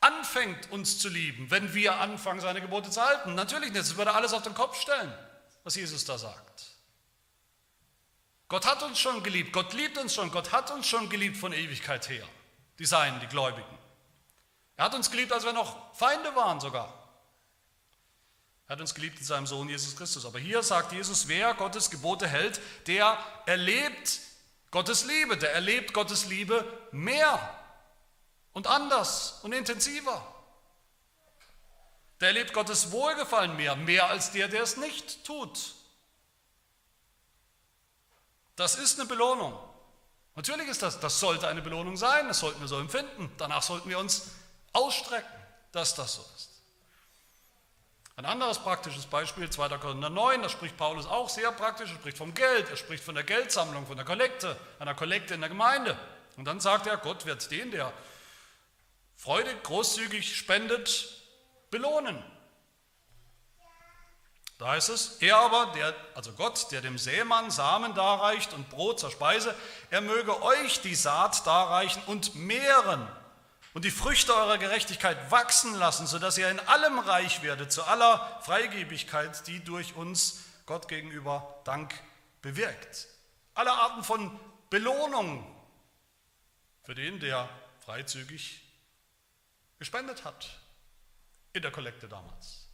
anfängt 0.00 0.70
uns 0.70 0.98
zu 0.98 1.08
lieben, 1.08 1.50
wenn 1.50 1.74
wir 1.74 2.00
anfangen, 2.00 2.40
seine 2.40 2.60
Gebote 2.60 2.90
zu 2.90 3.00
halten. 3.00 3.34
Natürlich 3.34 3.70
nicht, 3.70 3.80
das 3.80 3.96
würde 3.96 4.12
alles 4.12 4.32
auf 4.32 4.42
den 4.42 4.54
Kopf 4.54 4.80
stellen, 4.80 5.12
was 5.64 5.76
Jesus 5.76 6.04
da 6.04 6.18
sagt. 6.18 6.66
Gott 8.48 8.66
hat 8.66 8.82
uns 8.82 8.98
schon 8.98 9.22
geliebt, 9.22 9.52
Gott 9.52 9.72
liebt 9.72 9.96
uns 9.96 10.14
schon, 10.14 10.30
Gott 10.30 10.52
hat 10.52 10.70
uns 10.70 10.86
schon 10.86 11.08
geliebt 11.08 11.38
von 11.38 11.52
Ewigkeit 11.52 12.08
her, 12.10 12.26
die 12.78 12.84
Seinen, 12.84 13.18
die 13.20 13.28
Gläubigen. 13.28 13.78
Er 14.76 14.86
hat 14.86 14.94
uns 14.94 15.10
geliebt, 15.10 15.32
als 15.32 15.44
wir 15.44 15.52
noch 15.52 15.94
Feinde 15.94 16.34
waren 16.34 16.60
sogar. 16.60 17.01
Er 18.72 18.76
hat 18.76 18.80
uns 18.80 18.94
geliebt 18.94 19.18
in 19.18 19.24
seinem 19.26 19.46
Sohn 19.46 19.68
Jesus 19.68 19.94
Christus. 19.94 20.24
Aber 20.24 20.38
hier 20.38 20.62
sagt 20.62 20.92
Jesus, 20.92 21.28
wer 21.28 21.52
Gottes 21.52 21.90
Gebote 21.90 22.26
hält, 22.26 22.58
der 22.86 23.18
erlebt 23.44 24.20
Gottes 24.70 25.04
Liebe, 25.04 25.36
der 25.36 25.52
erlebt 25.52 25.92
Gottes 25.92 26.24
Liebe 26.24 26.64
mehr 26.90 27.54
und 28.54 28.66
anders 28.66 29.40
und 29.42 29.52
intensiver. 29.52 30.26
Der 32.22 32.28
erlebt 32.28 32.54
Gottes 32.54 32.92
Wohlgefallen 32.92 33.56
mehr, 33.56 33.76
mehr 33.76 34.08
als 34.08 34.32
der, 34.32 34.48
der 34.48 34.62
es 34.62 34.78
nicht 34.78 35.22
tut. 35.22 35.74
Das 38.56 38.76
ist 38.76 38.98
eine 38.98 39.06
Belohnung. 39.06 39.52
Natürlich 40.34 40.68
ist 40.68 40.80
das, 40.80 40.98
das 40.98 41.20
sollte 41.20 41.46
eine 41.46 41.60
Belohnung 41.60 41.98
sein, 41.98 42.26
das 42.26 42.38
sollten 42.38 42.62
wir 42.62 42.68
so 42.68 42.80
empfinden. 42.80 43.30
Danach 43.36 43.62
sollten 43.62 43.90
wir 43.90 43.98
uns 43.98 44.28
ausstrecken, 44.72 45.28
dass 45.72 45.94
das 45.94 46.14
so 46.14 46.24
ist. 46.36 46.51
Ein 48.22 48.26
anderes 48.26 48.60
praktisches 48.60 49.04
Beispiel, 49.06 49.50
2. 49.50 49.78
Korinther 49.78 50.08
9, 50.08 50.42
da 50.42 50.48
spricht 50.48 50.76
Paulus 50.76 51.06
auch 51.06 51.28
sehr 51.28 51.50
praktisch, 51.50 51.90
er 51.90 51.96
spricht 51.96 52.16
vom 52.16 52.32
Geld, 52.34 52.70
er 52.70 52.76
spricht 52.76 53.02
von 53.02 53.16
der 53.16 53.24
Geldsammlung, 53.24 53.84
von 53.84 53.96
der 53.96 54.06
Kollekte, 54.06 54.56
einer 54.78 54.94
Kollekte 54.94 55.34
in 55.34 55.40
der 55.40 55.48
Gemeinde. 55.48 55.98
Und 56.36 56.44
dann 56.44 56.60
sagt 56.60 56.86
er, 56.86 56.98
Gott 56.98 57.26
wird 57.26 57.50
den, 57.50 57.72
der 57.72 57.92
freudig, 59.16 59.64
großzügig 59.64 60.36
spendet, 60.36 61.08
belohnen. 61.72 62.22
Da 64.58 64.68
heißt 64.68 64.90
es, 64.90 65.16
er 65.16 65.38
aber, 65.38 65.72
der, 65.74 65.92
also 66.14 66.30
Gott, 66.30 66.70
der 66.70 66.80
dem 66.80 66.98
Sämann 66.98 67.50
Samen 67.50 67.92
darreicht 67.96 68.52
und 68.52 68.70
Brot 68.70 69.00
zur 69.00 69.10
Speise, 69.10 69.52
er 69.90 70.00
möge 70.00 70.40
euch 70.44 70.80
die 70.80 70.94
Saat 70.94 71.44
darreichen 71.44 72.00
und 72.06 72.36
mehren 72.36 73.08
und 73.74 73.84
die 73.84 73.90
Früchte 73.90 74.34
eurer 74.34 74.58
Gerechtigkeit 74.58 75.30
wachsen 75.30 75.74
lassen, 75.74 76.06
sodass 76.06 76.36
ihr 76.38 76.50
in 76.50 76.60
allem 76.60 76.98
reich 76.98 77.42
werdet, 77.42 77.72
zu 77.72 77.84
aller 77.84 78.40
Freigebigkeit, 78.42 79.46
die 79.46 79.64
durch 79.64 79.94
uns 79.94 80.44
Gott 80.66 80.88
gegenüber 80.88 81.60
Dank 81.64 81.94
bewirkt. 82.42 83.08
Alle 83.54 83.72
Arten 83.72 84.04
von 84.04 84.38
Belohnung 84.70 85.46
für 86.82 86.94
den, 86.94 87.20
der 87.20 87.48
freizügig 87.84 88.60
gespendet 89.78 90.24
hat 90.24 90.48
in 91.52 91.62
der 91.62 91.70
Kollekte 91.70 92.08
damals. 92.08 92.68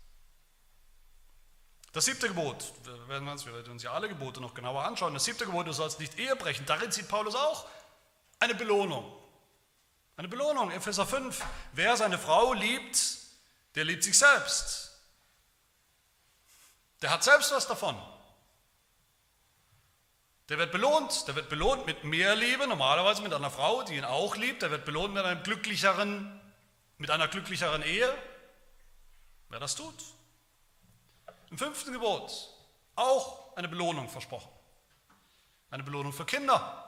Das 1.93 2.05
siebte 2.05 2.29
Gebot, 2.29 2.73
wir 2.85 3.09
werden 3.09 3.27
uns, 3.29 3.47
wir 3.47 3.55
werden 3.55 3.73
uns 3.73 3.83
ja 3.83 3.93
alle 3.93 4.09
Gebote 4.09 4.41
noch 4.41 4.55
genauer 4.55 4.85
anschauen. 4.85 5.15
Das 5.15 5.25
siebte 5.25 5.47
Gebot, 5.47 5.67
du 5.67 5.73
sollst 5.73 5.99
nicht 6.01 6.19
Ehe 6.19 6.37
brechen. 6.37 6.67
Darin 6.67 6.93
sieht 6.93 7.09
Paulus 7.09 7.35
auch 7.35 7.67
eine 8.39 8.55
Belohnung. 8.55 9.18
Eine 10.19 10.27
Belohnung, 10.27 10.73
Epheser 10.73 11.07
5. 11.07 11.45
Wer 11.75 11.97
seine 11.97 12.19
Frau 12.19 12.53
liebt, 12.53 12.99
der 13.77 13.85
liebt 13.85 14.03
sich 14.03 14.19
selbst. 14.19 15.01
Der 17.01 17.11
hat 17.11 17.23
selbst 17.23 17.53
was 17.53 17.69
davon. 17.69 17.97
Der 20.49 20.59
wird 20.59 20.73
belohnt. 20.73 21.29
Der 21.29 21.37
wird 21.37 21.49
belohnt 21.49 21.87
mit 21.87 22.03
mehr 22.03 22.35
Liebe, 22.35 22.67
normalerweise 22.67 23.23
mit 23.23 23.33
einer 23.33 23.49
Frau, 23.49 23.85
die 23.85 23.95
ihn 23.95 24.05
auch 24.05 24.35
liebt. 24.35 24.63
Der 24.63 24.73
wird 24.73 24.85
belohnt 24.85 25.15
mit 25.15 25.25
einem 25.25 25.45
glücklicheren, 25.45 26.41
mit 26.97 27.13
einer 27.13 27.29
glücklicheren 27.29 27.83
Ehe. 27.83 28.13
Wer 29.51 29.61
das 29.61 29.77
tut. 29.77 29.95
Im 31.51 31.59
fünften 31.59 31.93
Gebot 31.93 32.33
auch 32.97 33.57
eine 33.57 33.69
Belohnung 33.69 34.09
versprochen. 34.09 34.51
Eine 35.71 35.85
Belohnung 35.85 36.13
für 36.13 36.25
Kinder. 36.25 36.88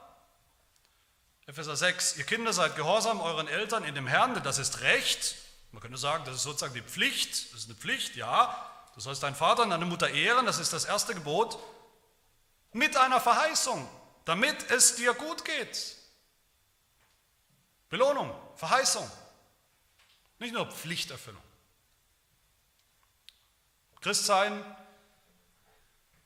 Epheser 1.50 1.74
6, 1.74 2.16
ihr 2.16 2.22
Kinder 2.22 2.52
seid 2.52 2.76
gehorsam 2.76 3.20
euren 3.20 3.48
Eltern 3.48 3.82
in 3.82 3.96
dem 3.96 4.06
Herrn, 4.06 4.34
denn 4.34 4.44
das 4.44 4.58
ist 4.58 4.82
Recht. 4.82 5.34
Man 5.72 5.82
könnte 5.82 5.98
sagen, 5.98 6.24
das 6.24 6.36
ist 6.36 6.44
sozusagen 6.44 6.74
die 6.74 6.80
Pflicht. 6.80 7.52
Das 7.52 7.62
ist 7.62 7.68
eine 7.68 7.74
Pflicht, 7.74 8.14
ja. 8.14 8.70
Du 8.94 9.00
sollst 9.00 9.24
deinen 9.24 9.34
Vater 9.34 9.64
und 9.64 9.70
deine 9.70 9.84
Mutter 9.84 10.08
ehren, 10.10 10.46
das 10.46 10.60
ist 10.60 10.72
das 10.72 10.84
erste 10.84 11.12
Gebot. 11.12 11.58
Mit 12.72 12.96
einer 12.96 13.20
Verheißung, 13.20 13.88
damit 14.26 14.70
es 14.70 14.94
dir 14.94 15.12
gut 15.12 15.44
geht. 15.44 15.96
Belohnung, 17.88 18.32
Verheißung. 18.54 19.10
Nicht 20.38 20.54
nur 20.54 20.70
Pflichterfüllung. 20.70 21.42
Christsein, 24.00 24.64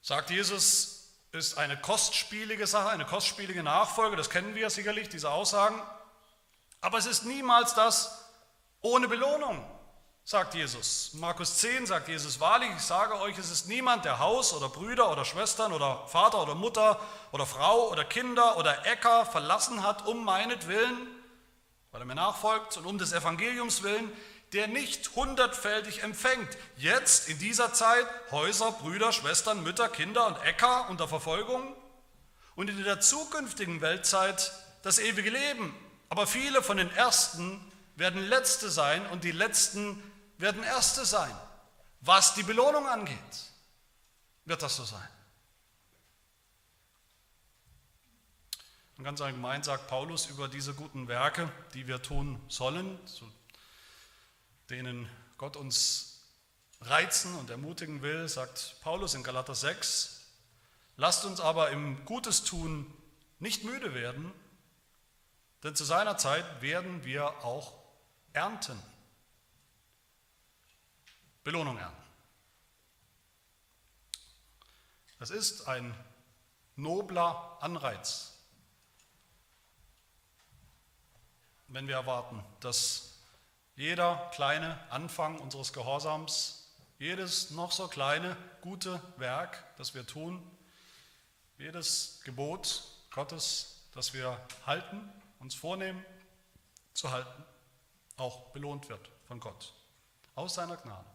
sagt 0.02 0.28
Jesus, 0.28 0.93
ist 1.34 1.58
eine 1.58 1.76
kostspielige 1.76 2.66
Sache, 2.66 2.90
eine 2.90 3.04
kostspielige 3.04 3.62
Nachfolge, 3.62 4.16
das 4.16 4.30
kennen 4.30 4.54
wir 4.54 4.70
sicherlich, 4.70 5.08
diese 5.08 5.30
Aussagen. 5.30 5.80
Aber 6.80 6.98
es 6.98 7.06
ist 7.06 7.24
niemals 7.24 7.74
das 7.74 8.24
ohne 8.80 9.08
Belohnung, 9.08 9.64
sagt 10.22 10.54
Jesus. 10.54 11.10
Markus 11.14 11.56
10 11.58 11.86
sagt 11.86 12.08
Jesus, 12.08 12.38
wahrlich, 12.40 12.70
ich 12.76 12.82
sage 12.82 13.18
euch, 13.20 13.36
es 13.36 13.50
ist 13.50 13.68
niemand, 13.68 14.04
der 14.04 14.18
Haus 14.18 14.52
oder 14.52 14.68
Brüder 14.68 15.10
oder 15.10 15.24
Schwestern 15.24 15.72
oder 15.72 16.06
Vater 16.06 16.42
oder 16.42 16.54
Mutter 16.54 17.00
oder 17.32 17.46
Frau 17.46 17.90
oder 17.90 18.04
Kinder 18.04 18.56
oder 18.56 18.86
Äcker 18.86 19.26
verlassen 19.26 19.82
hat, 19.82 20.06
um 20.06 20.24
meinetwillen, 20.24 21.08
weil 21.90 22.02
er 22.02 22.04
mir 22.06 22.14
nachfolgt 22.14 22.76
und 22.76 22.86
um 22.86 22.98
des 22.98 23.12
Evangeliums 23.12 23.82
willen, 23.82 24.12
der 24.54 24.68
nicht 24.68 25.16
hundertfältig 25.16 26.04
empfängt. 26.04 26.56
Jetzt 26.76 27.28
in 27.28 27.38
dieser 27.40 27.74
Zeit 27.74 28.06
Häuser, 28.30 28.70
Brüder, 28.70 29.12
Schwestern, 29.12 29.64
Mütter, 29.64 29.88
Kinder 29.88 30.28
und 30.28 30.36
Äcker 30.44 30.88
unter 30.88 31.08
Verfolgung 31.08 31.76
und 32.54 32.70
in 32.70 32.82
der 32.84 33.00
zukünftigen 33.00 33.80
Weltzeit 33.80 34.52
das 34.82 35.00
ewige 35.00 35.30
Leben. 35.30 35.74
Aber 36.08 36.28
viele 36.28 36.62
von 36.62 36.76
den 36.76 36.90
Ersten 36.94 37.60
werden 37.96 38.22
Letzte 38.28 38.70
sein 38.70 39.04
und 39.06 39.24
die 39.24 39.32
Letzten 39.32 40.00
werden 40.38 40.62
Erste 40.62 41.04
sein. 41.04 41.34
Was 42.00 42.34
die 42.34 42.44
Belohnung 42.44 42.86
angeht, 42.86 43.18
wird 44.44 44.62
das 44.62 44.76
so 44.76 44.84
sein. 44.84 45.08
Und 48.98 49.02
ganz 49.02 49.20
allgemein 49.20 49.64
sagt 49.64 49.88
Paulus 49.88 50.26
über 50.26 50.46
diese 50.46 50.74
guten 50.74 51.08
Werke, 51.08 51.50
die 51.72 51.88
wir 51.88 52.00
tun 52.00 52.40
sollen, 52.48 52.96
denen 54.70 55.08
Gott 55.36 55.56
uns 55.56 56.22
reizen 56.80 57.34
und 57.36 57.50
ermutigen 57.50 58.02
will, 58.02 58.28
sagt 58.28 58.76
Paulus 58.82 59.14
in 59.14 59.22
Galater 59.22 59.54
6, 59.54 60.26
lasst 60.96 61.24
uns 61.24 61.40
aber 61.40 61.70
im 61.70 62.04
Gutes 62.04 62.44
tun 62.44 62.92
nicht 63.38 63.64
müde 63.64 63.94
werden, 63.94 64.32
denn 65.62 65.74
zu 65.74 65.84
seiner 65.84 66.16
Zeit 66.18 66.62
werden 66.62 67.04
wir 67.04 67.44
auch 67.44 67.72
ernten. 68.32 68.80
Belohnung 71.42 71.78
ernten. 71.78 72.02
Das 75.18 75.30
ist 75.30 75.68
ein 75.68 75.94
nobler 76.76 77.58
Anreiz, 77.60 78.32
wenn 81.68 81.86
wir 81.88 81.94
erwarten, 81.94 82.44
dass 82.60 83.13
jeder 83.76 84.30
kleine 84.34 84.78
Anfang 84.90 85.38
unseres 85.40 85.72
Gehorsams, 85.72 86.72
jedes 86.98 87.50
noch 87.50 87.72
so 87.72 87.88
kleine 87.88 88.36
gute 88.60 89.00
Werk, 89.16 89.64
das 89.76 89.94
wir 89.94 90.06
tun, 90.06 90.42
jedes 91.58 92.20
Gebot 92.24 92.84
Gottes, 93.10 93.82
das 93.92 94.14
wir 94.14 94.40
halten, 94.66 95.12
uns 95.38 95.54
vornehmen 95.54 96.04
zu 96.92 97.10
halten, 97.10 97.44
auch 98.16 98.52
belohnt 98.52 98.88
wird 98.88 99.10
von 99.26 99.40
Gott. 99.40 99.72
Aus 100.36 100.54
seiner 100.54 100.76
Gnade, 100.76 101.08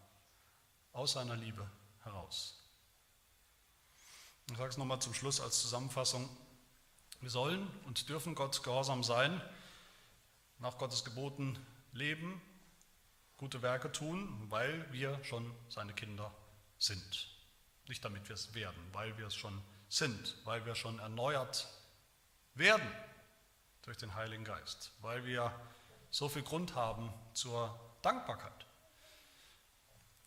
aus 0.94 1.14
seiner 1.14 1.36
Liebe 1.36 1.70
heraus. 2.04 2.60
Ich 4.52 4.58
sage 4.58 4.70
es 4.70 4.78
nochmal 4.78 5.00
zum 5.00 5.14
Schluss 5.14 5.40
als 5.40 5.62
Zusammenfassung. 5.62 6.30
Wir 7.22 7.30
sollen 7.30 7.70
und 7.86 8.10
dürfen 8.10 8.36
Gott 8.36 8.64
gehorsam 8.64 9.04
sein, 9.04 9.42
nach 10.58 10.78
Gottes 10.78 11.06
Geboten 11.06 11.58
leben, 11.92 12.42
gute 13.40 13.62
Werke 13.62 13.90
tun, 13.90 14.48
weil 14.50 14.86
wir 14.92 15.24
schon 15.24 15.50
seine 15.70 15.94
Kinder 15.94 16.30
sind. 16.78 17.30
Nicht 17.88 18.04
damit 18.04 18.28
wir 18.28 18.34
es 18.34 18.54
werden, 18.54 18.78
weil 18.92 19.18
wir 19.18 19.28
es 19.28 19.36
schon 19.36 19.62
sind, 19.88 20.36
weil 20.44 20.66
wir 20.66 20.76
schon 20.76 21.00
erneuert 21.00 21.70
werden 22.54 22.86
durch 23.84 23.96
den 23.96 24.14
Heiligen 24.14 24.44
Geist, 24.44 24.92
weil 25.02 25.26
wir 25.26 25.58
so 26.12 26.28
viel 26.28 26.44
Grund 26.44 26.76
haben 26.76 27.14
zur 27.32 27.80
Dankbarkeit, 28.02 28.66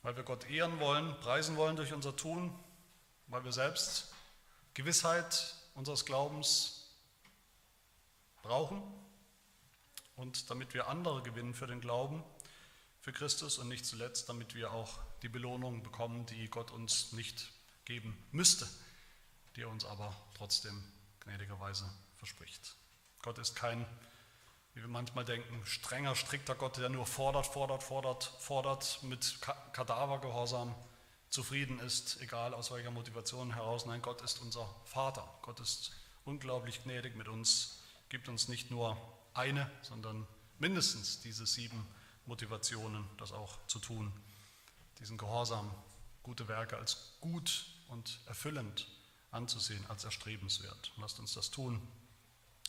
weil 0.01 0.17
wir 0.17 0.23
Gott 0.23 0.49
ehren 0.49 0.81
wollen, 0.81 1.15
preisen 1.21 1.57
wollen 1.59 1.77
durch 1.77 1.93
unser 1.93 2.17
Tun, 2.17 2.59
weil 3.27 3.45
wir 3.45 3.53
selbst 3.53 4.15
Gewissheit 4.73 5.55
unseres 5.75 6.07
Glaubens 6.07 6.97
brauchen 8.43 8.83
und 10.17 10.49
damit 10.51 10.73
wir 10.73 10.89
andere 10.89 11.23
gewinnen 11.23 11.53
für 11.53 11.67
den 11.67 11.83
Glauben 11.83 12.25
für 13.03 13.13
Christus 13.13 13.59
und 13.59 13.69
nicht 13.69 13.85
zuletzt, 13.85 14.29
damit 14.29 14.55
wir 14.55 14.71
auch 14.71 14.99
die 15.23 15.29
Belohnung 15.29 15.83
bekommen, 15.83 16.25
die 16.27 16.49
Gott 16.49 16.71
uns 16.71 17.13
nicht 17.13 17.53
geben 17.85 18.17
müsste, 18.31 18.67
die 19.57 19.63
er 19.63 19.69
uns 19.69 19.85
aber 19.85 20.17
trotzdem 20.37 20.83
gnädigerweise 21.21 21.85
verspricht. 22.17 22.77
Gott 23.21 23.39
ist 23.39 23.57
kein, 23.57 23.85
wie 24.75 24.83
wir 24.83 24.89
manchmal 24.89 25.25
denken, 25.25 25.67
strenger, 25.67 26.15
strikter 26.15 26.55
Gott, 26.55 26.77
der 26.77 26.89
nur 26.91 27.05
fordert, 27.05 27.47
fordert, 27.47 27.83
fordert, 27.83 28.25
fordert, 28.39 29.03
mit 29.03 29.39
Kadavergehorsam 29.73 30.73
zufrieden 31.29 31.81
ist, 31.81 32.21
egal 32.21 32.55
aus 32.55 32.71
welcher 32.71 32.93
Motivation 32.93 33.53
heraus. 33.53 33.85
Nein, 33.85 34.01
Gott 34.01 34.23
ist 34.23 34.41
unser 34.41 34.73
Vater. 34.85 35.29
Gott 35.43 35.59
ist 35.59 35.91
unglaublich 36.25 36.85
gnädig 36.85 37.17
mit 37.17 37.27
uns, 37.27 37.83
gibt 38.11 38.29
uns 38.29 38.47
nicht 38.47 38.71
nur 38.71 38.97
eine, 39.35 39.69
sondern 39.83 40.25
mindestens 40.61 41.21
diese 41.21 41.47
sieben 41.47 41.85
Motivationen, 42.27 43.05
das 43.19 43.33
auch 43.33 43.59
zu 43.67 43.79
tun, 43.79 44.13
diesen 44.99 45.19
Gehorsam, 45.19 45.71
gute 46.23 46.49
Werke 46.49 46.77
als 46.77 47.15
gut 47.21 47.67
und 47.89 48.21
erfüllend 48.27 48.87
anzusehen, 49.31 49.85
als 49.89 50.05
erstrebenswert. 50.05 50.93
Lasst 50.99 51.19
uns 51.19 51.35
das 51.35 51.51
tun, 51.51 51.81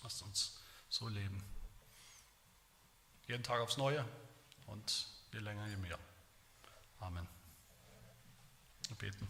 lasst 0.01 0.23
uns 0.23 0.59
so 0.89 1.07
leben. 1.07 1.43
Jeden 3.27 3.43
Tag 3.43 3.61
aufs 3.61 3.77
Neue 3.77 4.05
und 4.67 5.07
je 5.31 5.39
länger, 5.39 5.67
je 5.67 5.77
mehr. 5.77 5.99
Amen. 6.99 7.27
Wir 8.87 8.95
beten. 8.97 9.27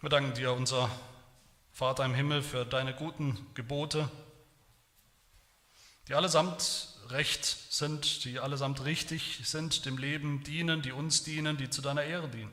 Wir 0.00 0.10
danken 0.10 0.34
dir, 0.34 0.52
unser 0.52 0.90
Vater 1.72 2.04
im 2.04 2.14
Himmel, 2.14 2.42
für 2.42 2.66
deine 2.66 2.94
guten 2.94 3.46
Gebote 3.54 4.10
die 6.08 6.14
allesamt 6.14 6.88
recht 7.08 7.44
sind, 7.44 8.24
die 8.24 8.38
allesamt 8.38 8.84
richtig 8.84 9.40
sind, 9.44 9.84
dem 9.86 9.98
Leben 9.98 10.42
dienen, 10.44 10.82
die 10.82 10.92
uns 10.92 11.22
dienen, 11.22 11.56
die 11.56 11.70
zu 11.70 11.82
deiner 11.82 12.04
Ehre 12.04 12.28
dienen. 12.28 12.52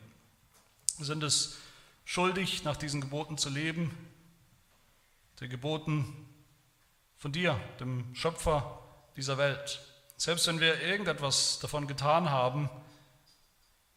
Wir 0.97 1.05
sind 1.05 1.23
es 1.23 1.57
schuldig, 2.05 2.63
nach 2.63 2.77
diesen 2.77 3.01
Geboten 3.01 3.37
zu 3.37 3.49
leben, 3.49 3.95
den 5.39 5.49
Geboten 5.49 6.27
von 7.17 7.31
dir, 7.31 7.59
dem 7.79 8.13
Schöpfer 8.15 8.79
dieser 9.15 9.37
Welt. 9.37 9.79
Selbst 10.17 10.47
wenn 10.47 10.59
wir 10.59 10.81
irgendetwas 10.81 11.59
davon 11.59 11.87
getan 11.87 12.29
haben, 12.29 12.69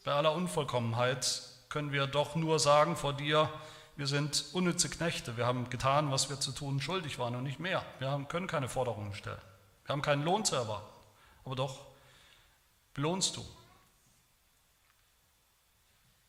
bei 0.05 0.13
aller 0.13 0.33
Unvollkommenheit, 0.33 1.43
können 1.69 1.93
wir 1.93 2.07
doch 2.07 2.37
nur 2.37 2.59
sagen 2.59 2.97
vor 2.97 3.13
dir, 3.13 3.51
wir 3.97 4.07
sind 4.07 4.47
unnütze 4.53 4.89
Knechte, 4.89 5.37
wir 5.37 5.47
haben 5.47 5.69
getan, 5.71 6.11
was 6.11 6.31
wir 6.31 6.41
zu 6.41 6.53
tun 6.53 6.81
schuldig 6.81 7.19
waren 7.19 7.37
und 7.37 7.45
nicht 7.45 7.61
mehr. 7.61 7.85
Wir 7.99 8.11
haben, 8.11 8.29
können 8.29 8.47
keine 8.47 8.69
Forderungen 8.69 9.15
stellen. 9.15 9.41
Wir 9.85 9.93
haben 9.93 10.03
keinen 10.03 10.25
Lohn 10.25 10.45
zu 10.45 10.55
erwarten. 10.55 10.89
Aber 11.45 11.57
doch 11.57 11.81
belohnst 12.95 13.37
du. 13.37 13.45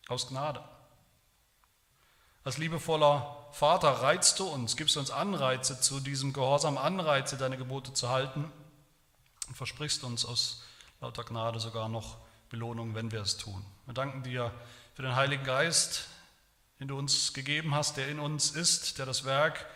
Aus 0.09 0.27
Gnade. 0.27 0.63
Als 2.43 2.57
liebevoller 2.57 3.47
Vater 3.53 3.89
reizt 3.89 4.39
du 4.39 4.45
uns, 4.45 4.75
gibst 4.75 4.97
uns 4.97 5.11
Anreize 5.11 5.79
zu 5.79 6.01
diesem 6.01 6.33
Gehorsam, 6.33 6.77
Anreize, 6.77 7.37
deine 7.37 7.57
Gebote 7.57 7.93
zu 7.93 8.09
halten 8.09 8.51
und 9.47 9.55
versprichst 9.55 10.03
uns 10.03 10.25
aus 10.25 10.63
lauter 10.99 11.23
Gnade 11.23 11.59
sogar 11.59 11.87
noch 11.87 12.17
Belohnung, 12.49 12.95
wenn 12.95 13.11
wir 13.11 13.21
es 13.21 13.37
tun. 13.37 13.65
Wir 13.85 13.93
danken 13.93 14.23
dir 14.23 14.51
für 14.95 15.03
den 15.03 15.15
Heiligen 15.15 15.43
Geist, 15.43 16.07
den 16.83 16.89
du 16.89 16.97
uns 16.99 17.31
gegeben 17.31 17.73
hast, 17.73 17.95
der 17.95 18.09
in 18.09 18.19
uns 18.19 18.51
ist, 18.51 18.97
der 18.99 19.05
das 19.05 19.23
Werk 19.23 19.67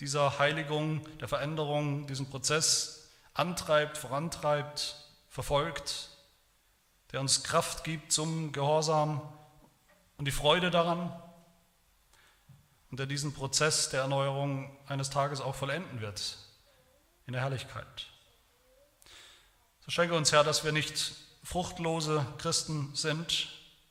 dieser 0.00 0.40
Heiligung, 0.40 1.00
der 1.20 1.28
Veränderung, 1.28 2.08
diesen 2.08 2.28
Prozess 2.28 3.08
antreibt, 3.34 3.96
vorantreibt, 3.96 4.96
verfolgt, 5.28 6.10
der 7.12 7.20
uns 7.20 7.44
Kraft 7.44 7.84
gibt 7.84 8.10
zum 8.10 8.50
Gehorsam 8.50 9.20
und 10.16 10.24
die 10.24 10.32
Freude 10.32 10.72
daran 10.72 11.12
und 12.90 12.98
der 12.98 13.06
diesen 13.06 13.32
Prozess 13.32 13.90
der 13.90 14.00
Erneuerung 14.00 14.76
eines 14.88 15.08
Tages 15.08 15.40
auch 15.40 15.54
vollenden 15.54 16.00
wird 16.00 16.36
in 17.28 17.32
der 17.32 17.42
Herrlichkeit. 17.42 18.08
So 19.84 19.92
schenke 19.92 20.16
uns, 20.16 20.32
Herr, 20.32 20.42
dass 20.42 20.64
wir 20.64 20.72
nicht 20.72 21.14
fruchtlose 21.44 22.26
Christen 22.38 22.92
sind, 22.96 23.50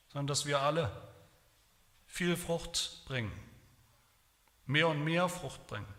sondern 0.10 0.28
dass 0.28 0.46
wir 0.46 0.60
alle 0.60 1.05
viel 2.16 2.38
Frucht 2.38 3.04
bringen, 3.08 3.34
mehr 4.66 4.88
und 4.88 5.04
mehr 5.04 5.28
Frucht 5.28 5.68
bringen. 5.68 5.94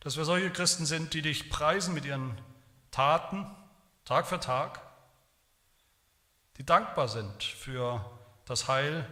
Dass 0.00 0.16
wir 0.16 0.24
solche 0.24 0.50
Christen 0.50 0.84
sind, 0.84 1.14
die 1.14 1.22
dich 1.22 1.48
preisen 1.48 1.94
mit 1.94 2.04
ihren 2.04 2.36
Taten, 2.90 3.46
Tag 4.04 4.26
für 4.26 4.40
Tag, 4.40 4.82
die 6.56 6.66
dankbar 6.66 7.06
sind 7.06 7.44
für 7.44 8.04
das 8.46 8.66
Heil, 8.66 9.08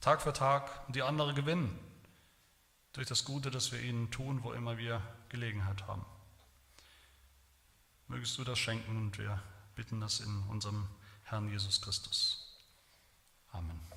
Tag 0.00 0.22
für 0.22 0.32
Tag 0.32 0.86
und 0.86 0.94
die 0.94 1.02
andere 1.02 1.34
gewinnen 1.34 1.76
durch 2.92 3.08
das 3.08 3.24
Gute, 3.24 3.50
das 3.50 3.72
wir 3.72 3.80
ihnen 3.80 4.12
tun, 4.12 4.44
wo 4.44 4.52
immer 4.52 4.78
wir 4.78 5.02
Gelegenheit 5.30 5.88
haben. 5.88 6.06
Mögest 8.06 8.38
du 8.38 8.44
das 8.44 8.60
schenken 8.60 8.96
und 8.96 9.18
wir 9.18 9.42
bitten 9.74 10.00
das 10.00 10.20
in 10.20 10.44
unserem 10.44 10.86
Herrn 11.24 11.48
Jesus 11.48 11.82
Christus. 11.82 12.56
Amen. 13.50 13.91